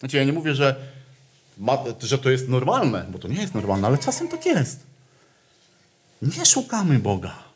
Znaczy, 0.00 0.16
ja 0.16 0.24
nie 0.24 0.32
mówię, 0.32 0.54
że, 0.54 0.76
ma, 1.58 1.78
że 2.00 2.18
to 2.18 2.30
jest 2.30 2.48
normalne, 2.48 3.06
bo 3.10 3.18
to 3.18 3.28
nie 3.28 3.40
jest 3.40 3.54
normalne, 3.54 3.86
ale 3.86 3.98
czasem 3.98 4.28
tak 4.28 4.46
jest. 4.46 4.80
Nie 6.22 6.46
szukamy 6.46 6.98
Boga. 6.98 7.51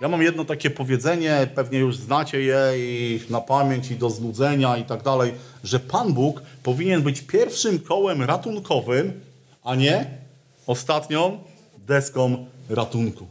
Ja 0.00 0.08
mam 0.08 0.22
jedno 0.22 0.44
takie 0.44 0.70
powiedzenie, 0.70 1.48
pewnie 1.54 1.78
już 1.78 1.96
znacie 1.96 2.40
je 2.40 2.72
i 2.76 3.20
na 3.30 3.40
pamięć 3.40 3.90
i 3.90 3.96
do 3.96 4.10
znudzenia 4.10 4.76
i 4.76 4.84
tak 4.84 5.02
dalej, 5.02 5.32
że 5.64 5.80
Pan 5.80 6.12
Bóg 6.12 6.42
powinien 6.62 7.02
być 7.02 7.20
pierwszym 7.20 7.78
kołem 7.78 8.22
ratunkowym, 8.22 9.20
a 9.64 9.74
nie 9.74 10.06
ostatnią 10.66 11.38
deską 11.86 12.46
ratunku. 12.68 13.26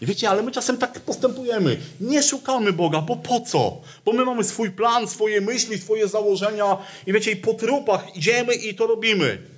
I 0.00 0.06
wiecie, 0.06 0.30
ale 0.30 0.42
my 0.42 0.52
czasem 0.52 0.76
tak 0.76 1.00
postępujemy. 1.00 1.76
Nie 2.00 2.22
szukamy 2.22 2.72
Boga, 2.72 3.00
bo 3.00 3.16
po 3.16 3.40
co? 3.40 3.80
Bo 4.04 4.12
my 4.12 4.24
mamy 4.24 4.44
swój 4.44 4.70
plan, 4.70 5.08
swoje 5.08 5.40
myśli, 5.40 5.78
swoje 5.78 6.08
założenia 6.08 6.78
i 7.06 7.12
wiecie, 7.12 7.30
i 7.30 7.36
po 7.36 7.54
trupach 7.54 8.16
idziemy 8.16 8.54
i 8.54 8.74
to 8.74 8.86
robimy. 8.86 9.55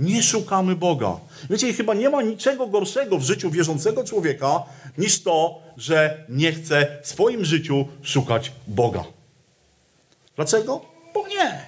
Nie 0.00 0.22
szukamy 0.22 0.76
Boga. 0.76 1.16
Wiecie, 1.50 1.72
chyba 1.72 1.94
nie 1.94 2.10
ma 2.10 2.22
niczego 2.22 2.66
gorszego 2.66 3.18
w 3.18 3.22
życiu 3.22 3.50
wierzącego 3.50 4.04
człowieka 4.04 4.62
niż 4.98 5.22
to, 5.22 5.62
że 5.76 6.24
nie 6.28 6.52
chce 6.52 6.98
w 7.02 7.08
swoim 7.08 7.44
życiu 7.44 7.88
szukać 8.02 8.52
Boga. 8.66 9.04
Dlaczego? 10.36 10.84
Bo 11.14 11.28
nie. 11.28 11.66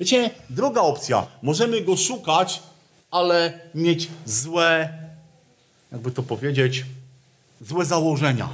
Wiecie, 0.00 0.30
druga 0.50 0.80
opcja. 0.80 1.26
Możemy 1.42 1.80
go 1.80 1.96
szukać, 1.96 2.62
ale 3.10 3.60
mieć 3.74 4.08
złe, 4.26 4.98
jakby 5.92 6.10
to 6.10 6.22
powiedzieć, 6.22 6.84
złe 7.60 7.84
założenia. 7.84 8.48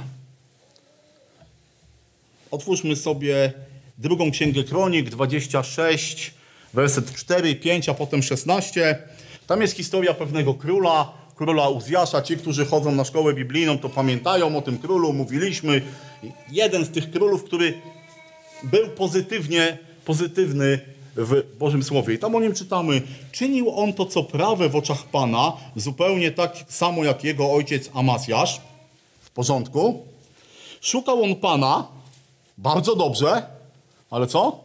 Otwórzmy 2.51 2.95
sobie 2.95 3.53
drugą 3.97 4.31
księgę 4.31 4.63
Kronik 4.63 5.09
26, 5.09 6.33
werset 6.73 7.15
4, 7.15 7.55
5, 7.55 7.89
a 7.89 7.93
potem 7.93 8.23
16. 8.23 8.97
Tam 9.47 9.61
jest 9.61 9.75
historia 9.75 10.13
pewnego 10.13 10.53
króla, 10.53 11.11
króla 11.35 11.69
Uzjasza. 11.69 12.21
Ci, 12.21 12.37
którzy 12.37 12.65
chodzą 12.65 12.91
na 12.91 13.05
szkołę 13.05 13.33
biblijną, 13.33 13.77
to 13.77 13.89
pamiętają 13.89 14.57
o 14.57 14.61
tym 14.61 14.77
królu, 14.77 15.13
mówiliśmy. 15.13 15.81
Jeden 16.51 16.85
z 16.85 16.89
tych 16.89 17.11
królów, 17.11 17.43
który 17.43 17.73
był 18.63 18.87
pozytywnie, 18.87 19.77
pozytywny 20.05 20.79
w 21.15 21.57
Bożym 21.59 21.83
Słowie. 21.83 22.13
I 22.13 22.19
tam 22.19 22.35
o 22.35 22.39
nim 22.39 22.53
czytamy, 22.53 23.01
czynił 23.31 23.79
on 23.79 23.93
to, 23.93 24.05
co 24.05 24.23
prawe 24.23 24.69
w 24.69 24.75
oczach 24.75 25.03
Pana, 25.03 25.53
zupełnie 25.75 26.31
tak 26.31 26.55
samo 26.69 27.03
jak 27.03 27.23
jego 27.23 27.51
ojciec 27.51 27.89
Amasjasz. 27.93 28.61
W 29.21 29.29
porządku. 29.29 30.05
Szukał 30.81 31.23
on 31.23 31.35
Pana, 31.35 31.87
bardzo 32.57 32.95
dobrze, 32.95 33.45
ale 34.09 34.27
co? 34.27 34.64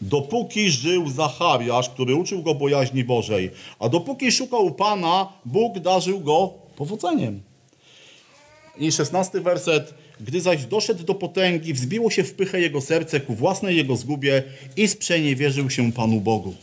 Dopóki 0.00 0.70
żył 0.70 1.10
Zachariasz, 1.10 1.88
który 1.88 2.14
uczył 2.14 2.42
go 2.42 2.54
bojaźni 2.54 3.04
Bożej, 3.04 3.50
a 3.78 3.88
dopóki 3.88 4.32
szukał 4.32 4.70
Pana, 4.70 5.32
Bóg 5.44 5.78
darzył 5.78 6.20
go 6.20 6.52
powodzeniem. 6.76 7.40
I 8.78 8.92
szesnasty 8.92 9.40
werset. 9.40 9.94
Gdy 10.20 10.40
zaś 10.40 10.64
doszedł 10.64 11.04
do 11.04 11.14
potęgi, 11.14 11.74
wzbiło 11.74 12.10
się 12.10 12.24
w 12.24 12.34
pychę 12.34 12.60
jego 12.60 12.80
serce 12.80 13.20
ku 13.20 13.34
własnej 13.34 13.76
jego 13.76 13.96
zgubie 13.96 14.42
i 14.76 14.88
sprzeniewierzył 14.88 15.70
się 15.70 15.92
Panu 15.92 16.20
Bogu. 16.20 16.54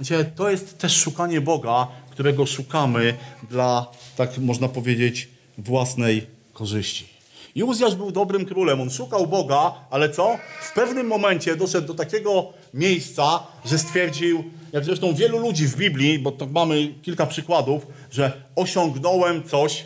Wiecie, 0.00 0.24
to 0.24 0.50
jest 0.50 0.78
też 0.78 0.96
szukanie 0.96 1.40
Boga, 1.40 1.88
którego 2.10 2.46
szukamy 2.46 3.14
dla, 3.50 3.86
tak 4.16 4.38
można 4.38 4.68
powiedzieć, 4.68 5.28
własnej 5.58 6.26
korzyści. 6.52 7.13
I 7.54 7.62
Uzjasz 7.62 7.94
był 7.94 8.12
dobrym 8.12 8.46
królem, 8.46 8.80
on 8.80 8.90
szukał 8.90 9.26
Boga, 9.26 9.74
ale 9.90 10.10
co? 10.10 10.38
W 10.62 10.72
pewnym 10.72 11.06
momencie 11.06 11.56
doszedł 11.56 11.86
do 11.86 11.94
takiego 11.94 12.52
miejsca, 12.74 13.46
że 13.64 13.78
stwierdził, 13.78 14.44
jak 14.72 14.84
zresztą 14.84 15.14
wielu 15.14 15.38
ludzi 15.38 15.66
w 15.66 15.76
Biblii, 15.76 16.18
bo 16.18 16.32
to 16.32 16.46
mamy 16.46 16.94
kilka 17.02 17.26
przykładów, 17.26 17.86
że 18.10 18.42
osiągnąłem 18.56 19.44
coś 19.44 19.84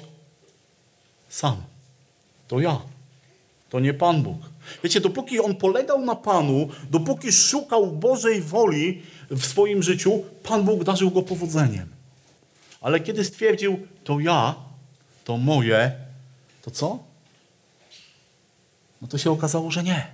sam. 1.28 1.56
To 2.48 2.60
ja. 2.60 2.80
To 3.70 3.80
nie 3.80 3.94
Pan 3.94 4.22
Bóg. 4.22 4.36
Wiecie, 4.84 5.00
dopóki 5.00 5.40
on 5.40 5.56
polegał 5.56 6.00
na 6.00 6.14
Panu, 6.14 6.68
dopóki 6.90 7.32
szukał 7.32 7.86
Bożej 7.86 8.42
woli 8.42 9.02
w 9.30 9.46
swoim 9.46 9.82
życiu, 9.82 10.24
Pan 10.42 10.64
Bóg 10.64 10.84
darzył 10.84 11.10
go 11.10 11.22
powodzeniem. 11.22 11.88
Ale 12.80 13.00
kiedy 13.00 13.24
stwierdził, 13.24 13.86
to 14.04 14.20
ja, 14.20 14.54
to 15.24 15.36
moje, 15.36 15.92
to 16.62 16.70
co? 16.70 17.07
No 19.02 19.08
to 19.08 19.18
się 19.18 19.30
okazało, 19.30 19.70
że 19.70 19.82
nie. 19.82 20.06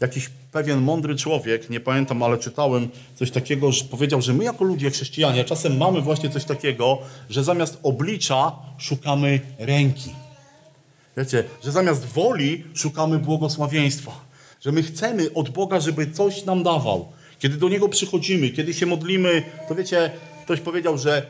Jakiś 0.00 0.30
pewien 0.52 0.80
mądry 0.82 1.16
człowiek, 1.16 1.70
nie 1.70 1.80
pamiętam, 1.80 2.22
ale 2.22 2.38
czytałem 2.38 2.88
coś 3.14 3.30
takiego, 3.30 3.72
że 3.72 3.84
powiedział, 3.84 4.22
że 4.22 4.32
my 4.32 4.44
jako 4.44 4.64
ludzie 4.64 4.90
chrześcijanie 4.90 5.44
czasem 5.44 5.76
mamy 5.76 6.00
właśnie 6.00 6.30
coś 6.30 6.44
takiego, 6.44 6.98
że 7.30 7.44
zamiast 7.44 7.78
oblicza 7.82 8.52
szukamy 8.78 9.40
ręki. 9.58 10.10
Wiecie, 11.16 11.44
że 11.64 11.72
zamiast 11.72 12.04
woli 12.04 12.64
szukamy 12.74 13.18
błogosławieństwa. 13.18 14.12
Że 14.60 14.72
my 14.72 14.82
chcemy 14.82 15.32
od 15.34 15.50
Boga, 15.50 15.80
żeby 15.80 16.10
coś 16.10 16.44
nam 16.44 16.62
dawał. 16.62 17.12
Kiedy 17.38 17.56
do 17.56 17.68
Niego 17.68 17.88
przychodzimy, 17.88 18.50
kiedy 18.50 18.74
się 18.74 18.86
modlimy, 18.86 19.42
to 19.68 19.74
wiecie, 19.74 20.10
ktoś 20.44 20.60
powiedział, 20.60 20.98
że 20.98 21.26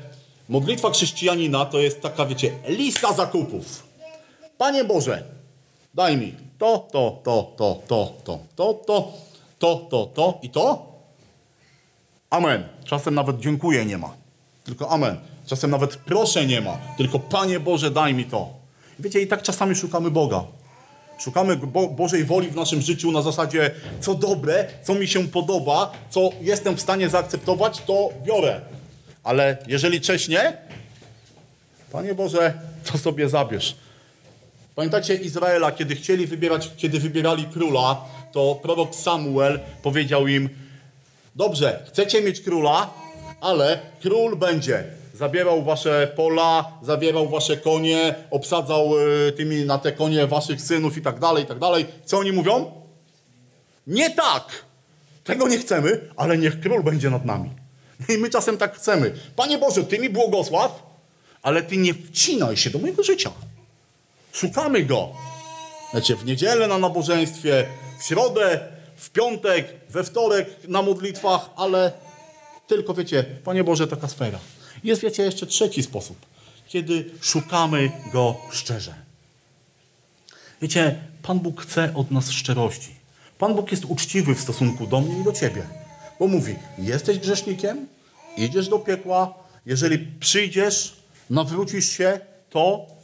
modlitwa 0.49 0.91
chrześcijanina 0.91 1.65
to 1.65 1.81
jest 1.81 2.01
taka, 2.01 2.27
wiecie, 2.27 2.51
lista 2.69 3.13
zakupów. 3.13 3.87
Panie 4.59 4.85
Boże, 4.85 5.36
daj 5.97 6.17
mi 6.17 6.35
to, 6.59 6.89
to, 6.93 7.21
to, 7.25 7.53
to, 7.57 7.83
to, 7.87 8.13
to, 8.25 8.41
to, 8.57 8.75
to, 8.87 9.13
to, 9.59 9.77
to, 9.91 10.07
to 10.15 10.39
i 10.43 10.51
to. 10.51 10.93
Amen. 12.31 12.69
Czasem 12.85 13.15
nawet 13.15 13.41
dziękuję 13.41 13.87
nie 13.87 13.99
ma. 13.99 14.15
Tylko 14.65 14.91
amen. 14.91 15.17
Czasem 15.47 15.71
nawet 15.71 15.97
proszę 15.97 16.47
nie 16.47 16.61
ma. 16.61 16.79
Tylko 16.97 17.19
Panie 17.19 17.61
Boże, 17.61 17.91
daj 17.91 18.15
mi 18.15 18.25
to. 18.25 18.49
Wiecie, 18.99 19.21
i 19.21 19.27
tak 19.27 19.43
czasami 19.43 19.75
szukamy 19.75 20.11
Boga. 20.11 20.45
Szukamy 21.19 21.57
Bo 21.57 21.89
Bożej 21.89 22.25
woli 22.25 22.49
w 22.49 22.57
naszym 22.57 22.81
życiu 22.81 23.13
na 23.13 23.23
zasadzie, 23.23 23.71
co 24.01 24.15
dobre, 24.15 24.67
co 24.83 24.95
mi 24.95 25.09
się 25.09 25.29
podoba, 25.29 25.93
co 26.11 26.31
jestem 26.41 26.77
w 26.77 26.81
stanie 26.81 27.09
zaakceptować, 27.09 27.83
to 27.87 28.11
biorę. 28.25 28.61
Ale 29.25 29.59
jeżeli 29.67 30.01
cześć 30.01 30.29
nie, 30.29 30.57
Panie 31.93 32.15
Boże, 32.15 32.55
to 32.85 32.99
sobie 32.99 33.29
zabierz. 33.29 33.86
Pamiętacie 34.77 35.15
Izraela, 35.15 35.73
kiedy 35.73 35.95
chcieli 35.95 36.27
wybierać, 36.27 36.71
kiedy 36.77 37.01
wybierali 37.01 37.45
króla, 37.45 38.05
to 38.33 38.59
prorok 38.63 38.95
Samuel 38.95 39.61
powiedział 39.83 40.27
im, 40.27 40.49
dobrze, 41.37 41.85
chcecie 41.89 42.23
mieć 42.23 42.41
króla, 42.41 42.91
ale 43.41 43.79
król 44.01 44.37
będzie 44.37 44.85
zabierał 45.15 45.65
wasze 45.65 46.13
pola, 46.17 46.73
zabierał 46.83 47.29
wasze 47.29 47.57
konie, 47.57 48.15
obsadzał 48.31 48.99
y, 49.29 49.33
tymi 49.33 49.65
na 49.65 49.79
te 49.79 49.93
konie 49.93 50.27
waszych 50.27 50.63
synów 50.63 50.97
i 50.97 51.03
tak 51.03 51.19
dalej, 51.19 51.45
i 51.45 51.47
tak 51.47 51.59
dalej. 51.59 51.87
Co 52.05 52.19
oni 52.19 52.33
mówią? 52.33 52.73
Nie 53.87 54.11
tak! 54.11 54.65
Tego 55.25 55.49
nie 55.49 55.59
chcemy, 55.59 56.01
ale 56.17 56.39
niech 56.39 56.61
król 56.61 56.83
będzie 56.83 57.11
nad 57.11 57.25
nami. 57.25 57.51
I 58.09 58.19
my 58.19 58.31
czasem 58.31 58.59
tak 58.59 58.77
chcemy. 58.77 59.15
Panie 59.37 59.59
Boże, 59.59 59.85
Ty 59.85 59.99
mi 59.99 60.11
błogosław, 60.11 60.83
ale 61.43 61.63
Ty 61.63 61.77
nie 61.77 61.95
wcinaj 61.95 62.57
się 62.57 62.71
do 62.71 62.79
mojego 62.79 63.03
życia. 63.03 63.31
Szukamy 64.37 64.83
Go. 64.83 65.09
Wiecie, 65.95 66.17
w 66.17 66.25
niedzielę 66.25 66.69
na 66.69 66.79
nabożeństwie, 66.79 67.67
w 67.99 68.05
środę, 68.05 68.69
w 68.97 69.11
piątek, 69.11 69.75
we 69.91 70.05
wtorek 70.05 70.69
na 70.69 70.83
modlitwach, 70.83 71.51
ale 71.57 71.93
tylko 72.67 72.95
wiecie, 72.95 73.25
Panie 73.45 73.65
Boże, 73.65 73.87
taka 73.87 74.09
sfera. 74.09 74.39
Jest, 74.85 75.03
wiecie, 75.03 75.23
jeszcze 75.23 75.47
trzeci 75.47 75.83
sposób, 75.83 76.17
kiedy 76.67 77.11
szukamy 77.21 77.91
Go 78.13 78.37
szczerze. 78.51 78.95
Wiecie, 80.63 81.01
Pan 81.23 81.39
Bóg 81.41 81.63
chce 81.63 81.93
od 81.95 82.11
nas 82.11 82.31
szczerości. 82.31 82.95
Pan 83.39 83.55
Bóg 83.55 83.71
jest 83.71 83.85
uczciwy 83.85 84.35
w 84.35 84.41
stosunku 84.41 84.87
do 84.87 85.01
mnie 85.01 85.21
i 85.21 85.25
do 85.25 85.33
Ciebie. 85.33 85.67
Bo 86.19 86.27
mówi, 86.27 86.57
jesteś 86.79 87.19
grzesznikiem, 87.19 87.87
idziesz 88.37 88.69
do 88.69 88.79
piekła, 88.79 89.35
jeżeli 89.67 89.99
przyjdziesz, 89.99 90.97
nawrócisz 91.31 91.89
się, 91.89 92.21
to 92.51 92.96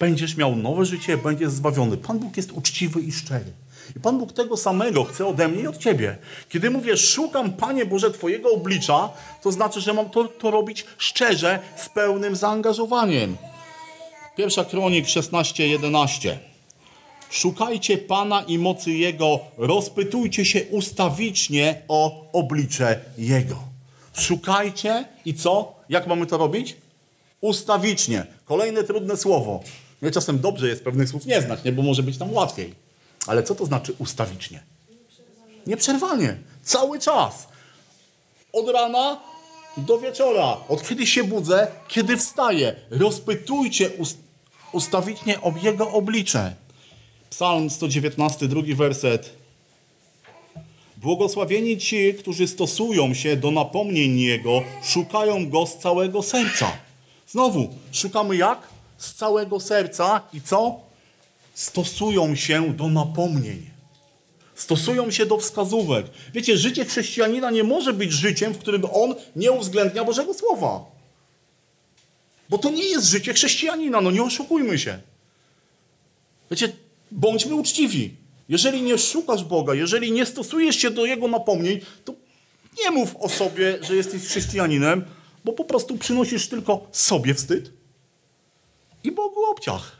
będziesz 0.00 0.36
miał 0.36 0.56
nowe 0.56 0.84
życie, 0.84 1.16
będziesz 1.16 1.50
zbawiony. 1.50 1.96
Pan 1.96 2.18
Bóg 2.18 2.36
jest 2.36 2.52
uczciwy 2.52 3.00
i 3.00 3.12
szczery. 3.12 3.52
I 3.96 4.00
Pan 4.00 4.18
Bóg 4.18 4.32
tego 4.32 4.56
samego 4.56 5.04
chce 5.04 5.26
ode 5.26 5.48
mnie 5.48 5.62
i 5.62 5.66
od 5.66 5.78
ciebie. 5.78 6.16
Kiedy 6.48 6.70
mówię, 6.70 6.96
szukam, 6.96 7.52
Panie 7.52 7.86
Boże, 7.86 8.10
Twojego 8.10 8.52
oblicza, 8.52 9.10
to 9.42 9.52
znaczy, 9.52 9.80
że 9.80 9.92
mam 9.92 10.10
to, 10.10 10.24
to 10.24 10.50
robić 10.50 10.86
szczerze, 10.98 11.58
z 11.76 11.88
pełnym 11.88 12.36
zaangażowaniem. 12.36 13.36
Pierwsza 14.36 14.64
kronik 14.64 15.06
16:11. 15.06 16.36
Szukajcie 17.30 17.98
Pana 17.98 18.42
i 18.42 18.58
mocy 18.58 18.90
Jego, 18.90 19.40
rozpytujcie 19.58 20.44
się 20.44 20.64
ustawicznie 20.64 21.82
o 21.88 22.26
oblicze 22.32 23.00
Jego. 23.18 23.56
Szukajcie 24.18 25.04
i 25.24 25.34
co? 25.34 25.72
Jak 25.88 26.06
mamy 26.06 26.26
to 26.26 26.38
robić? 26.38 26.76
Ustawicznie. 27.40 28.26
Kolejne 28.44 28.84
trudne 28.84 29.16
słowo. 29.16 29.60
Nie 30.02 30.10
czasem 30.10 30.40
dobrze 30.40 30.68
jest 30.68 30.84
pewnych 30.84 31.08
słów 31.08 31.26
nie 31.26 31.42
znać, 31.42 31.64
nie? 31.64 31.72
bo 31.72 31.82
może 31.82 32.02
być 32.02 32.18
nam 32.18 32.32
łatwiej. 32.32 32.74
Ale 33.26 33.42
co 33.42 33.54
to 33.54 33.66
znaczy 33.66 33.92
ustawicznie? 33.98 34.62
Nieprzerwanie. 35.66 36.36
Cały 36.62 36.98
czas. 36.98 37.48
Od 38.52 38.68
rana 38.68 39.20
do 39.76 39.98
wieczora. 39.98 40.56
Od 40.68 40.88
kiedy 40.88 41.06
się 41.06 41.24
budzę, 41.24 41.66
kiedy 41.88 42.16
wstaję. 42.16 42.74
Rozpytujcie 42.90 43.90
ust 43.90 44.18
ustawicznie 44.72 45.40
o 45.40 45.54
Jego 45.62 45.90
oblicze. 45.90 46.54
Psalm 47.30 47.70
119, 47.70 48.48
drugi 48.48 48.74
werset. 48.74 49.30
Błogosławieni 50.96 51.78
ci, 51.78 52.14
którzy 52.14 52.48
stosują 52.48 53.14
się 53.14 53.36
do 53.36 53.50
napomnień 53.50 54.18
Jego, 54.18 54.62
szukają 54.84 55.50
Go 55.50 55.66
z 55.66 55.78
całego 55.78 56.22
serca. 56.22 56.72
Znowu, 57.28 57.74
szukamy 57.92 58.36
jak? 58.36 58.69
Z 59.00 59.14
całego 59.14 59.60
serca 59.60 60.20
i 60.32 60.40
co? 60.40 60.80
Stosują 61.54 62.36
się 62.36 62.74
do 62.74 62.88
napomnień. 62.88 63.70
Stosują 64.54 65.10
się 65.10 65.26
do 65.26 65.38
wskazówek. 65.38 66.06
Wiecie, 66.34 66.56
życie 66.56 66.84
chrześcijanina 66.84 67.50
nie 67.50 67.64
może 67.64 67.92
być 67.92 68.12
życiem, 68.12 68.52
w 68.52 68.58
którym 68.58 68.82
on 68.92 69.14
nie 69.36 69.52
uwzględnia 69.52 70.04
Bożego 70.04 70.34
Słowa. 70.34 70.84
Bo 72.48 72.58
to 72.58 72.70
nie 72.70 72.84
jest 72.84 73.06
życie 73.06 73.34
chrześcijanina, 73.34 74.00
no 74.00 74.10
nie 74.10 74.22
oszukujmy 74.22 74.78
się. 74.78 74.98
Wiecie, 76.50 76.72
bądźmy 77.10 77.54
uczciwi. 77.54 78.14
Jeżeli 78.48 78.82
nie 78.82 78.98
szukasz 78.98 79.44
Boga, 79.44 79.74
jeżeli 79.74 80.12
nie 80.12 80.26
stosujesz 80.26 80.76
się 80.76 80.90
do 80.90 81.06
Jego 81.06 81.28
napomnień, 81.28 81.80
to 82.04 82.14
nie 82.84 82.90
mów 82.90 83.16
o 83.16 83.28
sobie, 83.28 83.78
że 83.82 83.96
jesteś 83.96 84.22
chrześcijaninem, 84.22 85.04
bo 85.44 85.52
po 85.52 85.64
prostu 85.64 85.98
przynosisz 85.98 86.48
tylko 86.48 86.86
sobie 86.92 87.34
wstyd 87.34 87.79
i 89.04 89.12
Bogu 89.12 89.44
obciach. 89.44 89.96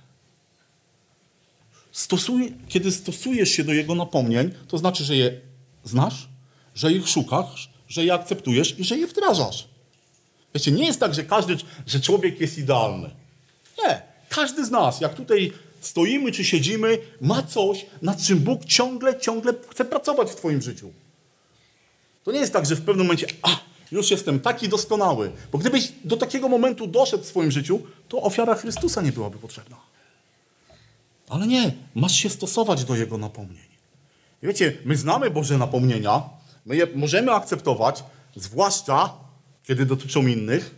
Stosuj, 1.93 2.55
kiedy 2.69 2.93
stosujesz 2.93 3.51
się 3.51 3.65
do 3.65 3.73
Jego 3.73 3.95
napomnień, 3.95 4.51
to 4.69 4.79
znaczy, 4.79 5.05
że 5.05 5.17
je 5.17 5.41
znasz, 5.85 6.29
że 6.75 6.93
ich 6.93 7.09
szukasz, 7.09 7.71
że 7.89 8.05
je 8.05 8.15
akceptujesz 8.15 8.79
i 8.79 8.85
że 8.85 8.99
je 8.99 9.07
wdrażasz. 9.07 9.69
Wiecie, 10.55 10.73
nie 10.73 10.87
jest 10.87 11.01
tak, 11.01 11.15
że 11.15 11.25
każdy, 11.25 11.57
że 11.87 12.01
człowiek 12.01 12.41
jest 12.41 12.59
idealny. 12.59 13.11
Nie. 13.79 14.03
Każdy 14.29 14.65
z 14.65 14.71
nas, 14.71 15.01
jak 15.01 15.15
tutaj 15.15 15.53
stoimy 15.81 16.33
czy 16.33 16.45
siedzimy, 16.45 16.99
ma 17.21 17.43
coś, 17.43 17.87
nad 18.03 18.23
czym 18.23 18.39
Bóg 18.39 18.65
ciągle, 18.65 19.21
ciągle 19.21 19.55
chce 19.69 19.85
pracować 19.85 20.31
w 20.31 20.37
Twoim 20.37 20.63
życiu. 20.63 20.93
To 22.25 22.33
nie 22.33 22.41
jest 22.41 22.53
tak, 22.53 22.67
że 22.67 22.77
w 22.77 22.85
pewnym 22.85 23.07
momencie, 23.07 23.27
a, 23.43 23.61
już 23.93 24.11
jestem 24.11 24.41
taki 24.41 24.69
doskonały. 24.69 25.33
Bo 25.53 25.59
gdybyś 25.59 25.93
do 26.05 26.17
takiego 26.17 26.49
momentu 26.49 26.87
doszedł 26.87 27.25
w 27.25 27.27
swoim 27.27 27.51
życiu, 27.51 27.83
to 28.09 28.23
ofiara 28.23 28.55
Chrystusa 28.55 29.03
nie 29.03 29.13
byłaby 29.13 29.39
potrzebna. 29.39 29.77
Ale 31.29 31.47
nie, 31.47 31.73
masz 31.95 32.15
się 32.15 32.31
stosować 32.31 32.85
do 32.85 32.97
Jego 32.97 33.19
napomnień. 33.19 33.71
Wiecie, 34.43 34.77
my 34.85 34.97
znamy 34.97 35.31
Boże 35.31 35.59
napomnienia, 35.59 36.23
my 36.67 36.77
je 36.77 36.87
możemy 36.95 37.33
akceptować, 37.33 38.05
zwłaszcza 38.37 39.15
kiedy 39.65 39.87
dotyczą 39.87 40.27
innych. 40.27 40.75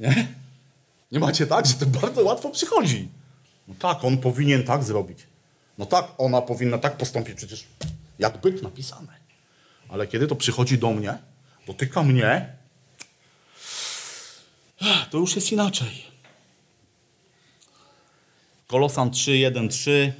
Nie? 0.00 0.28
Nie 1.12 1.20
macie 1.20 1.46
tak, 1.46 1.66
że 1.66 1.74
to 1.74 1.86
bardzo 1.86 2.22
łatwo 2.22 2.50
przychodzi. 2.50 3.08
No 3.68 3.74
tak, 3.78 4.04
on 4.04 4.18
powinien 4.18 4.64
tak 4.64 4.84
zrobić. 4.84 5.18
No 5.78 5.86
tak, 5.86 6.06
ona 6.18 6.42
powinna 6.42 6.78
tak 6.78 6.96
postąpić, 6.96 7.34
przecież 7.34 7.64
jak 8.18 8.40
byk 8.40 8.62
napisane. 8.62 9.12
Ale 9.88 10.06
kiedy 10.06 10.26
to 10.26 10.36
przychodzi 10.36 10.78
do 10.78 10.90
mnie, 10.90 11.18
dotyka 11.66 12.02
mnie, 12.02 12.46
to 15.10 15.18
już 15.18 15.36
jest 15.36 15.52
inaczej. 15.52 16.02
Kolosan 18.66 19.10
3, 19.10 19.38
1, 19.38 19.68
3. 19.68 20.12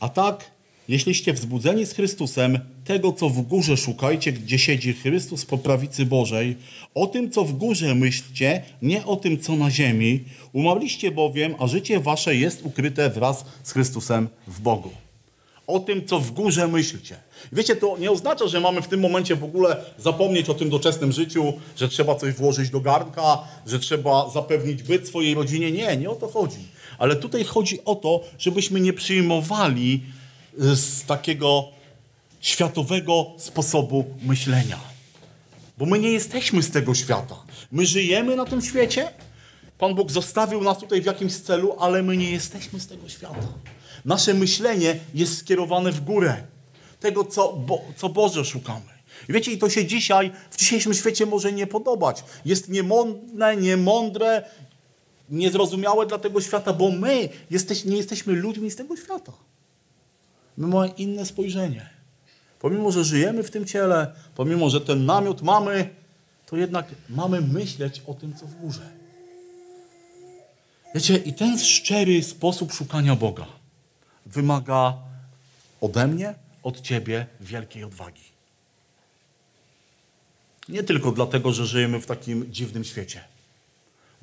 A 0.00 0.08
tak, 0.08 0.50
jeśliście 0.88 1.32
wzbudzeni 1.32 1.86
z 1.86 1.92
Chrystusem, 1.92 2.58
tego, 2.84 3.12
co 3.12 3.28
w 3.28 3.42
górze 3.42 3.76
szukajcie, 3.76 4.32
gdzie 4.32 4.58
siedzi 4.58 4.92
Chrystus 4.92 5.44
po 5.44 5.58
prawicy 5.58 6.06
Bożej, 6.06 6.56
o 6.94 7.06
tym, 7.06 7.30
co 7.30 7.44
w 7.44 7.52
górze 7.52 7.94
myślcie, 7.94 8.62
nie 8.82 9.06
o 9.06 9.16
tym, 9.16 9.40
co 9.40 9.56
na 9.56 9.70
ziemi. 9.70 10.24
Umarliście 10.52 11.10
bowiem, 11.10 11.54
a 11.58 11.66
życie 11.66 12.00
wasze 12.00 12.36
jest 12.36 12.62
ukryte 12.62 13.10
wraz 13.10 13.44
z 13.62 13.72
Chrystusem 13.72 14.28
w 14.46 14.60
Bogu. 14.60 14.90
O 15.66 15.80
tym, 15.80 16.06
co 16.06 16.20
w 16.20 16.30
górze 16.30 16.68
myślcie. 16.68 17.16
Wiecie, 17.52 17.76
to 17.76 17.98
nie 17.98 18.10
oznacza, 18.10 18.48
że 18.48 18.60
mamy 18.60 18.82
w 18.82 18.88
tym 18.88 19.00
momencie 19.00 19.36
w 19.36 19.44
ogóle 19.44 19.76
zapomnieć 19.98 20.48
o 20.48 20.54
tym 20.54 20.70
doczesnym 20.70 21.12
życiu, 21.12 21.52
że 21.76 21.88
trzeba 21.88 22.14
coś 22.14 22.34
włożyć 22.34 22.70
do 22.70 22.80
garnka, 22.80 23.38
że 23.66 23.78
trzeba 23.78 24.30
zapewnić 24.30 24.82
byt 24.82 25.08
swojej 25.08 25.34
rodzinie. 25.34 25.72
Nie, 25.72 25.96
nie 25.96 26.10
o 26.10 26.14
to 26.14 26.28
chodzi. 26.28 26.68
Ale 26.98 27.16
tutaj 27.16 27.44
chodzi 27.44 27.84
o 27.84 27.94
to, 27.94 28.20
żebyśmy 28.38 28.80
nie 28.80 28.92
przyjmowali 28.92 30.02
z 30.58 31.04
takiego 31.04 31.64
światowego 32.40 33.26
sposobu 33.38 34.04
myślenia. 34.22 34.78
Bo 35.78 35.86
my 35.86 35.98
nie 35.98 36.10
jesteśmy 36.10 36.62
z 36.62 36.70
tego 36.70 36.94
świata. 36.94 37.36
My 37.72 37.86
żyjemy 37.86 38.36
na 38.36 38.44
tym 38.44 38.62
świecie. 38.62 39.12
Pan 39.78 39.94
Bóg 39.94 40.10
zostawił 40.10 40.60
nas 40.60 40.78
tutaj 40.78 41.02
w 41.02 41.06
jakimś 41.06 41.36
celu, 41.36 41.76
ale 41.80 42.02
my 42.02 42.16
nie 42.16 42.30
jesteśmy 42.30 42.80
z 42.80 42.86
tego 42.86 43.08
świata. 43.08 43.48
Nasze 44.04 44.34
myślenie 44.34 44.98
jest 45.14 45.38
skierowane 45.38 45.92
w 45.92 46.00
górę. 46.00 46.36
Tego, 47.00 47.24
co, 47.24 47.52
bo, 47.52 47.82
co 47.96 48.08
Boże 48.08 48.44
szukamy. 48.44 48.92
Wiecie, 49.28 49.52
i 49.52 49.58
to 49.58 49.70
się 49.70 49.86
dzisiaj, 49.86 50.32
w 50.50 50.56
dzisiejszym 50.56 50.94
świecie 50.94 51.26
może 51.26 51.52
nie 51.52 51.66
podobać. 51.66 52.24
Jest 52.44 52.68
niemądre, 52.68 53.56
niemądre, 53.56 54.44
niezrozumiałe 55.30 56.06
dla 56.06 56.18
tego 56.18 56.40
świata, 56.40 56.72
bo 56.72 56.90
my 56.90 57.28
jesteś, 57.50 57.84
nie 57.84 57.96
jesteśmy 57.96 58.32
ludźmi 58.32 58.70
z 58.70 58.76
tego 58.76 58.96
świata. 58.96 59.32
My 60.56 60.66
mamy 60.66 60.88
inne 60.88 61.26
spojrzenie. 61.26 61.90
Pomimo, 62.60 62.92
że 62.92 63.04
żyjemy 63.04 63.42
w 63.42 63.50
tym 63.50 63.66
ciele, 63.66 64.14
pomimo, 64.34 64.70
że 64.70 64.80
ten 64.80 65.06
namiot 65.06 65.42
mamy, 65.42 65.88
to 66.46 66.56
jednak 66.56 66.86
mamy 67.08 67.40
myśleć 67.40 68.02
o 68.06 68.14
tym, 68.14 68.34
co 68.34 68.46
w 68.46 68.54
górze. 68.54 68.88
Wiecie, 70.94 71.16
i 71.16 71.32
ten 71.32 71.58
szczery 71.58 72.22
sposób 72.22 72.72
szukania 72.72 73.16
Boga 73.16 73.61
wymaga 74.26 74.94
ode 75.80 76.06
mnie, 76.06 76.34
od 76.62 76.80
ciebie 76.80 77.26
wielkiej 77.40 77.84
odwagi. 77.84 78.22
Nie 80.68 80.82
tylko 80.82 81.12
dlatego, 81.12 81.52
że 81.52 81.66
żyjemy 81.66 82.00
w 82.00 82.06
takim 82.06 82.52
dziwnym 82.52 82.84
świecie, 82.84 83.24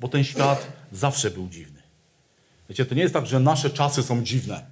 bo 0.00 0.08
ten 0.08 0.24
świat 0.24 0.66
zawsze 0.92 1.30
był 1.30 1.48
dziwny. 1.48 1.82
Wiecie, 2.68 2.86
to 2.86 2.94
nie 2.94 3.02
jest 3.02 3.14
tak, 3.14 3.26
że 3.26 3.40
nasze 3.40 3.70
czasy 3.70 4.02
są 4.02 4.22
dziwne, 4.22 4.66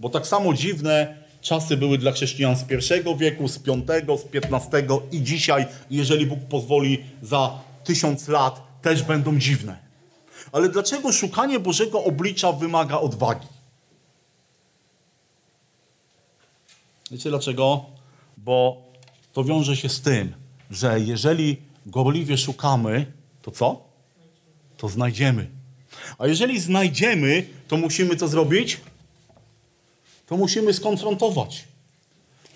bo 0.00 0.08
tak 0.08 0.26
samo 0.26 0.54
dziwne 0.54 1.16
czasy 1.40 1.76
były 1.76 1.98
dla 1.98 2.12
chrześcijan 2.12 2.56
z 2.56 2.64
pierwszego 2.64 3.16
wieku, 3.16 3.48
z 3.48 3.58
piątego, 3.58 4.18
z 4.18 4.24
piętnastego 4.24 5.02
i 5.12 5.22
dzisiaj, 5.22 5.66
jeżeli 5.90 6.26
Bóg 6.26 6.38
pozwoli, 6.48 7.04
za 7.22 7.58
tysiąc 7.84 8.28
lat 8.28 8.62
też 8.82 9.02
będą 9.02 9.38
dziwne. 9.38 9.76
Ale 10.52 10.68
dlaczego 10.68 11.12
szukanie 11.12 11.60
Bożego 11.60 12.04
oblicza 12.04 12.52
wymaga 12.52 12.98
odwagi? 12.98 13.46
Wiecie 17.10 17.30
dlaczego? 17.30 17.84
Bo 18.36 18.82
to 19.32 19.44
wiąże 19.44 19.76
się 19.76 19.88
z 19.88 20.00
tym, 20.00 20.34
że 20.70 21.00
jeżeli 21.00 21.56
gorliwie 21.86 22.38
szukamy, 22.38 23.12
to 23.42 23.50
co? 23.50 23.84
To 24.76 24.88
znajdziemy. 24.88 25.46
A 26.18 26.26
jeżeli 26.26 26.60
znajdziemy, 26.60 27.46
to 27.68 27.76
musimy 27.76 28.16
co 28.16 28.28
zrobić? 28.28 28.80
To 30.26 30.36
musimy 30.36 30.74
skonfrontować. 30.74 31.64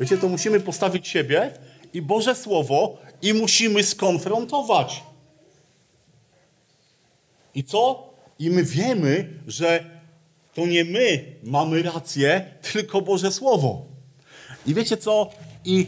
Wiecie, 0.00 0.18
to 0.18 0.28
musimy 0.28 0.60
postawić 0.60 1.08
siebie 1.08 1.52
i 1.94 2.02
Boże 2.02 2.34
Słowo 2.34 2.98
i 3.22 3.34
musimy 3.34 3.84
skonfrontować. 3.84 5.02
I 7.54 7.64
co? 7.64 8.10
I 8.38 8.50
my 8.50 8.64
wiemy, 8.64 9.28
że 9.46 9.84
to 10.54 10.66
nie 10.66 10.84
my 10.84 11.24
mamy 11.42 11.82
rację, 11.82 12.54
tylko 12.72 13.00
Boże 13.00 13.32
Słowo. 13.32 13.89
I 14.66 14.74
wiecie 14.74 14.96
co? 14.96 15.30
I 15.64 15.86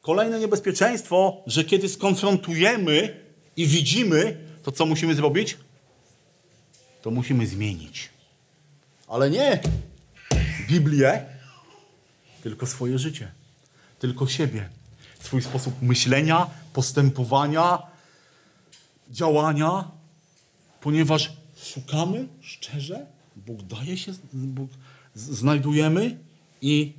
kolejne 0.00 0.40
niebezpieczeństwo, 0.40 1.42
że 1.46 1.64
kiedy 1.64 1.88
skonfrontujemy 1.88 3.20
i 3.56 3.66
widzimy, 3.66 4.36
to 4.62 4.72
co 4.72 4.86
musimy 4.86 5.14
zrobić? 5.14 5.56
to 7.02 7.10
musimy 7.10 7.46
zmienić. 7.46 8.08
Ale 9.08 9.30
nie 9.30 9.60
Biblię, 10.68 11.24
tylko 12.42 12.66
swoje 12.66 12.98
życie, 12.98 13.32
tylko 13.98 14.26
siebie, 14.26 14.68
swój 15.20 15.42
sposób 15.42 15.82
myślenia, 15.82 16.50
postępowania, 16.72 17.78
działania, 19.10 19.90
ponieważ 20.80 21.32
szukamy 21.62 22.28
szczerze, 22.40 23.06
Bóg 23.36 23.62
daje 23.62 23.96
się, 23.96 24.12
Bóg 24.32 24.70
znajdujemy 25.14 26.18
i 26.60 26.92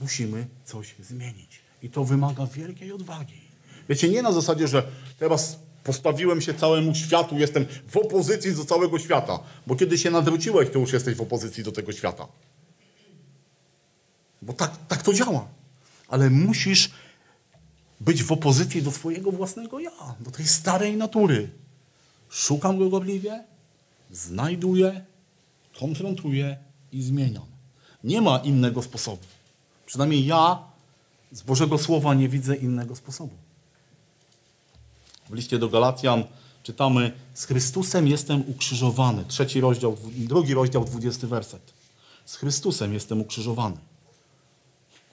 musimy 0.00 0.46
coś 0.64 0.94
zmienić. 1.00 1.60
I 1.82 1.90
to 1.90 2.04
wymaga 2.04 2.46
wielkiej 2.46 2.92
odwagi. 2.92 3.40
Wiecie, 3.88 4.08
nie 4.08 4.22
na 4.22 4.32
zasadzie, 4.32 4.68
że 4.68 4.82
teraz 5.18 5.58
postawiłem 5.84 6.40
się 6.40 6.54
całemu 6.54 6.94
światu, 6.94 7.38
jestem 7.38 7.66
w 7.88 7.96
opozycji 7.96 8.54
do 8.54 8.64
całego 8.64 8.98
świata. 8.98 9.38
Bo 9.66 9.76
kiedy 9.76 9.98
się 9.98 10.10
nawróciłeś, 10.10 10.70
to 10.70 10.78
już 10.78 10.92
jesteś 10.92 11.14
w 11.14 11.20
opozycji 11.20 11.64
do 11.64 11.72
tego 11.72 11.92
świata. 11.92 12.26
Bo 14.42 14.52
tak, 14.52 14.86
tak 14.88 15.02
to 15.02 15.12
działa. 15.12 15.48
Ale 16.08 16.30
musisz 16.30 16.90
być 18.00 18.22
w 18.22 18.32
opozycji 18.32 18.82
do 18.82 18.90
swojego 18.90 19.32
własnego 19.32 19.80
ja, 19.80 20.14
do 20.20 20.30
tej 20.30 20.46
starej 20.46 20.96
natury. 20.96 21.50
Szukam 22.30 22.78
go 22.78 22.88
gorliwie, 22.88 23.44
znajduję, 24.10 25.04
konfrontuję 25.80 26.56
i 26.92 27.02
zmieniam. 27.02 27.46
Nie 28.04 28.20
ma 28.20 28.38
innego 28.38 28.82
sposobu. 28.82 29.22
Przynajmniej 29.90 30.26
ja 30.26 30.58
z 31.32 31.42
Bożego 31.42 31.78
Słowa 31.78 32.14
nie 32.14 32.28
widzę 32.28 32.56
innego 32.56 32.96
sposobu. 32.96 33.34
W 35.30 35.34
liście 35.34 35.58
do 35.58 35.68
Galacjan 35.68 36.24
czytamy 36.62 37.12
z 37.34 37.44
Chrystusem 37.44 38.06
jestem 38.06 38.44
ukrzyżowany. 38.48 39.24
Trzeci 39.28 39.60
rozdział, 39.60 39.96
drugi 40.16 40.54
rozdział, 40.54 40.84
dwudziesty 40.84 41.26
werset. 41.26 41.72
Z 42.24 42.36
Chrystusem 42.36 42.94
jestem 42.94 43.20
ukrzyżowany. 43.20 43.76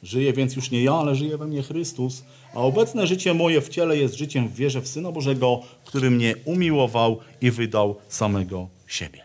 Żyję 0.03 0.33
więc 0.33 0.55
już 0.55 0.71
nie 0.71 0.83
ja, 0.83 0.93
ale 0.93 1.15
żyje 1.15 1.37
we 1.37 1.47
mnie 1.47 1.63
Chrystus, 1.63 2.23
a 2.53 2.59
obecne 2.59 3.07
życie 3.07 3.33
moje 3.33 3.61
w 3.61 3.69
ciele 3.69 3.97
jest 3.97 4.15
życiem 4.15 4.49
w 4.49 4.55
wierze 4.55 4.81
w 4.81 4.87
Syna 4.87 5.11
Bożego, 5.11 5.61
który 5.85 6.11
mnie 6.11 6.35
umiłował 6.45 7.19
i 7.41 7.51
wydał 7.51 7.95
samego 8.09 8.67
siebie. 8.87 9.23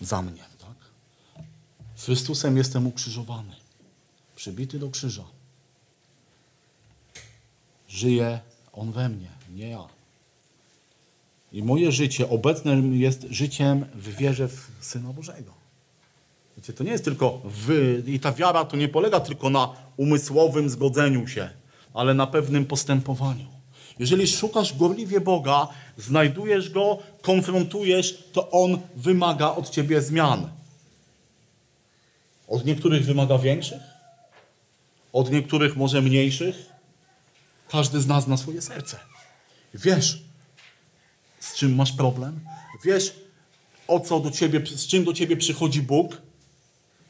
Za 0.00 0.22
mnie, 0.22 0.42
tak? 0.60 0.76
Z 1.96 2.04
Chrystusem 2.04 2.56
jestem 2.56 2.86
ukrzyżowany, 2.86 3.57
przybity 4.38 4.78
do 4.78 4.90
krzyża. 4.90 5.24
Żyje 7.88 8.40
On 8.72 8.92
we 8.92 9.08
mnie, 9.08 9.28
nie 9.54 9.68
ja. 9.68 9.86
I 11.52 11.62
moje 11.62 11.92
życie 11.92 12.30
obecne 12.30 12.72
jest 12.92 13.26
życiem 13.30 13.84
w 13.94 14.16
wierze 14.16 14.48
w 14.48 14.70
Syna 14.80 15.12
Bożego. 15.12 15.52
Wiecie, 16.56 16.72
to 16.72 16.84
nie 16.84 16.90
jest 16.90 17.04
tylko 17.04 17.40
wy, 17.44 18.02
i 18.06 18.20
ta 18.20 18.32
wiara 18.32 18.64
to 18.64 18.76
nie 18.76 18.88
polega 18.88 19.20
tylko 19.20 19.50
na 19.50 19.72
umysłowym 19.96 20.70
zgodzeniu 20.70 21.28
się, 21.28 21.50
ale 21.94 22.14
na 22.14 22.26
pewnym 22.26 22.66
postępowaniu. 22.66 23.46
Jeżeli 23.98 24.26
szukasz 24.26 24.76
gorliwie 24.76 25.20
Boga, 25.20 25.68
znajdujesz 25.96 26.70
Go, 26.70 26.98
konfrontujesz, 27.22 28.24
to 28.32 28.50
On 28.50 28.78
wymaga 28.96 29.50
od 29.50 29.70
Ciebie 29.70 30.02
zmian. 30.02 30.50
Od 32.48 32.64
niektórych 32.64 33.04
wymaga 33.04 33.38
większych, 33.38 33.97
od 35.12 35.30
niektórych 35.30 35.76
może 35.76 36.02
mniejszych. 36.02 36.56
Każdy 37.70 38.00
z 38.00 38.06
nas 38.06 38.26
na 38.26 38.36
swoje 38.36 38.62
serce. 38.62 38.98
Wiesz, 39.74 40.22
z 41.40 41.54
czym 41.54 41.74
masz 41.74 41.92
problem? 41.92 42.40
Wiesz, 42.84 43.14
o 43.88 44.00
co 44.00 44.20
do 44.20 44.30
ciebie, 44.30 44.66
z 44.66 44.86
czym 44.86 45.04
do 45.04 45.12
ciebie 45.12 45.36
przychodzi 45.36 45.82
Bóg? 45.82 46.22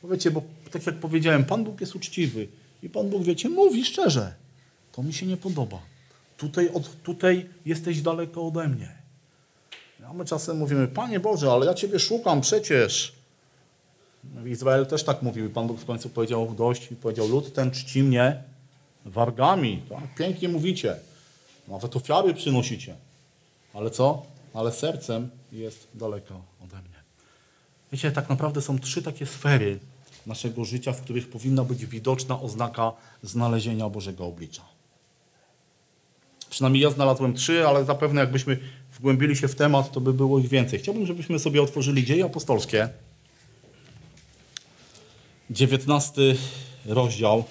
Bo 0.02 0.08
wiecie, 0.08 0.30
bo 0.30 0.42
tak 0.70 0.86
jak 0.86 0.94
powiedziałem, 0.94 1.44
Pan 1.44 1.64
Bóg 1.64 1.80
jest 1.80 1.94
uczciwy. 1.94 2.48
I 2.82 2.88
Pan 2.88 3.10
Bóg, 3.10 3.22
wiecie, 3.22 3.48
mówi 3.48 3.84
szczerze. 3.84 4.34
To 4.92 5.02
mi 5.02 5.12
się 5.12 5.26
nie 5.26 5.36
podoba. 5.36 5.78
Tutaj, 6.36 6.70
od, 6.74 7.02
tutaj 7.02 7.48
jesteś 7.66 8.00
daleko 8.00 8.46
ode 8.46 8.68
mnie. 8.68 8.98
A 10.08 10.12
my 10.12 10.24
czasem 10.24 10.56
mówimy, 10.56 10.88
Panie 10.88 11.20
Boże, 11.20 11.52
ale 11.52 11.66
ja 11.66 11.74
Ciebie 11.74 11.98
szukam 11.98 12.40
przecież. 12.40 13.17
Izrael 14.46 14.86
też 14.86 15.04
tak 15.04 15.22
mówił. 15.22 15.50
Pan 15.50 15.66
Bóg 15.66 15.80
w 15.80 15.84
końcu 15.84 16.08
powiedział 16.08 16.54
dość 16.54 16.92
i 16.92 16.96
powiedział, 16.96 17.28
lud 17.28 17.52
ten 17.52 17.70
czci 17.70 18.02
mnie 18.02 18.42
wargami. 19.04 19.82
Tak? 19.88 20.14
Pięknie 20.14 20.48
mówicie. 20.48 20.96
Nawet 21.68 21.96
ofiary 21.96 22.34
przynosicie. 22.34 22.94
Ale 23.74 23.90
co? 23.90 24.22
Ale 24.54 24.72
sercem 24.72 25.30
jest 25.52 25.88
daleko 25.94 26.34
ode 26.64 26.76
mnie. 26.76 26.98
Wiecie, 27.92 28.12
tak 28.12 28.28
naprawdę 28.28 28.62
są 28.62 28.78
trzy 28.78 29.02
takie 29.02 29.26
sfery 29.26 29.78
naszego 30.26 30.64
życia, 30.64 30.92
w 30.92 31.00
których 31.00 31.30
powinna 31.30 31.64
być 31.64 31.86
widoczna 31.86 32.40
oznaka 32.40 32.92
znalezienia 33.22 33.88
Bożego 33.88 34.26
oblicza. 34.26 34.62
Przynajmniej 36.50 36.82
ja 36.82 36.90
znalazłem 36.90 37.34
trzy, 37.34 37.66
ale 37.66 37.84
zapewne 37.84 38.20
jakbyśmy 38.20 38.58
wgłębili 38.98 39.36
się 39.36 39.48
w 39.48 39.54
temat, 39.54 39.92
to 39.92 40.00
by 40.00 40.12
było 40.12 40.38
ich 40.38 40.48
więcej. 40.48 40.78
Chciałbym, 40.78 41.06
żebyśmy 41.06 41.38
sobie 41.38 41.62
otworzyli 41.62 42.04
Dzieje 42.04 42.24
Apostolskie. 42.24 42.88
19 45.50 46.36
rozdział. 46.86 47.44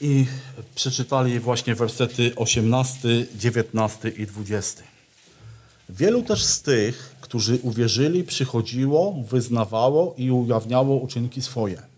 I 0.00 0.26
przeczytali 0.74 1.40
właśnie 1.40 1.74
wersety 1.74 2.32
18, 2.36 3.26
19 3.34 4.08
i 4.08 4.26
20. 4.26 4.82
Wielu 5.88 6.22
też 6.22 6.44
z 6.44 6.62
tych, 6.62 7.16
którzy 7.20 7.58
uwierzyli, 7.62 8.24
przychodziło, 8.24 9.22
wyznawało 9.28 10.14
i 10.18 10.30
ujawniało 10.30 10.96
uczynki 10.96 11.42
swoje. 11.42 11.89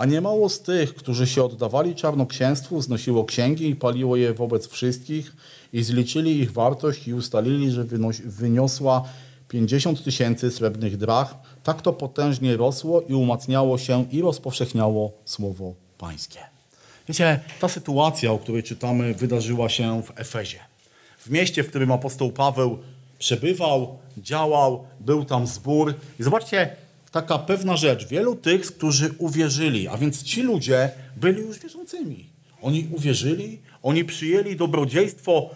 A 0.00 0.06
niemało 0.06 0.48
z 0.48 0.62
tych, 0.62 0.94
którzy 0.94 1.26
się 1.26 1.44
oddawali 1.44 1.94
czarnoksięstwu, 1.94 2.82
znosiło 2.82 3.24
księgi 3.24 3.68
i 3.68 3.76
paliło 3.76 4.16
je 4.16 4.34
wobec 4.34 4.68
wszystkich 4.68 5.36
i 5.72 5.82
zliczyli 5.82 6.40
ich 6.40 6.52
wartość 6.52 7.08
i 7.08 7.14
ustalili, 7.14 7.70
że 7.70 7.84
wyniosła 8.24 9.04
50 9.48 10.04
tysięcy 10.04 10.50
srebrnych 10.50 10.96
drach. 10.96 11.34
Tak 11.62 11.82
to 11.82 11.92
potężnie 11.92 12.56
rosło 12.56 13.02
i 13.08 13.14
umacniało 13.14 13.78
się 13.78 14.04
i 14.10 14.20
rozpowszechniało 14.20 15.12
słowo 15.24 15.74
pańskie. 15.98 16.40
Wiecie, 17.08 17.40
ta 17.60 17.68
sytuacja, 17.68 18.32
o 18.32 18.38
której 18.38 18.62
czytamy, 18.62 19.14
wydarzyła 19.14 19.68
się 19.68 20.02
w 20.02 20.20
Efezie. 20.20 20.58
W 21.18 21.30
mieście, 21.30 21.64
w 21.64 21.68
którym 21.68 21.92
apostoł 21.92 22.32
Paweł 22.32 22.78
przebywał, 23.18 23.98
działał, 24.18 24.84
był 25.00 25.24
tam 25.24 25.46
zbór. 25.46 25.94
I 26.20 26.22
zobaczcie, 26.22 26.76
taka 27.12 27.38
pewna 27.38 27.76
rzecz. 27.76 28.08
Wielu 28.08 28.36
tych, 28.36 28.66
którzy 28.66 29.14
uwierzyli, 29.18 29.88
a 29.88 29.96
więc 29.96 30.22
ci 30.22 30.42
ludzie 30.42 30.90
byli 31.16 31.40
już 31.40 31.58
wierzącymi. 31.58 32.30
Oni 32.62 32.88
uwierzyli, 32.96 33.58
oni 33.82 34.04
przyjęli 34.04 34.56
dobrodziejstwo 34.56 35.50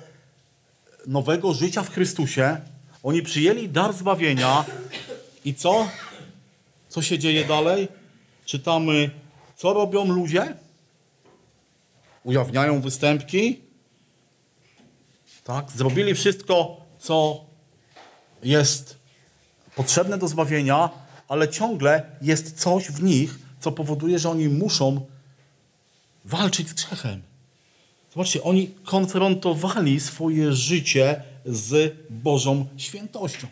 nowego 1.06 1.54
życia 1.54 1.82
w 1.82 1.90
Chrystusie, 1.90 2.56
oni 3.02 3.22
przyjęli 3.22 3.68
dar 3.68 3.92
zbawienia 3.92 4.64
i 5.44 5.54
co? 5.54 5.88
Co 6.88 7.02
się 7.02 7.18
dzieje 7.18 7.44
dalej? 7.44 7.88
Czytamy, 8.44 9.10
co 9.56 9.72
robią 9.72 10.12
ludzie? 10.12 10.54
ujawniają 12.24 12.80
występki. 12.80 13.60
Tak? 15.44 15.70
Zrobili 15.70 16.14
wszystko, 16.14 16.76
co 16.98 17.44
jest 18.42 18.96
potrzebne 19.76 20.18
do 20.18 20.28
zbawienia, 20.28 20.90
ale 21.28 21.48
ciągle 21.48 22.02
jest 22.22 22.60
coś 22.60 22.90
w 22.90 23.02
nich, 23.02 23.38
co 23.60 23.72
powoduje, 23.72 24.18
że 24.18 24.30
oni 24.30 24.48
muszą 24.48 25.06
walczyć 26.24 26.68
z 26.68 26.72
grzechem. 26.72 27.22
Zobaczcie, 28.14 28.42
oni 28.42 28.70
konfrontowali 28.84 30.00
swoje 30.00 30.52
życie 30.52 31.22
z 31.46 31.96
Bożą 32.10 32.66
świętością. 32.76 33.46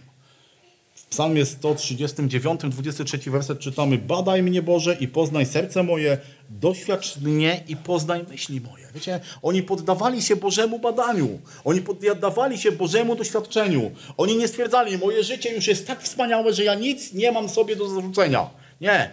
Psalmie 1.12 1.46
139, 1.46 2.60
23 2.64 3.30
werset 3.30 3.58
czytamy 3.58 3.98
Badaj 3.98 4.42
mnie 4.42 4.62
Boże 4.62 4.96
i 5.00 5.08
poznaj 5.08 5.46
serce 5.46 5.82
moje, 5.82 6.18
doświadcz 6.50 7.16
mnie 7.16 7.64
i 7.68 7.76
poznaj 7.76 8.24
myśli 8.28 8.60
moje. 8.60 8.86
Wiecie, 8.94 9.20
oni 9.42 9.62
poddawali 9.62 10.22
się 10.22 10.36
Bożemu 10.36 10.78
badaniu. 10.78 11.38
Oni 11.64 11.80
poddawali 11.80 12.58
się 12.58 12.72
Bożemu 12.72 13.16
doświadczeniu. 13.16 13.90
Oni 14.16 14.36
nie 14.36 14.48
stwierdzali, 14.48 14.98
moje 14.98 15.24
życie 15.24 15.54
już 15.54 15.66
jest 15.66 15.86
tak 15.86 16.02
wspaniałe, 16.02 16.54
że 16.54 16.64
ja 16.64 16.74
nic 16.74 17.12
nie 17.12 17.32
mam 17.32 17.48
sobie 17.48 17.76
do 17.76 17.88
zarzucenia. 17.88 18.50
Nie. 18.80 19.10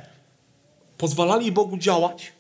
Pozwalali 0.97 1.51
Bogu 1.51 1.77
działać, 1.77 2.31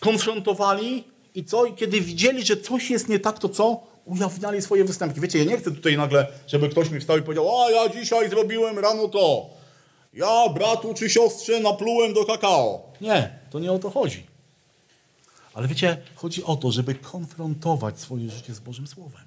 konfrontowali 0.00 1.04
i 1.34 1.44
co? 1.44 1.64
I 1.64 1.74
kiedy 1.74 2.00
widzieli, 2.00 2.46
że 2.46 2.56
coś 2.56 2.90
jest 2.90 3.08
nie 3.08 3.18
tak, 3.18 3.38
to 3.38 3.48
co? 3.48 3.89
Ujawniali 4.04 4.62
swoje 4.62 4.84
występki. 4.84 5.20
Wiecie, 5.20 5.38
ja 5.38 5.44
nie 5.44 5.56
chcę 5.56 5.70
tutaj 5.70 5.96
nagle, 5.96 6.26
żeby 6.46 6.68
ktoś 6.68 6.90
mi 6.90 7.00
wstał 7.00 7.18
i 7.18 7.22
powiedział, 7.22 7.62
a 7.62 7.70
ja 7.70 7.88
dzisiaj 7.88 8.30
zrobiłem 8.30 8.78
rano 8.78 9.08
to. 9.08 9.50
Ja 10.14 10.48
bratu 10.48 10.94
czy 10.94 11.10
siostrze 11.10 11.60
naplułem 11.60 12.14
do 12.14 12.24
kakao. 12.24 12.82
Nie, 13.00 13.38
to 13.50 13.58
nie 13.58 13.72
o 13.72 13.78
to 13.78 13.90
chodzi. 13.90 14.26
Ale 15.54 15.68
wiecie, 15.68 16.02
chodzi 16.14 16.44
o 16.44 16.56
to, 16.56 16.72
żeby 16.72 16.94
konfrontować 16.94 18.00
swoje 18.00 18.30
życie 18.30 18.54
z 18.54 18.60
Bożym 18.60 18.86
Słowem. 18.86 19.24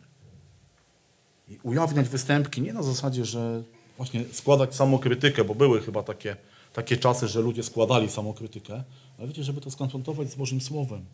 I 1.50 1.60
ujawniać 1.64 2.10
występki 2.10 2.62
nie 2.62 2.74
na 2.74 2.84
zasadzie, 2.84 3.26
że 3.26 3.64
właśnie 3.98 4.24
składać 4.32 4.76
samokrytykę, 4.76 5.44
bo 5.44 5.56
były 5.56 5.82
chyba 5.82 6.04
takie, 6.04 6.36
takie 6.74 6.98
czasy, 6.98 7.28
że 7.28 7.42
ludzie 7.42 7.64
składali 7.64 8.10
samokrytykę, 8.10 8.84
ale 9.20 9.28
wiecie, 9.28 9.44
żeby 9.44 9.62
to 9.62 9.72
skonfrontować 9.72 10.32
z 10.32 10.36
Bożym 10.36 10.62
Słowem. 10.62 11.06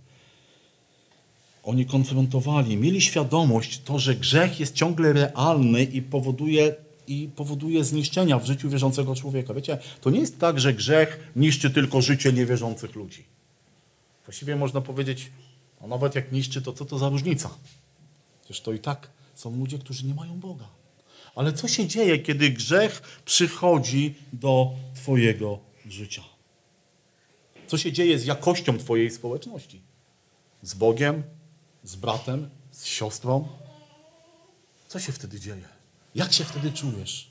Oni 1.63 1.85
konfrontowali, 1.85 2.77
mieli 2.77 3.01
świadomość 3.01 3.81
to, 3.81 3.99
że 3.99 4.15
grzech 4.15 4.59
jest 4.59 4.73
ciągle 4.73 5.13
realny 5.13 5.83
i 5.83 6.01
powoduje, 6.01 6.75
i 7.07 7.29
powoduje 7.35 7.83
zniszczenia 7.83 8.39
w 8.39 8.45
życiu 8.45 8.69
wierzącego 8.69 9.15
człowieka. 9.15 9.53
Wiecie, 9.53 9.77
to 10.01 10.09
nie 10.09 10.19
jest 10.19 10.39
tak, 10.39 10.59
że 10.59 10.73
grzech 10.73 11.31
niszczy 11.35 11.69
tylko 11.69 12.01
życie 12.01 12.33
niewierzących 12.33 12.95
ludzi. 12.95 13.23
Właściwie 14.25 14.55
można 14.55 14.81
powiedzieć, 14.81 15.31
a 15.81 15.87
nawet 15.87 16.15
jak 16.15 16.31
niszczy, 16.31 16.61
to 16.61 16.73
co 16.73 16.85
to 16.85 16.99
za 16.99 17.09
różnica? 17.09 17.49
Przecież 18.43 18.61
to 18.61 18.73
i 18.73 18.79
tak 18.79 19.09
są 19.35 19.55
ludzie, 19.55 19.77
którzy 19.77 20.05
nie 20.05 20.13
mają 20.13 20.39
Boga. 20.39 20.67
Ale 21.35 21.53
co 21.53 21.67
się 21.67 21.87
dzieje, 21.87 22.19
kiedy 22.19 22.49
grzech 22.49 23.21
przychodzi 23.25 24.15
do 24.33 24.71
Twojego 24.95 25.59
życia? 25.89 26.23
Co 27.67 27.77
się 27.77 27.91
dzieje 27.91 28.19
z 28.19 28.25
jakością 28.25 28.77
Twojej 28.77 29.11
społeczności? 29.11 29.81
Z 30.61 30.73
Bogiem, 30.73 31.23
z 31.89 31.95
bratem, 31.95 32.49
z 32.71 32.85
siostrą? 32.85 33.47
Co 34.87 34.99
się 34.99 35.11
wtedy 35.11 35.39
dzieje? 35.39 35.67
Jak 36.15 36.33
się 36.33 36.43
wtedy 36.43 36.71
czujesz? 36.71 37.29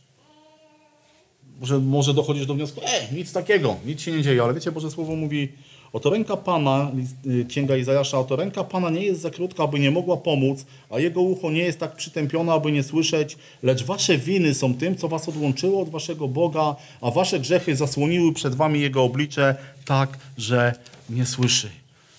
Może, 1.61 1.79
może 1.79 2.15
dochodzisz 2.15 2.47
do 2.47 2.55
wniosku, 2.55 2.81
e, 2.85 3.13
nic 3.13 3.33
takiego, 3.33 3.77
nic 3.85 4.01
się 4.01 4.13
nie 4.13 4.23
dzieje, 4.23 4.43
ale 4.43 4.55
wiecie, 4.55 4.73
Boże 4.73 4.91
Słowo 4.91 5.17
mówi, 5.17 5.49
oto 5.93 6.11
ręka 6.11 6.37
Pana, 6.37 6.93
y, 7.27 7.45
Księga 7.45 7.77
Izajasza, 7.77 8.19
oto 8.19 8.37
ręka 8.37 8.65
Pana 8.65 8.91
nie 8.91 9.03
jest 9.03 9.21
za 9.21 9.31
krótka, 9.31 9.65
aby 9.65 9.79
nie 9.79 9.91
mogła 9.91 10.17
pomóc, 10.17 10.67
a 10.91 10.99
Jego 10.99 11.23
ucho 11.23 11.51
nie 11.51 11.63
jest 11.63 11.79
tak 11.79 11.97
przytępione, 11.97 12.53
aby 12.53 12.73
nie 12.73 12.83
słyszeć, 12.83 13.37
lecz 13.63 13.85
wasze 13.85 14.19
winy 14.19 14.55
są 14.55 14.75
tym, 14.75 14.97
co 14.97 15.09
was 15.09 15.29
odłączyło 15.29 15.83
od 15.83 15.89
waszego 15.89 16.29
Boga, 16.29 16.77
a 17.01 17.11
wasze 17.11 17.41
grzechy 17.41 17.77
zasłoniły 17.77 18.33
przed 18.33 18.55
wami 18.55 18.81
Jego 18.81 19.03
oblicze, 19.03 19.57
tak, 19.85 20.19
że 20.37 20.75
nie 21.11 21.27
słyszy. 21.27 21.71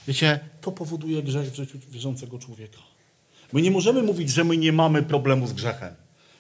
Wiecie, 0.10 0.39
to 0.62 0.72
powoduje 0.72 1.24
grzech 1.24 1.51
w 1.51 1.55
życiu 1.55 1.80
wierzącego 1.89 2.39
człowieka. 2.39 2.80
My 3.53 3.62
nie 3.62 3.72
możemy 3.72 4.03
mówić, 4.03 4.30
że 4.30 4.43
my 4.43 4.57
nie 4.57 4.74
mamy 4.74 5.03
problemu 5.03 5.47
z 5.47 5.53
grzechem. 5.53 5.95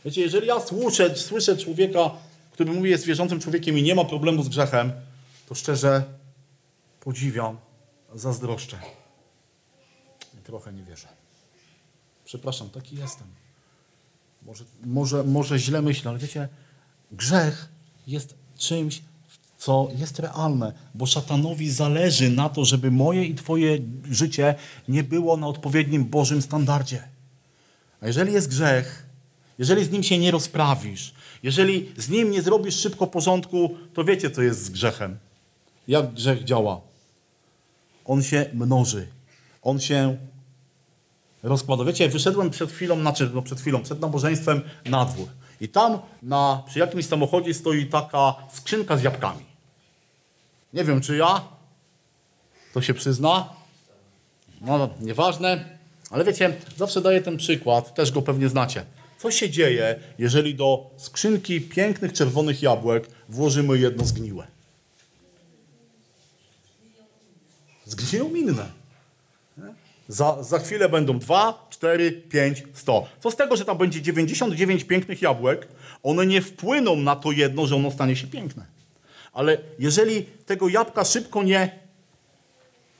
Wiecie, 0.05 0.21
jeżeli 0.21 0.47
ja 0.47 0.59
słyszę, 0.59 1.15
słyszę 1.15 1.57
człowieka, 1.57 2.11
który 2.51 2.71
mówi, 2.71 2.89
jest 2.89 3.05
wierzącym 3.05 3.39
człowiekiem 3.39 3.77
i 3.77 3.83
nie 3.83 3.95
ma 3.95 4.05
problemu 4.05 4.43
z 4.43 4.49
grzechem, 4.49 4.91
to 5.47 5.55
szczerze 5.55 6.03
podziwiam, 6.99 7.57
zazdroszczę. 8.15 8.79
Trochę 10.43 10.73
nie 10.73 10.83
wierzę. 10.83 11.07
Przepraszam, 12.25 12.69
taki 12.69 12.95
jestem. 12.95 13.27
Może, 14.45 14.63
może, 14.85 15.23
może 15.23 15.59
źle 15.59 15.81
myślę, 15.81 16.09
ale 16.09 16.19
wiecie, 16.19 16.47
grzech 17.11 17.69
jest 18.07 18.35
czymś, 18.57 19.01
co 19.59 19.87
jest 19.95 20.19
realne, 20.19 20.73
bo 20.95 21.05
szatanowi 21.05 21.71
zależy 21.71 22.29
na 22.29 22.49
to, 22.49 22.65
żeby 22.65 22.91
moje 22.91 23.25
i 23.25 23.35
Twoje 23.35 23.77
życie 24.11 24.55
nie 24.87 25.03
było 25.03 25.37
na 25.37 25.47
odpowiednim 25.47 26.05
Bożym 26.05 26.41
standardzie. 26.41 27.03
A 28.01 28.07
jeżeli 28.07 28.33
jest 28.33 28.49
grzech, 28.49 29.05
jeżeli 29.59 29.85
z 29.85 29.91
nim 29.91 30.03
się 30.03 30.17
nie 30.17 30.31
rozprawisz, 30.31 31.13
jeżeli 31.43 31.91
z 31.97 32.09
nim 32.09 32.31
nie 32.31 32.41
zrobisz 32.41 32.75
szybko 32.75 33.07
porządku, 33.07 33.75
to 33.93 34.03
wiecie, 34.03 34.31
co 34.31 34.41
jest 34.41 34.63
z 34.63 34.69
grzechem. 34.69 35.17
Jak 35.87 36.13
grzech 36.13 36.43
działa? 36.43 36.81
On 38.05 38.23
się 38.23 38.45
mnoży. 38.53 39.07
On 39.61 39.79
się 39.79 40.17
rozkłada. 41.43 41.83
Wiecie, 41.83 42.09
wyszedłem 42.09 42.49
przed 42.49 42.71
chwilą, 42.71 42.99
znaczy 42.99 43.31
no 43.33 43.41
przed 43.41 43.59
chwilą, 43.59 43.83
przed 43.83 43.99
nabożeństwem 43.99 44.61
na 44.85 45.05
dwór. 45.05 45.27
I 45.61 45.69
tam 45.69 45.99
na, 46.23 46.63
przy 46.67 46.79
jakimś 46.79 47.05
samochodzie 47.05 47.53
stoi 47.53 47.85
taka 47.85 48.35
skrzynka 48.53 48.97
z 48.97 49.03
jabłkami. 49.03 49.48
Nie 50.73 50.83
wiem, 50.83 51.01
czy 51.01 51.17
ja, 51.17 51.41
to 52.73 52.81
się 52.81 52.93
przyzna. 52.93 53.49
No, 54.61 54.89
nieważne. 55.01 55.79
Ale 56.09 56.25
wiecie, 56.25 56.57
zawsze 56.77 57.01
daję 57.01 57.21
ten 57.21 57.37
przykład, 57.37 57.93
też 57.93 58.11
go 58.11 58.21
pewnie 58.21 58.49
znacie. 58.49 58.85
Co 59.17 59.31
się 59.31 59.49
dzieje, 59.49 59.99
jeżeli 60.19 60.55
do 60.55 60.89
skrzynki 60.97 61.61
pięknych 61.61 62.13
czerwonych 62.13 62.61
jabłek 62.61 63.07
włożymy 63.29 63.77
jedno 63.77 64.05
zgniłe? 64.05 64.47
Zgniją 67.85 68.35
inne. 68.35 68.65
Za, 70.07 70.43
za 70.43 70.59
chwilę 70.59 70.89
będą 70.89 71.19
2, 71.19 71.67
4, 71.69 72.11
5, 72.11 72.63
100. 72.73 73.07
Co 73.19 73.31
z 73.31 73.35
tego, 73.35 73.55
że 73.55 73.65
tam 73.65 73.77
będzie 73.77 74.01
99 74.01 74.83
pięknych 74.83 75.21
jabłek, 75.21 75.67
one 76.03 76.25
nie 76.25 76.41
wpłyną 76.41 76.95
na 76.95 77.15
to 77.15 77.31
jedno, 77.31 77.67
że 77.67 77.75
ono 77.75 77.91
stanie 77.91 78.15
się 78.15 78.27
piękne. 78.27 78.78
Ale 79.39 79.57
jeżeli 79.79 80.25
tego 80.45 80.69
jabłka 80.69 81.05
szybko 81.05 81.43
nie 81.43 81.79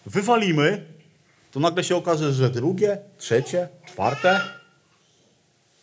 wywalimy, 0.06 0.86
to 1.52 1.60
nagle 1.60 1.84
się 1.84 1.96
okaże, 1.96 2.34
że 2.34 2.50
drugie, 2.50 2.98
trzecie, 3.18 3.68
czwarte, 3.88 4.42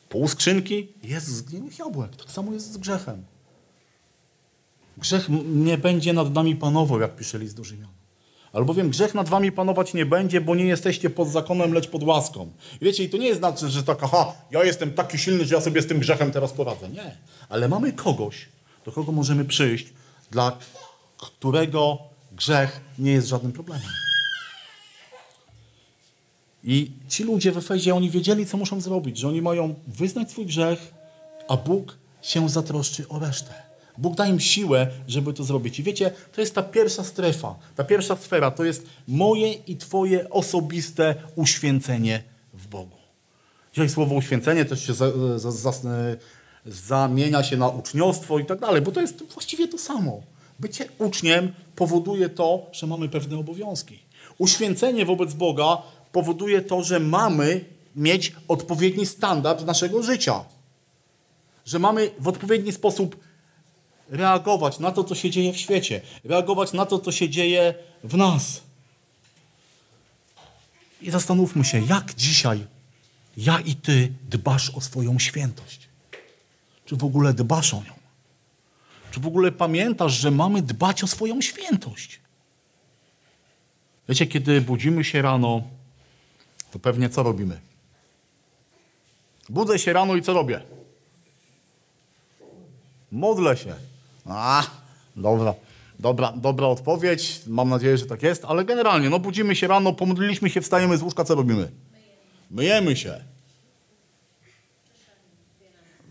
pół 0.08 0.28
skrzynki 0.28 0.88
jest 1.02 1.26
zgniłych 1.26 1.78
jabłek. 1.78 2.16
Tak 2.16 2.30
samo 2.30 2.52
jest 2.52 2.72
z 2.72 2.76
grzechem. 2.76 3.24
Grzech 4.98 5.26
nie 5.46 5.78
będzie 5.78 6.12
nad 6.12 6.34
nami 6.34 6.56
panował, 6.56 7.00
jak 7.00 7.16
pisze 7.16 7.38
list 7.38 7.56
do 7.56 7.64
Rzymian. 7.64 7.90
Albowiem 8.52 8.90
grzech 8.90 9.14
nad 9.14 9.28
wami 9.28 9.52
panować 9.52 9.94
nie 9.94 10.06
będzie, 10.06 10.40
bo 10.40 10.54
nie 10.54 10.66
jesteście 10.66 11.10
pod 11.10 11.28
zakonem, 11.28 11.72
lecz 11.72 11.88
pod 11.88 12.02
łaską. 12.02 12.52
I 12.80 12.84
wiecie, 12.84 13.04
i 13.04 13.08
to 13.08 13.16
nie 13.16 13.26
jest 13.26 13.40
znaczy, 13.40 13.68
że 13.68 13.82
tak, 13.82 13.98
aha, 14.02 14.32
ja 14.50 14.64
jestem 14.64 14.92
taki 14.92 15.18
silny, 15.18 15.44
że 15.44 15.54
ja 15.54 15.60
sobie 15.60 15.82
z 15.82 15.86
tym 15.86 15.98
grzechem 15.98 16.32
teraz 16.32 16.52
poradzę. 16.52 16.88
Nie. 16.88 17.16
Ale 17.48 17.68
mamy 17.68 17.92
kogoś, 17.92 18.48
do 18.84 18.92
kogo 18.92 19.12
możemy 19.12 19.44
przyjść, 19.44 19.86
dla 20.30 20.58
którego 21.18 21.98
grzech 22.32 22.80
nie 22.98 23.12
jest 23.12 23.28
żadnym 23.28 23.52
problemem. 23.52 23.88
I 26.64 26.90
ci 27.08 27.24
ludzie 27.24 27.52
w 27.52 27.58
Efezie, 27.58 27.94
oni 27.94 28.10
wiedzieli, 28.10 28.46
co 28.46 28.56
muszą 28.56 28.80
zrobić, 28.80 29.18
że 29.18 29.28
oni 29.28 29.42
mają 29.42 29.74
wyznać 29.86 30.30
swój 30.30 30.46
grzech, 30.46 30.94
a 31.48 31.56
Bóg 31.56 31.96
się 32.22 32.48
zatroszczy 32.48 33.08
o 33.08 33.18
resztę. 33.18 33.54
Bóg 33.98 34.14
da 34.14 34.26
im 34.26 34.40
siłę, 34.40 34.90
żeby 35.08 35.32
to 35.32 35.44
zrobić. 35.44 35.78
I 35.78 35.82
wiecie, 35.82 36.10
to 36.32 36.40
jest 36.40 36.54
ta 36.54 36.62
pierwsza 36.62 37.04
strefa, 37.04 37.54
ta 37.76 37.84
pierwsza 37.84 38.16
sfera, 38.16 38.50
to 38.50 38.64
jest 38.64 38.86
moje 39.08 39.52
i 39.52 39.76
Twoje 39.76 40.30
osobiste 40.30 41.14
uświęcenie 41.36 42.22
w 42.54 42.66
Bogu. 42.66 42.96
Dzisiaj 43.72 43.88
słowo 43.88 44.14
uświęcenie 44.14 44.64
też 44.64 44.86
się 44.86 44.94
za, 44.94 45.38
za, 45.38 45.50
za, 45.50 45.72
zamienia 46.66 47.44
się 47.44 47.56
na 47.56 47.68
uczniostwo 47.68 48.38
i 48.38 48.44
tak 48.44 48.60
dalej, 48.60 48.82
bo 48.82 48.92
to 48.92 49.00
jest 49.00 49.22
właściwie 49.32 49.68
to 49.68 49.78
samo. 49.78 50.22
Bycie 50.58 50.88
uczniem 50.98 51.52
powoduje 51.76 52.28
to, 52.28 52.66
że 52.72 52.86
mamy 52.86 53.08
pewne 53.08 53.38
obowiązki. 53.38 53.98
Uświęcenie 54.38 55.06
wobec 55.06 55.34
Boga 55.34 55.82
powoduje 56.12 56.62
to, 56.62 56.82
że 56.82 57.00
mamy 57.00 57.64
mieć 57.96 58.32
odpowiedni 58.48 59.06
standard 59.06 59.66
naszego 59.66 60.02
życia. 60.02 60.44
Że 61.66 61.78
mamy 61.78 62.10
w 62.18 62.28
odpowiedni 62.28 62.72
sposób 62.72 63.16
reagować 64.08 64.78
na 64.78 64.92
to, 64.92 65.04
co 65.04 65.14
się 65.14 65.30
dzieje 65.30 65.52
w 65.52 65.56
świecie, 65.56 66.00
reagować 66.24 66.72
na 66.72 66.86
to, 66.86 66.98
co 66.98 67.12
się 67.12 67.28
dzieje 67.28 67.74
w 68.04 68.16
nas. 68.16 68.60
I 71.02 71.10
zastanówmy 71.10 71.64
się, 71.64 71.80
jak 71.80 72.14
dzisiaj 72.14 72.66
ja 73.36 73.60
i 73.60 73.74
ty 73.74 74.12
dbasz 74.30 74.70
o 74.70 74.80
swoją 74.80 75.18
świętość. 75.18 75.85
Czy 76.86 76.96
w 76.96 77.04
ogóle 77.04 77.34
dbasz 77.34 77.74
o 77.74 77.76
nią? 77.76 77.92
Czy 79.10 79.20
w 79.20 79.26
ogóle 79.26 79.52
pamiętasz, 79.52 80.12
że 80.12 80.30
mamy 80.30 80.62
dbać 80.62 81.04
o 81.04 81.06
swoją 81.06 81.40
świętość? 81.40 82.20
Wiecie, 84.08 84.26
kiedy 84.26 84.60
budzimy 84.60 85.04
się 85.04 85.22
rano, 85.22 85.62
to 86.70 86.78
pewnie 86.78 87.08
co 87.08 87.22
robimy? 87.22 87.60
Budzę 89.48 89.78
się 89.78 89.92
rano 89.92 90.16
i 90.16 90.22
co 90.22 90.32
robię? 90.32 90.62
Modlę 93.12 93.56
się. 93.56 93.74
A, 94.26 94.66
dobra, 95.16 95.54
dobra, 95.98 96.32
dobra 96.36 96.66
odpowiedź. 96.66 97.40
Mam 97.46 97.68
nadzieję, 97.68 97.98
że 97.98 98.06
tak 98.06 98.22
jest, 98.22 98.44
ale 98.44 98.64
generalnie, 98.64 99.10
no 99.10 99.18
budzimy 99.18 99.56
się 99.56 99.66
rano, 99.66 99.92
pomodliliśmy 99.92 100.50
się, 100.50 100.60
wstajemy 100.60 100.98
z 100.98 101.02
łóżka, 101.02 101.24
co 101.24 101.34
robimy? 101.34 101.70
Myjemy 102.50 102.96
się. 102.96 103.24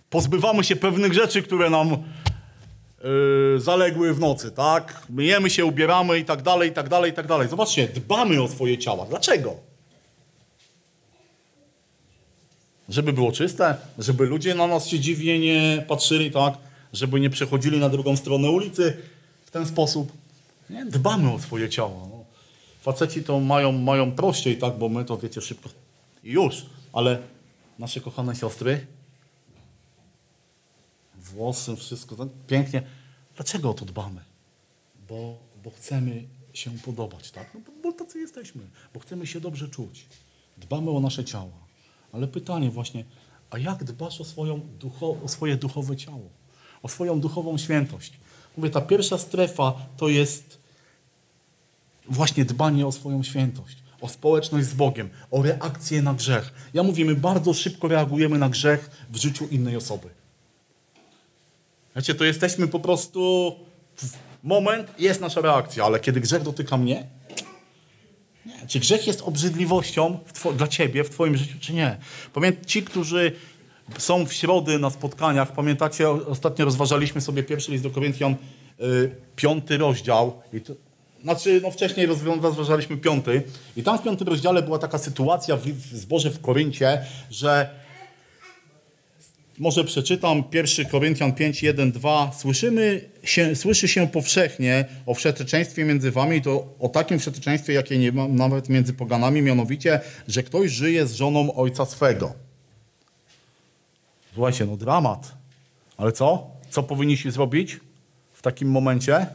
Pozbywamy 0.09 0.63
się 0.63 0.75
pewnych 0.75 1.13
rzeczy, 1.13 1.41
które 1.41 1.69
nam 1.69 1.89
yy, 1.89 3.59
zaległy 3.59 4.13
w 4.13 4.19
nocy, 4.19 4.51
tak? 4.51 5.01
Myjemy 5.09 5.49
się, 5.49 5.65
ubieramy 5.65 6.19
i 6.19 6.25
tak 6.25 6.41
dalej, 6.41 6.69
i 6.69 6.73
tak 6.73 6.89
dalej, 6.89 7.11
i 7.11 7.13
tak 7.13 7.27
dalej. 7.27 7.49
Zobaczcie, 7.49 7.87
dbamy 7.87 8.43
o 8.43 8.47
swoje 8.47 8.77
ciała. 8.77 9.05
Dlaczego? 9.05 9.55
Żeby 12.89 13.13
było 13.13 13.31
czyste, 13.31 13.75
żeby 13.99 14.25
ludzie 14.25 14.55
na 14.55 14.67
nas 14.67 14.87
się 14.87 14.99
dziwnie 14.99 15.39
nie 15.39 15.85
patrzyli, 15.87 16.31
tak? 16.31 16.53
Żeby 16.93 17.19
nie 17.19 17.29
przechodzili 17.29 17.79
na 17.79 17.89
drugą 17.89 18.17
stronę 18.17 18.49
ulicy 18.49 18.97
w 19.45 19.51
ten 19.51 19.65
sposób. 19.65 20.11
Nie? 20.69 20.85
Dbamy 20.85 21.33
o 21.33 21.39
swoje 21.39 21.69
ciało. 21.69 22.09
No. 22.11 22.25
faceci 22.81 23.23
to 23.23 23.39
mają, 23.39 23.71
mają 23.71 24.11
prościej, 24.11 24.57
tak, 24.57 24.77
bo 24.77 24.89
my 24.89 25.05
to 25.05 25.17
wiecie 25.17 25.41
szybko 25.41 25.69
już, 26.23 26.65
ale 26.93 27.17
nasze 27.79 28.01
kochane 28.01 28.35
siostry, 28.35 28.85
włosy, 31.36 31.75
wszystko 31.75 32.15
tak 32.15 32.27
pięknie. 32.47 32.83
Dlaczego 33.36 33.69
o 33.69 33.73
to 33.73 33.86
dbamy? 33.86 34.21
Bo, 35.09 35.38
bo 35.63 35.71
chcemy 35.71 36.23
się 36.53 36.71
podobać, 36.71 37.31
tak? 37.31 37.53
No, 37.53 37.59
bo, 37.65 37.71
bo 37.83 37.97
tacy 37.97 38.19
jesteśmy, 38.19 38.61
bo 38.93 38.99
chcemy 38.99 39.27
się 39.27 39.39
dobrze 39.39 39.67
czuć. 39.67 40.05
Dbamy 40.57 40.91
o 40.91 40.99
nasze 40.99 41.25
ciała. 41.25 41.65
Ale 42.11 42.27
pytanie 42.27 42.69
właśnie, 42.69 43.05
a 43.49 43.57
jak 43.57 43.83
dbasz 43.83 44.21
o, 44.21 44.25
swoją 44.25 44.59
ducho, 44.59 45.17
o 45.23 45.27
swoje 45.27 45.55
duchowe 45.55 45.97
ciało? 45.97 46.29
O 46.83 46.88
swoją 46.88 47.19
duchową 47.19 47.57
świętość? 47.57 48.13
Mówię, 48.57 48.69
ta 48.69 48.81
pierwsza 48.81 49.17
strefa 49.17 49.73
to 49.97 50.09
jest 50.09 50.57
właśnie 52.09 52.45
dbanie 52.45 52.88
o 52.88 52.91
swoją 52.91 53.23
świętość, 53.23 53.77
o 54.01 54.09
społeczność 54.09 54.67
z 54.67 54.73
Bogiem, 54.73 55.09
o 55.31 55.41
reakcję 55.41 56.01
na 56.01 56.13
grzech. 56.13 56.53
Ja 56.73 56.83
mówię, 56.83 57.05
my 57.05 57.15
bardzo 57.15 57.53
szybko 57.53 57.88
reagujemy 57.88 58.38
na 58.38 58.49
grzech 58.49 58.89
w 59.09 59.17
życiu 59.17 59.47
innej 59.47 59.75
osoby. 59.75 60.09
Wiecie, 61.95 62.15
to 62.15 62.23
jesteśmy 62.23 62.67
po 62.67 62.79
prostu 62.79 63.51
moment, 64.43 64.91
jest 64.99 65.21
nasza 65.21 65.41
reakcja, 65.41 65.85
ale 65.85 65.99
kiedy 65.99 66.21
grzech 66.21 66.43
dotyka 66.43 66.77
mnie, 66.77 67.05
nie. 68.45 68.67
Czy 68.67 68.79
grzech 68.79 69.07
jest 69.07 69.21
obrzydliwością 69.21 70.19
dla 70.57 70.67
ciebie 70.67 71.03
w 71.03 71.09
twoim 71.09 71.37
życiu, 71.37 71.57
czy 71.59 71.73
nie? 71.73 71.97
Pamiętaj, 72.33 72.65
ci, 72.65 72.83
którzy 72.83 73.31
są 73.97 74.25
w 74.25 74.33
środy 74.33 74.79
na 74.79 74.89
spotkaniach, 74.89 75.51
pamiętacie, 75.51 76.09
ostatnio 76.09 76.65
rozważaliśmy 76.65 77.21
sobie 77.21 77.43
pierwszy 77.43 77.71
list 77.71 77.83
do 77.83 77.89
Koryntian, 77.89 78.35
y, 78.79 79.15
piąty 79.35 79.77
rozdział. 79.77 80.41
I 80.53 80.61
to, 80.61 80.73
znaczy, 81.23 81.59
no 81.63 81.71
wcześniej 81.71 82.07
rozważaliśmy 82.41 82.97
piąty. 82.97 83.43
I 83.77 83.83
tam 83.83 83.97
w 83.97 84.03
piątym 84.03 84.27
rozdziale 84.27 84.61
była 84.61 84.79
taka 84.79 84.97
sytuacja 84.97 85.57
w, 85.57 85.61
w 85.61 85.97
zborze 85.97 86.31
w 86.31 86.41
Koryncie, 86.41 87.05
że 87.31 87.84
może 89.59 89.83
przeczytam 89.83 90.43
1 90.53 90.85
Koryntian 90.85 91.33
5, 91.33 91.63
1, 91.63 91.91
2. 91.91 92.31
Słyszymy 92.37 93.09
się, 93.23 93.55
słyszy 93.55 93.87
się 93.87 94.07
powszechnie 94.07 94.85
o 95.05 95.13
wszeteczeństwie 95.13 95.85
między 95.85 96.11
wami, 96.11 96.41
to 96.41 96.67
o 96.79 96.89
takim 96.89 97.19
wszeteczeństwie, 97.19 97.73
jakie 97.73 97.97
nie 97.97 98.11
ma 98.11 98.27
nawet 98.27 98.69
między 98.69 98.93
poganami, 98.93 99.41
mianowicie, 99.41 99.99
że 100.27 100.43
ktoś 100.43 100.71
żyje 100.71 101.07
z 101.07 101.13
żoną 101.13 101.55
ojca 101.55 101.85
swego. 101.85 102.33
Słuchajcie, 104.33 104.65
no 104.65 104.77
dramat. 104.77 105.31
Ale 105.97 106.11
co? 106.11 106.47
Co 106.69 106.83
powinniśmy 106.83 107.31
zrobić 107.31 107.79
w 108.33 108.41
takim 108.41 108.71
momencie? 108.71 109.27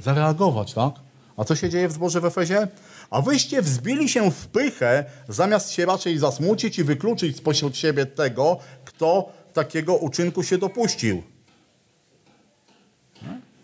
Zareagować, 0.00 0.74
tak? 0.74 0.94
A 1.36 1.44
co 1.44 1.56
się 1.56 1.70
dzieje 1.70 1.88
w 1.88 1.92
zborze 1.92 2.20
w 2.20 2.24
Efezie? 2.24 2.68
A 3.10 3.22
wyście 3.22 3.62
wzbili 3.62 4.08
się 4.08 4.30
w 4.30 4.46
pychę, 4.46 5.04
zamiast 5.28 5.70
się 5.70 5.86
raczej 5.86 6.18
zasmucić 6.18 6.78
i 6.78 6.84
wykluczyć 6.84 7.36
spośród 7.36 7.76
siebie 7.76 8.06
tego, 8.06 8.58
kto 8.96 9.32
takiego 9.52 9.96
uczynku 9.96 10.42
się 10.42 10.58
dopuścił. 10.58 11.22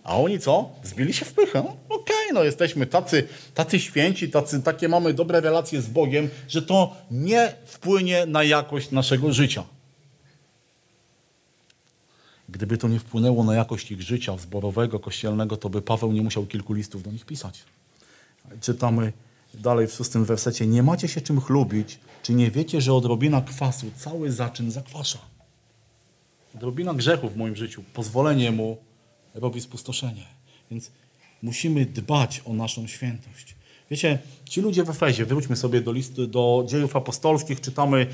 A 0.04 0.16
oni 0.16 0.40
co? 0.40 0.70
Zbili 0.84 1.12
się 1.12 1.24
w 1.24 1.32
pychę. 1.32 1.58
Okej, 1.60 1.76
okay, 1.88 2.32
no 2.34 2.44
jesteśmy 2.44 2.86
tacy, 2.86 3.28
tacy 3.54 3.80
święci, 3.80 4.30
tacy, 4.30 4.62
takie 4.62 4.88
mamy 4.88 5.14
dobre 5.14 5.40
relacje 5.40 5.82
z 5.82 5.86
Bogiem, 5.86 6.30
że 6.48 6.62
to 6.62 6.96
nie 7.10 7.54
wpłynie 7.66 8.26
na 8.26 8.44
jakość 8.44 8.90
naszego 8.90 9.32
życia. 9.32 9.64
Gdyby 12.48 12.78
to 12.78 12.88
nie 12.88 12.98
wpłynęło 12.98 13.44
na 13.44 13.54
jakość 13.54 13.90
ich 13.90 14.02
życia 14.02 14.36
zborowego, 14.36 15.00
kościelnego, 15.00 15.56
to 15.56 15.68
by 15.68 15.82
Paweł 15.82 16.12
nie 16.12 16.22
musiał 16.22 16.46
kilku 16.46 16.72
listów 16.72 17.02
do 17.02 17.10
nich 17.10 17.26
pisać. 17.26 17.64
Czytamy 18.60 19.12
dalej 19.54 19.86
w 19.86 19.92
szóstym 19.92 20.24
wersecie. 20.24 20.66
Nie 20.66 20.82
macie 20.82 21.08
się 21.08 21.20
czym 21.20 21.40
chlubić, 21.40 21.98
czy 22.22 22.34
nie 22.34 22.50
wiecie, 22.50 22.80
że 22.80 22.94
odrobina 22.94 23.40
kwasu 23.40 23.86
cały 23.96 24.32
zaczyn 24.32 24.70
zakwasza? 24.70 25.18
Odrobina 26.54 26.94
grzechu 26.94 27.28
w 27.28 27.36
moim 27.36 27.56
życiu, 27.56 27.84
pozwolenie 27.94 28.50
mu 28.50 28.76
robi 29.34 29.60
spustoszenie. 29.60 30.24
Więc 30.70 30.90
musimy 31.42 31.86
dbać 31.86 32.42
o 32.44 32.52
naszą 32.52 32.86
świętość. 32.86 33.54
Wiecie, 33.90 34.18
ci 34.48 34.60
ludzie 34.60 34.84
w 34.84 34.90
Efezie, 34.90 35.26
wróćmy 35.26 35.56
sobie 35.56 35.80
do 35.80 35.92
listy, 35.92 36.26
do 36.26 36.64
dziejów 36.68 36.96
apostolskich, 36.96 37.60
czytamy, 37.60 38.06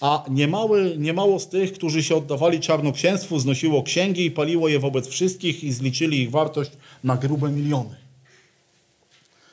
a 0.00 0.24
niemały, 0.30 0.94
niemało 0.98 1.40
z 1.40 1.48
tych, 1.48 1.72
którzy 1.72 2.02
się 2.02 2.16
oddawali 2.16 2.60
czarnoksięstwu, 2.60 3.38
znosiło 3.38 3.82
księgi 3.82 4.26
i 4.26 4.30
paliło 4.30 4.68
je 4.68 4.78
wobec 4.78 5.08
wszystkich 5.08 5.64
i 5.64 5.72
zliczyli 5.72 6.22
ich 6.22 6.30
wartość 6.30 6.70
na 7.04 7.16
grube 7.16 7.50
miliony. 7.50 7.96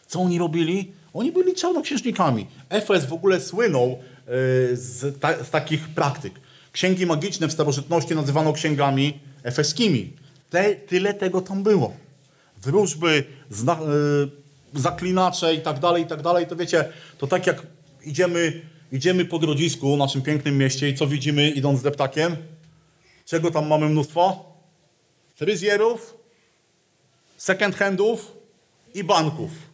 Co 0.08 0.20
oni 0.20 0.40
robili? 0.40 0.92
Oni 1.20 1.32
byli 1.32 1.56
czarnoksiężnikami. 1.56 2.48
Efes 2.70 3.06
w 3.06 3.14
ogóle 3.14 3.42
słynął 3.42 3.88
e, 3.90 3.98
z, 4.76 5.20
ta, 5.20 5.44
z 5.44 5.50
takich 5.50 5.90
praktyk. 5.90 6.34
Księgi 6.72 7.06
magiczne 7.06 7.48
w 7.48 7.52
starożytności 7.52 8.16
nazywano 8.16 8.54
księgami 8.54 9.20
efeskimi. 9.44 10.14
Te, 10.50 10.76
tyle 10.76 11.14
tego 11.14 11.42
tam 11.42 11.64
było. 11.64 11.94
Wróżby, 12.62 13.24
zna, 13.50 13.80
y, 14.76 14.80
zaklinacze 14.80 15.54
i 15.54 15.62
tak 15.62 15.80
dalej, 15.80 16.04
i 16.04 16.08
tak 16.08 16.22
dalej. 16.22 16.48
To 16.48 16.56
wiecie, 16.56 16.90
to 17.18 17.28
tak 17.28 17.48
jak 17.48 17.68
idziemy, 18.06 18.62
idziemy 18.92 19.26
po 19.26 19.40
grodzisku, 19.40 19.98
naszym 19.98 20.22
pięknym 20.22 20.58
mieście 20.58 20.90
i 20.90 20.96
co 20.96 21.08
widzimy 21.08 21.50
idąc 21.50 21.80
z 21.80 21.84
deptakiem? 21.84 22.36
Czego 23.26 23.52
tam 23.52 23.68
mamy 23.68 23.90
mnóstwo? 23.90 24.54
Fryzjerów, 25.36 26.16
second 27.38 27.76
handów 27.76 28.32
i 28.94 29.04
banków 29.04 29.69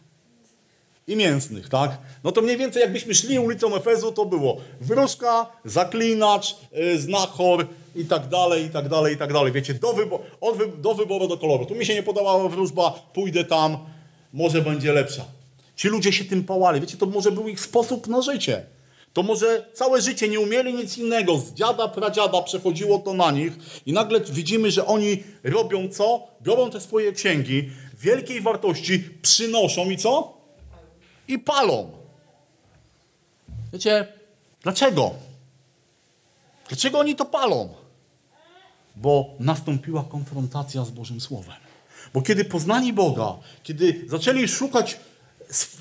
i 1.06 1.16
mięsnych, 1.16 1.68
tak? 1.68 1.98
No 2.24 2.32
to 2.32 2.42
mniej 2.42 2.56
więcej 2.56 2.82
jakbyśmy 2.82 3.14
szli 3.14 3.38
ulicą 3.38 3.76
Efezu, 3.76 4.12
to 4.12 4.24
było 4.24 4.56
wróżka, 4.80 5.46
zaklinacz, 5.64 6.56
yy, 6.72 6.98
znachor 6.98 7.66
i 7.96 8.04
tak 8.04 8.28
dalej, 8.28 8.64
i 8.64 8.70
tak 8.70 8.88
dalej, 8.88 9.14
i 9.14 9.16
tak 9.16 9.32
dalej. 9.32 9.52
Wiecie, 9.52 9.74
do, 9.74 9.92
wybo 9.92 10.20
wy 10.54 10.68
do 10.78 10.94
wyboru 10.94 11.28
do 11.28 11.38
koloru. 11.38 11.66
Tu 11.66 11.74
mi 11.74 11.86
się 11.86 11.94
nie 11.94 12.02
podobała 12.02 12.48
wróżba, 12.48 12.90
pójdę 13.14 13.44
tam, 13.44 13.78
może 14.32 14.62
będzie 14.62 14.92
lepsza. 14.92 15.24
Ci 15.76 15.88
ludzie 15.88 16.12
się 16.12 16.24
tym 16.24 16.44
pałali. 16.44 16.80
Wiecie, 16.80 16.96
to 16.96 17.06
może 17.06 17.32
był 17.32 17.48
ich 17.48 17.60
sposób 17.60 18.06
na 18.06 18.22
życie. 18.22 18.62
To 19.12 19.22
może 19.22 19.66
całe 19.72 20.00
życie 20.00 20.28
nie 20.28 20.40
umieli 20.40 20.74
nic 20.74 20.98
innego. 20.98 21.38
Z 21.38 21.52
dziada, 21.52 21.88
pradziada 21.88 22.42
przechodziło 22.42 22.98
to 22.98 23.14
na 23.14 23.30
nich 23.30 23.52
i 23.86 23.92
nagle 23.92 24.20
widzimy, 24.20 24.70
że 24.70 24.86
oni 24.86 25.22
robią 25.44 25.88
co? 25.88 26.26
Biorą 26.42 26.70
te 26.70 26.80
swoje 26.80 27.12
księgi 27.12 27.70
wielkiej 28.00 28.40
wartości, 28.40 29.04
przynoszą 29.22 29.90
i 29.90 29.96
co? 29.96 30.36
I 31.28 31.38
palą. 31.38 31.90
Wiecie, 33.72 34.08
dlaczego? 34.62 35.14
Dlaczego 36.68 36.98
oni 36.98 37.16
to 37.16 37.24
palą? 37.24 37.68
Bo 38.96 39.34
nastąpiła 39.40 40.04
konfrontacja 40.04 40.84
z 40.84 40.90
Bożym 40.90 41.20
Słowem. 41.20 41.56
Bo 42.14 42.22
kiedy 42.22 42.44
poznali 42.44 42.92
Boga, 42.92 43.34
kiedy 43.62 44.04
zaczęli 44.08 44.48
szukać 44.48 44.98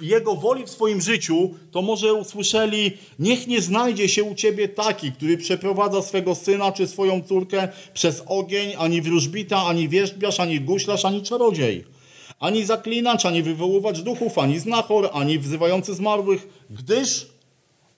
Jego 0.02 0.36
woli 0.36 0.64
w 0.66 0.70
swoim 0.70 1.02
życiu, 1.02 1.54
to 1.72 1.82
może 1.82 2.14
usłyszeli, 2.14 2.98
niech 3.20 3.48
nie 3.48 3.62
znajdzie 3.62 4.10
się 4.10 4.24
u 4.24 4.36
Ciebie 4.36 4.70
taki, 4.70 5.12
który 5.12 5.38
przeprowadza 5.38 6.02
swego 6.02 6.36
syna 6.36 6.72
czy 6.72 6.88
swoją 6.88 7.24
córkę 7.24 7.68
przez 7.94 8.24
ogień, 8.26 8.74
ani 8.78 9.02
wróżbita, 9.02 9.58
ani 9.58 9.90
wierzbiarz, 9.90 10.40
ani 10.40 10.62
guślarz, 10.62 11.06
ani 11.06 11.24
czarodziej 11.24 11.95
ani 12.40 12.66
zaklinacz, 12.66 13.26
ani 13.26 13.44
wywoływać 13.44 14.04
duchów, 14.04 14.38
ani 14.38 14.60
znachor, 14.60 15.10
ani 15.14 15.40
wzywający 15.40 15.96
zmarłych, 15.96 16.48
gdyż 16.70 17.28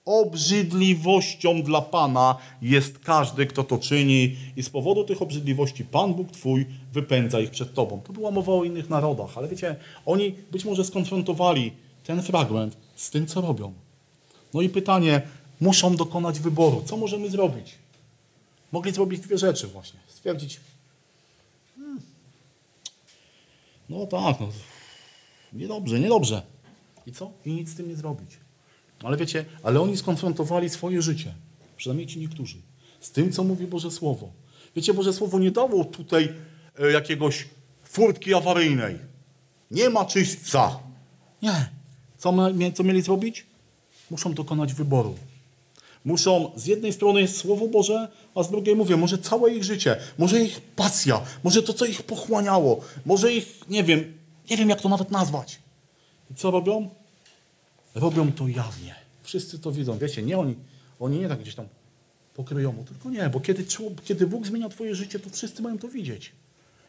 obrzydliwością 0.04 1.62
dla 1.62 1.80
Pana 1.82 2.36
jest 2.62 2.98
każdy, 2.98 3.46
kto 3.46 3.64
to 3.64 3.78
czyni 3.78 4.36
i 4.56 4.62
z 4.62 4.70
powodu 4.70 5.04
tych 5.04 5.22
obrzydliwości 5.22 5.84
Pan 5.84 6.14
Bóg 6.14 6.30
Twój 6.30 6.66
wypędza 6.92 7.40
ich 7.40 7.50
przed 7.50 7.74
Tobą. 7.74 8.00
To 8.06 8.12
była 8.12 8.30
mowa 8.30 8.52
o 8.52 8.64
innych 8.64 8.90
narodach, 8.90 9.38
ale 9.38 9.48
wiecie, 9.48 9.76
oni 10.06 10.34
być 10.52 10.64
może 10.64 10.84
skonfrontowali 10.84 11.72
ten 12.04 12.22
fragment 12.22 12.76
z 12.96 13.10
tym, 13.10 13.26
co 13.26 13.40
robią. 13.40 13.72
No 14.54 14.60
i 14.60 14.68
pytanie, 14.68 15.22
muszą 15.60 15.96
dokonać 15.96 16.40
wyboru. 16.40 16.82
Co 16.86 16.96
możemy 16.96 17.30
zrobić? 17.30 17.74
Mogli 18.72 18.92
zrobić 18.92 19.20
dwie 19.20 19.38
rzeczy 19.38 19.66
właśnie. 19.66 20.00
Stwierdzić, 20.08 20.60
No 23.88 24.06
tak, 24.06 24.40
no. 24.40 24.48
Niedobrze, 25.52 26.00
niedobrze. 26.00 26.42
I 27.06 27.12
co? 27.12 27.30
I 27.46 27.52
nic 27.52 27.68
z 27.70 27.74
tym 27.74 27.88
nie 27.88 27.96
zrobić. 27.96 28.30
Ale 29.02 29.16
wiecie, 29.16 29.44
ale 29.62 29.80
oni 29.80 29.96
skonfrontowali 29.96 30.68
swoje 30.68 31.02
życie, 31.02 31.34
przynajmniej 31.76 32.06
ci 32.06 32.18
niektórzy, 32.18 32.56
z 33.00 33.10
tym, 33.10 33.32
co 33.32 33.44
mówi 33.44 33.66
Boże 33.66 33.90
Słowo. 33.90 34.32
Wiecie, 34.76 34.94
Boże 34.94 35.12
Słowo 35.12 35.38
nie 35.38 35.50
dało 35.50 35.84
tutaj 35.84 36.32
e, 36.78 36.92
jakiegoś 36.92 37.48
furtki 37.84 38.34
awaryjnej. 38.34 38.98
Nie 39.70 39.90
ma 39.90 40.04
czyśćca. 40.04 40.78
Nie. 41.42 41.68
Co, 42.18 42.34
co 42.74 42.82
mieli 42.84 43.02
zrobić? 43.02 43.46
Muszą 44.10 44.34
dokonać 44.34 44.74
wyboru. 44.74 45.14
Muszą, 46.08 46.50
z 46.56 46.66
jednej 46.66 46.92
strony 46.92 47.20
jest 47.20 47.36
Słowo 47.36 47.68
Boże, 47.68 48.08
a 48.34 48.42
z 48.42 48.50
drugiej 48.50 48.76
mówię, 48.76 48.96
może 48.96 49.18
całe 49.18 49.54
ich 49.54 49.64
życie, 49.64 49.96
może 50.18 50.40
ich 50.40 50.60
pasja, 50.60 51.20
może 51.44 51.62
to, 51.62 51.72
co 51.72 51.84
ich 51.84 52.02
pochłaniało, 52.02 52.80
może 53.06 53.32
ich, 53.32 53.68
nie 53.68 53.84
wiem, 53.84 54.14
nie 54.50 54.56
wiem 54.56 54.68
jak 54.68 54.80
to 54.80 54.88
nawet 54.88 55.10
nazwać. 55.10 55.58
I 56.30 56.34
co 56.34 56.50
robią? 56.50 56.90
Robią 57.94 58.32
to 58.32 58.48
jawnie. 58.48 58.94
Wszyscy 59.22 59.58
to 59.58 59.72
widzą. 59.72 59.98
Wiecie, 59.98 60.22
nie 60.22 60.38
oni, 60.38 60.54
oni 61.00 61.18
nie 61.18 61.28
tak 61.28 61.40
gdzieś 61.40 61.54
tam 61.54 61.66
pokryją, 62.34 62.84
tylko 62.88 63.10
nie, 63.10 63.28
bo 63.30 63.40
kiedy, 63.40 63.64
kiedy 64.04 64.26
Bóg 64.26 64.46
zmienia 64.46 64.68
twoje 64.68 64.94
życie, 64.94 65.18
to 65.18 65.30
wszyscy 65.30 65.62
mają 65.62 65.78
to 65.78 65.88
widzieć. 65.88 66.32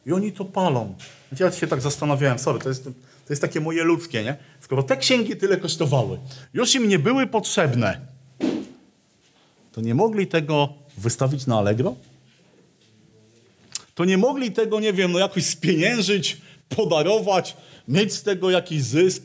I 0.06 0.14
oni 0.14 0.32
to 0.32 0.46
palą. 0.46 0.96
Ja 1.40 1.52
się 1.52 1.68
tak 1.68 1.82
zastanawiałem, 1.82 2.40
sorry, 2.40 2.60
to 2.60 2.70
jest, 2.70 2.84
to 2.84 3.30
jest 3.30 3.42
takie 3.42 3.62
moje 3.62 3.84
ludzkie, 3.84 4.24
nie? 4.24 4.38
Skoro 4.62 4.84
te 4.84 4.98
księgi 4.98 5.38
tyle 5.38 5.58
kosztowały, 5.58 6.20
już 6.54 6.76
im 6.76 6.88
nie 6.88 7.00
były 7.00 7.28
potrzebne, 7.28 8.19
to 9.72 9.82
nie 9.82 9.96
mogli 9.96 10.28
tego 10.28 10.70
wystawić 10.98 11.48
na 11.48 11.58
Allegro? 11.58 11.96
To 13.96 14.06
nie 14.06 14.18
mogli 14.18 14.52
tego, 14.52 14.80
nie 14.80 14.94
wiem, 14.94 15.12
no 15.12 15.20
jakoś 15.20 15.46
spieniężyć, 15.46 16.42
podarować, 16.70 17.58
mieć 17.88 18.14
z 18.14 18.24
tego 18.24 18.50
jakiś 18.50 18.84
zysk? 18.84 19.24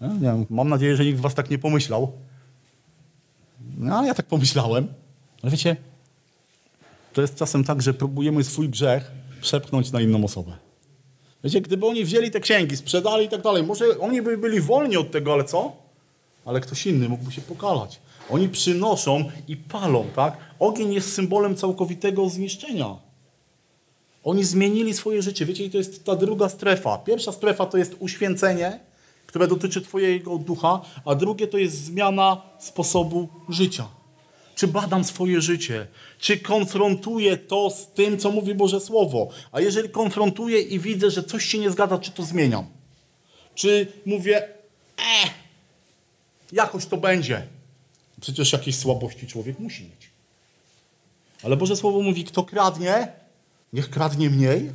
Ja, 0.00 0.06
nie 0.06 0.20
wiem, 0.20 0.46
mam 0.50 0.68
nadzieję, 0.68 0.96
że 0.96 1.04
nikt 1.04 1.20
was 1.20 1.34
tak 1.34 1.50
nie 1.50 1.58
pomyślał. 1.58 2.12
No, 3.78 3.98
ale 3.98 4.06
ja 4.06 4.14
tak 4.14 4.26
pomyślałem. 4.26 4.86
Ale 5.42 5.50
wiecie, 5.50 5.76
to 7.12 7.20
jest 7.20 7.36
czasem 7.36 7.64
tak, 7.64 7.82
że 7.82 7.94
próbujemy 7.94 8.44
swój 8.44 8.68
grzech 8.68 9.10
przepchnąć 9.40 9.92
na 9.92 10.00
inną 10.00 10.24
osobę. 10.24 10.52
Wiecie, 11.44 11.60
gdyby 11.60 11.86
oni 11.86 12.04
wzięli 12.04 12.30
te 12.30 12.40
księgi, 12.40 12.76
sprzedali 12.76 13.26
i 13.26 13.28
tak 13.28 13.42
dalej, 13.42 13.62
może 13.62 13.98
oni 13.98 14.22
by 14.22 14.38
byli 14.38 14.60
wolni 14.60 14.96
od 14.96 15.10
tego, 15.10 15.32
ale 15.32 15.44
co? 15.44 15.72
Ale 16.44 16.60
ktoś 16.60 16.86
inny 16.86 17.08
mógłby 17.08 17.32
się 17.32 17.42
pokalać. 17.42 18.00
Oni 18.30 18.48
przynoszą 18.48 19.30
i 19.48 19.56
palą, 19.56 20.06
tak? 20.16 20.36
Ogień 20.58 20.94
jest 20.94 21.14
symbolem 21.14 21.56
całkowitego 21.56 22.28
zniszczenia. 22.28 22.96
Oni 24.24 24.44
zmienili 24.44 24.94
swoje 24.94 25.22
życie. 25.22 25.46
Wiecie, 25.46 25.64
i 25.64 25.70
to 25.70 25.78
jest 25.78 26.04
ta 26.04 26.16
druga 26.16 26.48
strefa. 26.48 26.98
Pierwsza 26.98 27.32
strefa 27.32 27.66
to 27.66 27.78
jest 27.78 27.96
uświęcenie, 27.98 28.80
które 29.26 29.48
dotyczy 29.48 29.80
Twojego 29.82 30.38
ducha, 30.38 30.80
a 31.04 31.14
drugie 31.14 31.46
to 31.46 31.58
jest 31.58 31.84
zmiana 31.84 32.42
sposobu 32.58 33.28
życia. 33.48 33.88
Czy 34.54 34.68
badam 34.68 35.04
swoje 35.04 35.40
życie? 35.40 35.86
Czy 36.18 36.38
konfrontuję 36.38 37.36
to 37.36 37.70
z 37.70 37.86
tym, 37.86 38.18
co 38.18 38.30
mówi 38.30 38.54
Boże 38.54 38.80
Słowo? 38.80 39.28
A 39.52 39.60
jeżeli 39.60 39.88
konfrontuję 39.88 40.60
i 40.60 40.78
widzę, 40.78 41.10
że 41.10 41.22
coś 41.22 41.44
się 41.44 41.58
nie 41.58 41.70
zgadza, 41.70 41.98
czy 41.98 42.10
to 42.10 42.22
zmieniam? 42.22 42.66
Czy 43.54 43.92
mówię, 44.06 44.48
e, 44.98 45.30
jakoś 46.52 46.86
to 46.86 46.96
będzie? 46.96 47.46
Przecież 48.24 48.52
jakieś 48.52 48.78
słabości 48.78 49.26
człowiek 49.26 49.58
musi 49.58 49.82
mieć. 49.82 50.10
Ale 51.42 51.56
Boże 51.56 51.76
Słowo 51.76 52.00
mówi, 52.00 52.24
kto 52.24 52.44
kradnie, 52.44 53.12
niech 53.72 53.90
kradnie 53.90 54.30
mniej. 54.30 54.72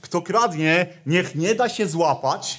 Kto 0.00 0.22
kradnie, 0.22 0.86
niech 1.06 1.34
nie 1.34 1.54
da 1.54 1.68
się 1.68 1.88
złapać. 1.88 2.58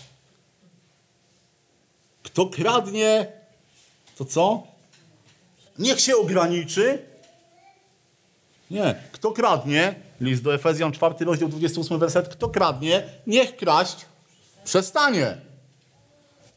Kto 2.23 2.45
kradnie, 2.45 3.27
to 4.17 4.25
co? 4.25 4.63
Niech 5.79 5.99
się 5.99 6.15
ograniczy. 6.15 7.05
Nie. 8.71 8.95
Kto 9.11 9.31
kradnie, 9.31 9.95
list 10.21 10.43
do 10.43 10.53
Efezjan 10.55 10.91
4, 10.91 11.25
rozdział 11.25 11.49
28, 11.49 11.99
werset, 11.99 12.29
kto 12.29 12.49
kradnie, 12.49 13.03
niech 13.27 13.55
kraść 13.55 14.05
przestanie. 14.63 15.37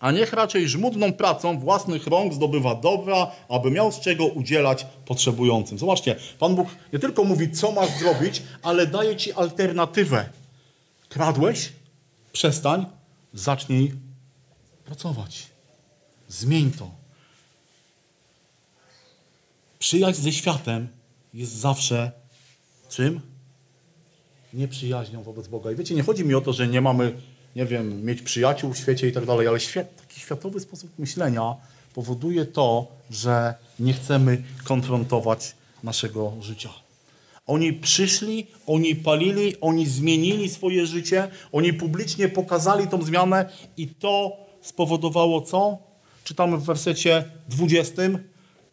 A 0.00 0.12
niech 0.12 0.32
raczej 0.32 0.68
żmudną 0.68 1.12
pracą 1.12 1.58
własnych 1.58 2.06
rąk 2.06 2.34
zdobywa 2.34 2.74
dobra, 2.74 3.30
aby 3.48 3.70
miał 3.70 3.92
z 3.92 4.00
czego 4.00 4.26
udzielać 4.26 4.86
potrzebującym. 5.04 5.78
Zobaczcie, 5.78 6.16
Pan 6.38 6.54
Bóg 6.54 6.68
nie 6.92 6.98
tylko 6.98 7.24
mówi, 7.24 7.52
co 7.52 7.72
masz 7.72 7.98
zrobić, 7.98 8.42
ale 8.62 8.86
daje 8.86 9.16
ci 9.16 9.32
alternatywę. 9.32 10.28
Kradłeś? 11.08 11.72
Przestań, 12.32 12.86
zacznij 13.34 13.92
pracować. 14.84 15.46
Zmień 16.28 16.70
to. 16.70 16.90
Przyjaźń 19.78 20.22
ze 20.22 20.32
światem 20.32 20.88
jest 21.34 21.52
zawsze 21.52 22.12
czym? 22.88 23.20
Nieprzyjaźnią 24.54 25.22
wobec 25.22 25.48
Boga. 25.48 25.72
I 25.72 25.76
wiecie, 25.76 25.94
nie 25.94 26.02
chodzi 26.02 26.24
mi 26.24 26.34
o 26.34 26.40
to, 26.40 26.52
że 26.52 26.68
nie 26.68 26.80
mamy, 26.80 27.20
nie 27.56 27.66
wiem, 27.66 28.04
mieć 28.04 28.22
przyjaciół 28.22 28.72
w 28.72 28.78
świecie 28.78 29.08
i 29.08 29.12
tak 29.12 29.26
dalej, 29.26 29.48
ale 29.48 29.60
świat, 29.60 29.96
taki 29.96 30.20
światowy 30.20 30.60
sposób 30.60 30.90
myślenia 30.98 31.54
powoduje 31.94 32.44
to, 32.44 32.86
że 33.10 33.54
nie 33.78 33.92
chcemy 33.92 34.42
konfrontować 34.64 35.54
naszego 35.82 36.32
życia. 36.40 36.70
Oni 37.46 37.72
przyszli, 37.72 38.46
oni 38.66 38.96
palili, 38.96 39.60
oni 39.60 39.86
zmienili 39.86 40.48
swoje 40.48 40.86
życie, 40.86 41.28
oni 41.52 41.72
publicznie 41.72 42.28
pokazali 42.28 42.88
tą 42.88 43.02
zmianę 43.02 43.48
i 43.76 43.88
to 43.88 44.36
spowodowało 44.62 45.40
co? 45.42 45.78
Czytamy 46.24 46.56
w 46.56 46.64
wersecie 46.64 47.24
20 47.48 48.02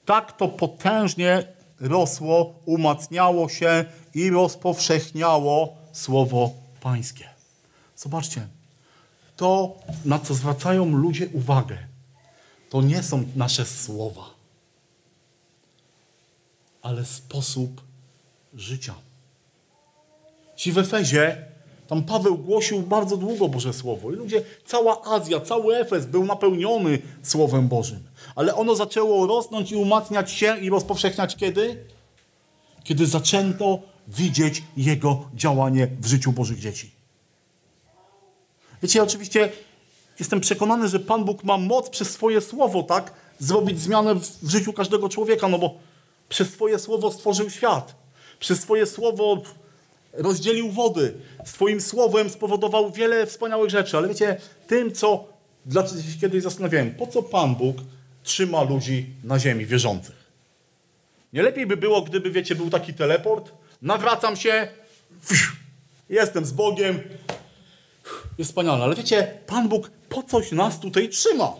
tak 0.05 0.38
to 0.38 0.47
potężnie 0.47 1.43
rosło, 1.79 2.53
umacniało 2.65 3.49
się 3.49 3.86
i 4.13 4.29
rozpowszechniało 4.29 5.77
słowo 5.91 6.51
Pańskie. 6.81 7.29
Zobaczcie, 7.95 8.47
to, 9.43 9.75
na 10.05 10.19
co 10.19 10.33
zwracają 10.33 10.97
ludzie 10.97 11.29
uwagę, 11.33 11.77
to 12.69 12.81
nie 12.81 13.03
są 13.03 13.23
nasze 13.35 13.65
słowa, 13.65 14.29
ale 16.81 17.05
sposób 17.05 17.81
życia. 18.53 18.93
Ci 20.55 20.71
w 20.71 20.77
Efezie, 20.77 21.45
tam 21.87 22.03
Paweł 22.03 22.37
głosił 22.37 22.81
bardzo 22.81 23.17
długo 23.17 23.47
Boże 23.47 23.73
Słowo 23.73 24.11
i 24.11 24.15
ludzie, 24.15 24.43
cała 24.65 25.05
Azja, 25.05 25.39
cały 25.39 25.77
Efes 25.77 26.05
był 26.05 26.25
napełniony 26.25 26.99
Słowem 27.23 27.67
Bożym. 27.67 28.03
Ale 28.35 28.55
ono 28.55 28.75
zaczęło 28.75 29.27
rosnąć 29.27 29.71
i 29.71 29.75
umacniać 29.75 30.31
się 30.31 30.57
i 30.57 30.69
rozpowszechniać 30.69 31.35
kiedy? 31.35 31.85
Kiedy 32.83 33.07
zaczęto 33.07 33.79
widzieć 34.07 34.63
Jego 34.77 35.29
działanie 35.35 35.87
w 36.01 36.07
życiu 36.07 36.31
Bożych 36.31 36.59
dzieci. 36.59 37.02
Wiecie, 38.84 39.03
oczywiście 39.03 39.49
jestem 40.19 40.39
przekonany, 40.39 40.88
że 40.88 40.99
Pan 40.99 41.25
Bóg 41.25 41.43
ma 41.43 41.57
moc 41.57 41.89
przez 41.89 42.09
swoje 42.09 42.41
słowo, 42.41 42.84
tak? 42.84 43.13
Zrobić 43.39 43.81
zmianę 43.81 44.15
w 44.41 44.49
życiu 44.49 44.73
każdego 44.73 45.09
człowieka, 45.09 45.47
no 45.47 45.59
bo 45.59 45.75
przez 46.29 46.49
swoje 46.49 46.79
słowo 46.79 47.11
stworzył 47.11 47.49
świat. 47.49 47.95
Przez 48.39 48.59
swoje 48.61 48.86
słowo 48.86 49.41
rozdzielił 50.13 50.71
wody. 50.71 51.13
Swoim 51.45 51.81
słowem 51.81 52.29
spowodował 52.29 52.91
wiele 52.91 53.25
wspaniałych 53.25 53.69
rzeczy. 53.69 53.97
Ale 53.97 54.07
wiecie, 54.07 54.38
tym, 54.67 54.91
co... 54.91 55.34
Dlaczego 55.65 56.01
się 56.01 56.19
kiedyś 56.21 56.43
zastanawiałem, 56.43 56.95
po 56.95 57.07
co 57.07 57.23
Pan 57.23 57.55
Bóg 57.55 57.77
trzyma 58.23 58.63
ludzi 58.63 59.05
na 59.23 59.39
ziemi, 59.39 59.65
wierzących. 59.65 60.15
Nie 61.34 61.43
lepiej 61.43 61.67
by 61.67 61.77
było, 61.77 62.01
gdyby, 62.01 62.31
wiecie, 62.31 62.55
był 62.55 62.69
taki 62.69 62.93
teleport, 62.93 63.51
nawracam 63.81 64.36
się, 64.36 64.67
jestem 66.09 66.45
z 66.45 66.51
Bogiem, 66.51 66.99
jest 68.37 68.51
wspaniale. 68.51 68.83
Ale 68.83 68.95
wiecie, 68.95 69.37
Pan 69.47 69.69
Bóg 69.69 69.91
po 70.09 70.23
coś 70.23 70.51
nas 70.51 70.79
tutaj 70.79 71.09
trzyma. 71.09 71.53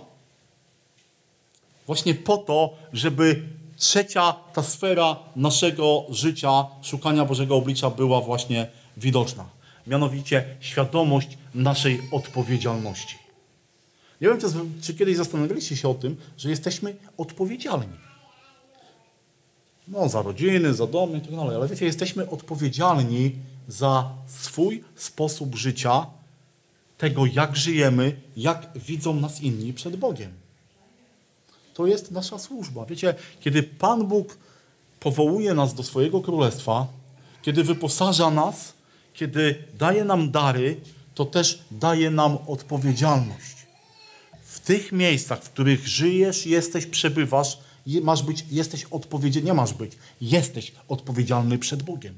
Właśnie 1.86 2.16
po 2.16 2.38
to, 2.38 2.74
żeby 2.94 3.44
trzecia 3.78 4.36
ta 4.54 4.64
sfera 4.64 5.16
naszego 5.36 6.06
życia, 6.10 6.66
szukania 6.82 7.26
Bożego 7.26 7.56
oblicza 7.56 7.90
była 7.90 8.22
właśnie 8.22 8.68
widoczna. 8.98 9.46
Mianowicie 9.88 10.46
świadomość 10.60 11.38
naszej 11.56 12.02
odpowiedzialności. 12.12 13.16
Nie 14.22 14.30
wiem, 14.30 14.40
czy, 14.82 14.94
kiedyś 14.94 15.18
zastanawialiście 15.18 15.78
się 15.78 15.90
o 15.90 15.94
tym, 15.94 16.18
że 16.38 16.50
jesteśmy 16.50 16.96
odpowiedzialni. 17.18 17.98
No, 19.88 20.10
za 20.10 20.22
rodziny, 20.22 20.74
za 20.74 20.88
domy 20.88 21.18
i 21.18 21.22
tak 21.22 21.36
dalej, 21.36 21.56
ale 21.56 21.68
wiecie, 21.68 21.86
jesteśmy 21.86 22.30
odpowiedzialni 22.30 23.32
za 23.68 24.10
swój 24.28 24.84
sposób 24.96 25.56
życia, 25.56 26.06
tego 26.98 27.26
jak 27.26 27.56
żyjemy, 27.56 28.16
jak 28.38 28.70
widzą 28.76 29.14
nas 29.14 29.42
inni 29.42 29.74
przed 29.74 29.96
Bogiem. 29.96 30.32
To 31.74 31.88
jest 31.88 32.12
nasza 32.12 32.40
służba. 32.40 32.86
Wiecie, 32.86 33.16
kiedy 33.40 33.64
Pan 33.64 34.08
Bóg 34.08 34.38
powołuje 35.00 35.54
nas 35.54 35.74
do 35.74 35.84
swojego 35.84 36.22
królestwa, 36.22 36.88
kiedy 37.42 37.64
wyposaża 37.64 38.32
nas, 38.32 38.74
kiedy 39.14 39.64
daje 39.80 40.06
nam 40.06 40.32
dary, 40.32 40.82
to 41.16 41.26
też 41.26 41.64
daje 41.72 42.12
nam 42.12 42.38
odpowiedzialność 42.48 43.54
tych 44.64 44.92
miejscach, 44.92 45.44
w 45.44 45.50
których 45.50 45.88
żyjesz, 45.88 46.46
jesteś, 46.46 46.86
przebywasz, 46.86 47.58
masz 48.02 48.24
być, 48.24 48.46
jesteś 48.52 48.84
odpowiedzialny, 48.84 49.48
nie 49.48 49.54
masz 49.54 49.74
być, 49.74 49.92
jesteś 50.22 50.74
odpowiedzialny 50.88 51.58
przed 51.58 51.84
Bogiem. 51.84 52.16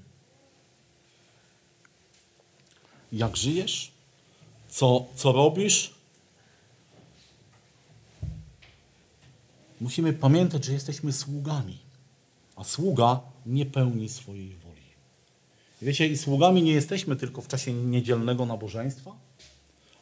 Jak 3.12 3.38
żyjesz? 3.38 3.92
Co, 4.76 5.06
co 5.16 5.32
robisz? 5.32 5.94
Musimy 9.82 10.14
pamiętać, 10.14 10.66
że 10.66 10.74
jesteśmy 10.74 11.14
sługami, 11.14 11.78
a 12.56 12.64
sługa 12.64 13.20
nie 13.46 13.66
pełni 13.66 14.10
swojej 14.10 14.50
woli. 14.50 14.82
Wiecie, 15.82 16.08
i 16.08 16.18
sługami 16.18 16.64
nie 16.64 16.72
jesteśmy 16.72 17.16
tylko 17.16 17.42
w 17.42 17.48
czasie 17.48 17.74
niedzielnego 17.74 18.46
nabożeństwa, 18.46 19.12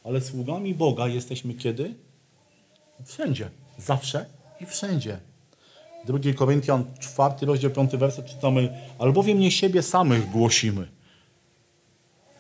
Ale 0.03 0.21
sługami 0.21 0.75
Boga 0.75 1.07
jesteśmy 1.07 1.53
kiedy? 1.53 1.95
Wszędzie. 3.05 3.49
Zawsze 3.77 4.25
i 4.61 4.65
wszędzie. 4.65 5.19
2 6.05 6.33
Koryntian 6.35 6.85
4, 6.99 7.45
rozdział 7.45 7.71
5 7.71 7.95
werset 7.95 8.25
czytamy 8.25 8.81
albowiem 8.99 9.39
nie 9.39 9.51
siebie 9.51 9.81
samych 9.83 10.29
głosimy. 10.29 10.87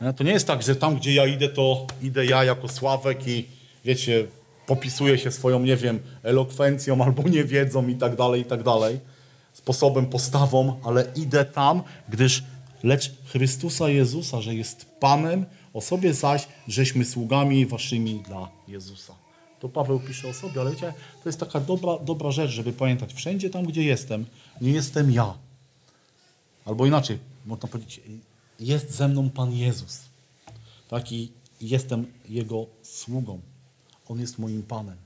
Nie? 0.03 0.13
To 0.13 0.23
nie 0.23 0.31
jest 0.31 0.47
tak, 0.47 0.63
że 0.63 0.75
tam, 0.75 0.95
gdzie 0.95 1.13
ja 1.13 1.25
idę, 1.25 1.49
to 1.49 1.87
idę 2.01 2.25
ja 2.25 2.43
jako 2.43 2.67
Sławek 2.67 3.27
i 3.27 3.45
wiecie, 3.85 4.27
popisuję 4.67 5.17
się 5.17 5.31
swoją, 5.31 5.59
nie 5.59 5.77
wiem, 5.77 5.99
elokwencją 6.23 7.03
albo 7.03 7.23
niewiedzą 7.37 7.87
i 7.87 7.95
tak 7.95 8.15
dalej, 8.15 8.41
i 8.41 8.45
tak 8.45 8.63
dalej, 8.63 8.99
sposobem, 9.53 10.05
postawą, 10.05 10.79
ale 10.83 11.05
idę 11.15 11.45
tam, 11.45 11.83
gdyż 12.09 12.43
lecz 12.83 13.11
Chrystusa 13.25 13.89
Jezusa, 13.89 14.41
że 14.41 14.55
jest 14.55 14.85
Panem, 14.99 15.45
o 15.73 15.81
sobie 15.81 16.13
zaś, 16.13 16.47
żeśmy 16.67 17.05
sługami 17.05 17.65
waszymi 17.65 18.23
dla 18.27 18.49
Jezusa. 18.67 19.13
To 19.59 19.69
Paweł 19.69 19.99
pisze 19.99 20.27
o 20.27 20.33
sobie, 20.33 20.61
ale 20.61 20.71
wiecie, 20.71 20.93
to 21.23 21.29
jest 21.29 21.39
taka 21.39 21.59
dobra, 21.59 21.97
dobra 22.01 22.31
rzecz, 22.31 22.51
żeby 22.51 22.73
pamiętać, 22.73 23.13
wszędzie 23.13 23.49
tam, 23.49 23.65
gdzie 23.65 23.83
jestem, 23.83 24.25
nie 24.61 24.71
jestem 24.71 25.11
ja. 25.11 25.33
Albo 26.65 26.85
inaczej, 26.85 27.17
można 27.45 27.67
powiedzieć, 27.67 28.01
jest 28.59 28.91
ze 28.91 29.07
mną 29.07 29.29
Pan 29.29 29.53
Jezus. 29.53 29.99
Tak 30.89 31.11
i 31.11 31.31
jestem 31.61 32.05
Jego 32.29 32.65
sługą. 32.83 33.39
On 34.09 34.19
jest 34.19 34.39
moim 34.39 34.63
Panem. 34.63 34.97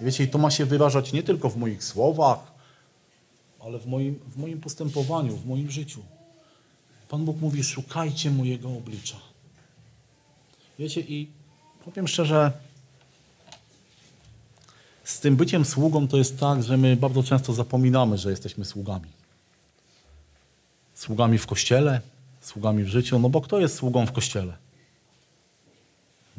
Wiecie, 0.00 0.24
i 0.24 0.28
to 0.28 0.38
ma 0.38 0.50
się 0.50 0.66
wyrażać 0.66 1.12
nie 1.12 1.22
tylko 1.22 1.50
w 1.50 1.56
moich 1.56 1.84
słowach, 1.84 2.38
ale 3.60 3.78
w 3.78 3.86
moim, 3.86 4.14
w 4.14 4.36
moim 4.36 4.60
postępowaniu, 4.60 5.36
w 5.36 5.46
moim 5.46 5.70
życiu. 5.70 6.02
Pan 7.08 7.24
Bóg 7.24 7.40
mówi, 7.40 7.64
szukajcie 7.64 8.30
mojego 8.30 8.68
oblicza. 8.68 9.16
Wiecie, 10.78 11.00
i 11.00 11.28
powiem 11.84 12.08
szczerze, 12.08 12.52
z 15.04 15.20
tym 15.20 15.36
byciem 15.36 15.64
sługą 15.64 16.08
to 16.08 16.16
jest 16.16 16.38
tak, 16.38 16.62
że 16.62 16.76
my 16.76 16.96
bardzo 16.96 17.22
często 17.22 17.52
zapominamy, 17.52 18.18
że 18.18 18.30
jesteśmy 18.30 18.64
sługami. 18.64 19.08
Sługami 20.94 21.38
w 21.38 21.46
kościele, 21.46 22.00
sługami 22.40 22.84
w 22.84 22.88
życiu. 22.88 23.18
No 23.18 23.28
bo 23.28 23.40
kto 23.40 23.60
jest 23.60 23.76
sługą 23.76 24.06
w 24.06 24.12
kościele? 24.12 24.56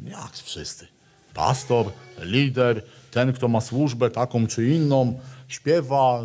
Jak 0.04 0.32
wszyscy. 0.32 0.86
Pastor, 1.34 1.92
lider, 2.20 2.84
ten, 3.10 3.32
kto 3.32 3.48
ma 3.48 3.60
służbę 3.60 4.10
taką 4.10 4.46
czy 4.46 4.68
inną, 4.68 5.20
śpiewa, 5.48 6.22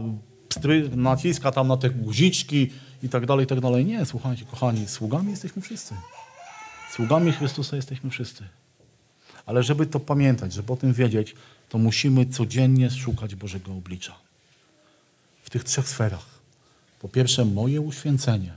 pstry, 0.49 0.89
naciska 0.95 1.51
tam 1.51 1.67
na 1.67 1.78
te 1.78 1.89
guziczki 1.89 2.71
i 3.03 3.09
tak 3.09 3.25
dalej, 3.25 3.43
i 3.43 3.47
tak 3.47 3.61
dalej. 3.61 3.86
Nie, 3.86 4.05
słuchajcie, 4.05 4.45
kochani, 4.45 4.88
sługami 4.88 5.32
jesteśmy 5.32 5.61
wszyscy. 5.61 5.95
Sługami 6.91 7.32
Chrystusa 7.32 7.75
jesteśmy 7.75 8.09
wszyscy. 8.09 8.43
Ale 9.45 9.63
żeby 9.63 9.86
to 9.86 9.99
pamiętać, 9.99 10.53
żeby 10.53 10.73
o 10.73 10.78
tym 10.78 10.93
wiedzieć, 10.93 11.36
to 11.69 11.78
musimy 11.78 12.25
codziennie 12.25 12.91
szukać 12.91 13.36
Bożego 13.36 13.71
oblicza. 13.71 14.15
W 15.43 15.49
tych 15.49 15.63
trzech 15.63 15.89
sferach. 15.89 16.25
Po 16.99 17.09
pierwsze, 17.09 17.45
moje 17.45 17.82
uświęcenie, 17.82 18.53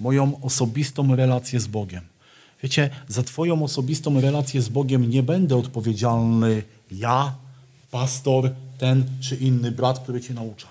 moją 0.00 0.40
osobistą 0.42 1.16
relację 1.16 1.60
z 1.60 1.66
Bogiem. 1.66 2.02
Wiecie, 2.62 2.90
za 3.08 3.22
Twoją 3.22 3.62
osobistą 3.62 4.20
relację 4.20 4.62
z 4.62 4.68
Bogiem 4.68 5.10
nie 5.10 5.22
będę 5.22 5.56
odpowiedzialny 5.56 6.62
ja, 6.90 7.34
pastor, 7.90 8.50
ten 8.78 9.04
czy 9.20 9.36
inny 9.36 9.72
brat, 9.72 9.98
który 9.98 10.20
Cię 10.20 10.34
naucza. 10.34 10.68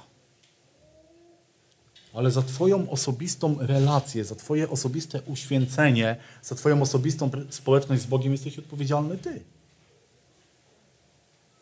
Ale 2.14 2.32
za 2.32 2.42
Twoją 2.42 2.90
osobistą 2.90 3.56
relację, 3.60 4.26
za 4.26 4.36
Twoje 4.36 4.70
osobiste 4.70 5.22
uświęcenie, 5.22 6.16
za 6.44 6.56
Twoją 6.56 6.82
osobistą 6.82 7.30
społeczność 7.50 8.02
z 8.02 8.06
Bogiem 8.06 8.32
jesteś 8.32 8.60
odpowiedzialny 8.60 9.18
Ty. 9.18 9.42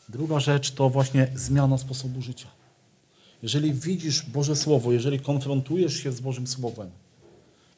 Druga 0.09 0.39
rzecz 0.39 0.71
to 0.71 0.89
właśnie 0.89 1.27
zmiana 1.35 1.77
sposobu 1.77 2.21
życia. 2.21 2.47
Jeżeli 3.43 3.73
widzisz 3.73 4.25
Boże 4.25 4.55
Słowo, 4.55 4.91
jeżeli 4.91 5.19
konfrontujesz 5.19 5.93
się 6.03 6.11
z 6.11 6.21
Bożym 6.21 6.47
Słowem 6.47 6.91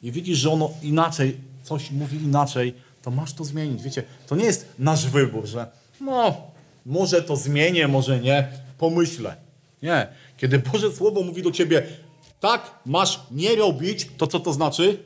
i 0.03 0.11
widzisz, 0.11 0.37
że 0.37 0.51
ono 0.51 0.69
inaczej, 0.83 1.37
coś 1.63 1.91
mówi 1.91 2.17
inaczej, 2.17 2.73
to 3.01 3.11
masz 3.11 3.33
to 3.33 3.43
zmienić. 3.43 3.83
Wiecie, 3.83 4.03
to 4.27 4.35
nie 4.35 4.45
jest 4.45 4.67
nasz 4.79 5.07
wybór, 5.07 5.45
że 5.45 5.67
no, 6.01 6.37
może 6.85 7.21
to 7.21 7.35
zmienię, 7.35 7.87
może 7.87 8.19
nie, 8.19 8.47
pomyślę. 8.77 9.35
Nie. 9.81 10.07
Kiedy 10.37 10.59
Boże 10.59 10.91
Słowo 10.91 11.23
mówi 11.23 11.43
do 11.43 11.51
ciebie, 11.51 11.83
tak 12.39 12.71
masz 12.85 13.19
nie 13.31 13.55
robić, 13.55 14.09
to 14.17 14.27
co 14.27 14.39
to 14.39 14.53
znaczy? 14.53 15.03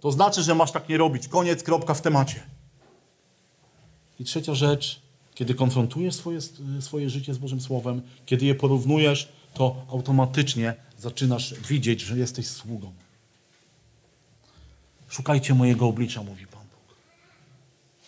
To 0.00 0.12
znaczy, 0.12 0.42
że 0.42 0.54
masz 0.54 0.72
tak 0.72 0.88
nie 0.88 0.96
robić. 0.96 1.28
Koniec, 1.28 1.62
kropka 1.62 1.94
w 1.94 2.02
temacie. 2.02 2.42
I 4.20 4.24
trzecia 4.24 4.54
rzecz, 4.54 5.00
kiedy 5.34 5.54
konfrontujesz 5.54 6.14
swoje, 6.14 6.38
swoje 6.80 7.10
życie 7.10 7.34
z 7.34 7.38
Bożym 7.38 7.60
Słowem, 7.60 8.02
kiedy 8.26 8.46
je 8.46 8.54
porównujesz, 8.54 9.28
to 9.54 9.76
automatycznie 9.90 10.74
zaczynasz 10.98 11.54
widzieć, 11.54 12.00
że 12.00 12.18
jesteś 12.18 12.46
sługą. 12.46 12.92
Szukajcie 15.08 15.54
mojego 15.54 15.86
oblicza, 15.86 16.22
mówi 16.22 16.46
Pan 16.46 16.62
Bóg. 16.62 16.96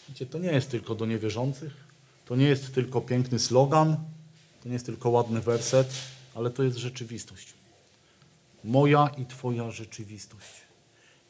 Wiecie, 0.09 0.27
to 0.27 0.39
nie 0.39 0.53
jest 0.53 0.71
tylko 0.71 0.95
do 0.95 1.07
niewierzących, 1.07 1.77
to 2.27 2.37
nie 2.37 2.47
jest 2.47 2.75
tylko 2.75 3.01
piękny 3.01 3.39
slogan, 3.39 3.97
to 4.63 4.69
nie 4.69 4.73
jest 4.73 4.87
tylko 4.87 5.11
ładny 5.11 5.41
werset, 5.41 5.93
ale 6.35 6.51
to 6.51 6.63
jest 6.63 6.77
rzeczywistość. 6.77 7.55
Moja 8.65 9.11
i 9.19 9.27
Twoja 9.27 9.71
rzeczywistość. 9.71 10.53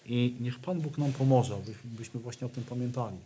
I 0.07 0.37
niech 0.41 0.59
Pan 0.59 0.81
Bóg 0.81 0.99
nam 0.99 1.12
pomoże, 1.12 1.57
abyśmy 1.95 2.21
właśnie 2.21 2.47
o 2.47 2.51
tym 2.51 2.64
pamiętali, 2.64 3.16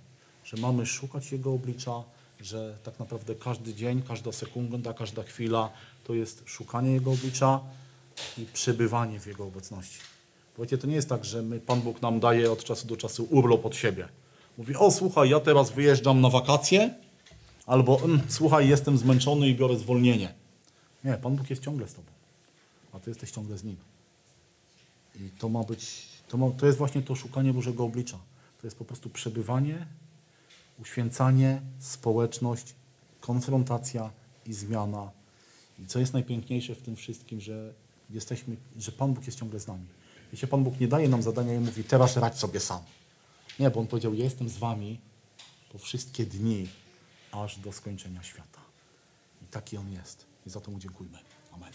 że 0.45 0.57
mamy 0.57 0.87
szukać 0.87 1.33
Jego 1.33 1.53
oblicza, 1.53 2.03
że 2.41 2.79
tak 2.85 2.99
naprawdę 2.99 3.35
każdy 3.35 3.75
dzień, 3.75 4.03
każda 4.03 4.33
sekunda, 4.33 4.95
każda 4.95 5.23
chwila 5.23 5.71
to 6.05 6.15
jest 6.15 6.43
szukanie 6.47 6.93
Jego 6.93 7.13
oblicza 7.13 7.61
i 8.39 8.47
przebywanie 8.53 9.21
w 9.21 9.27
Jego 9.27 9.47
obecności. 9.47 10.12
Wiecie, 10.59 10.79
to 10.79 10.87
nie 10.87 10.95
jest 10.95 11.09
tak, 11.09 11.25
że 11.25 11.43
my, 11.43 11.61
Pan 11.61 11.81
Bóg 11.81 12.03
nam 12.03 12.21
daje 12.21 12.53
od 12.53 12.65
czasu 12.65 12.87
do 12.87 12.97
czasu 12.97 13.27
urlop 13.31 13.67
od 13.67 13.77
siebie. 13.77 14.09
Mówi, 14.59 14.77
o 14.77 14.91
słuchaj, 14.91 15.31
ja 15.31 15.41
teraz 15.41 15.71
wyjeżdżam 15.71 16.21
na 16.21 16.31
wakacje, 16.31 16.95
albo 17.67 18.01
mm, 18.05 18.21
słuchaj, 18.29 18.69
jestem 18.69 18.99
zmęczony 18.99 19.49
i 19.49 19.55
biorę 19.55 19.77
zwolnienie. 19.77 20.35
Nie, 21.05 21.15
Pan 21.15 21.37
Bóg 21.37 21.51
jest 21.51 21.63
ciągle 21.63 21.89
z 21.89 21.95
Tobą, 21.95 22.09
a 22.93 23.01
Ty 23.01 23.11
jesteś 23.11 23.31
ciągle 23.31 23.59
z 23.59 23.65
Nim. 23.65 23.77
I 25.17 25.31
to 25.39 25.49
ma 25.49 25.65
być, 25.65 26.09
to, 26.29 26.37
ma, 26.37 26.51
to 26.51 26.67
jest 26.67 26.79
właśnie 26.79 27.03
to 27.03 27.15
szukanie 27.15 27.53
Bożego 27.53 27.85
oblicza. 27.85 28.19
To 28.61 28.67
jest 28.67 28.77
po 28.77 28.85
prostu 28.85 29.11
przebywanie 29.11 29.87
uświęcanie, 30.81 31.61
społeczność, 31.81 32.75
konfrontacja 33.21 34.11
i 34.47 34.55
zmiana. 34.55 35.11
I 35.79 35.87
co 35.87 35.99
jest 35.99 36.13
najpiękniejsze 36.13 36.75
w 36.75 36.83
tym 36.83 36.97
wszystkim, 36.97 37.41
że 37.41 37.73
jesteśmy, 38.11 38.57
że 38.79 38.93
Pan 38.93 39.15
Bóg 39.15 39.27
jest 39.27 39.39
ciągle 39.39 39.61
z 39.61 39.67
nami. 39.67 39.85
Wiecie, 40.33 40.47
Pan 40.47 40.65
Bóg 40.65 40.81
nie 40.81 40.89
daje 40.89 41.09
nam 41.09 41.23
zadania 41.23 41.55
i 41.55 41.59
mówi, 41.59 41.85
teraz 41.85 42.17
radź 42.17 42.39
sobie 42.39 42.61
sam. 42.61 42.81
Nie, 43.59 43.71
bo 43.71 43.81
On 43.81 43.87
powiedział, 43.87 44.15
ja 44.15 44.25
jestem 44.25 44.49
z 44.49 44.59
wami 44.59 44.99
po 45.73 45.79
wszystkie 45.79 46.27
dni, 46.27 46.69
aż 47.33 47.59
do 47.59 47.73
skończenia 47.73 48.23
świata. 48.23 48.61
I 49.43 49.47
taki 49.47 49.77
On 49.77 49.93
jest. 49.93 50.25
I 50.47 50.51
za 50.51 50.61
to 50.61 50.71
Mu 50.71 50.79
dziękujmy. 50.79 51.19
Amen. 51.53 51.73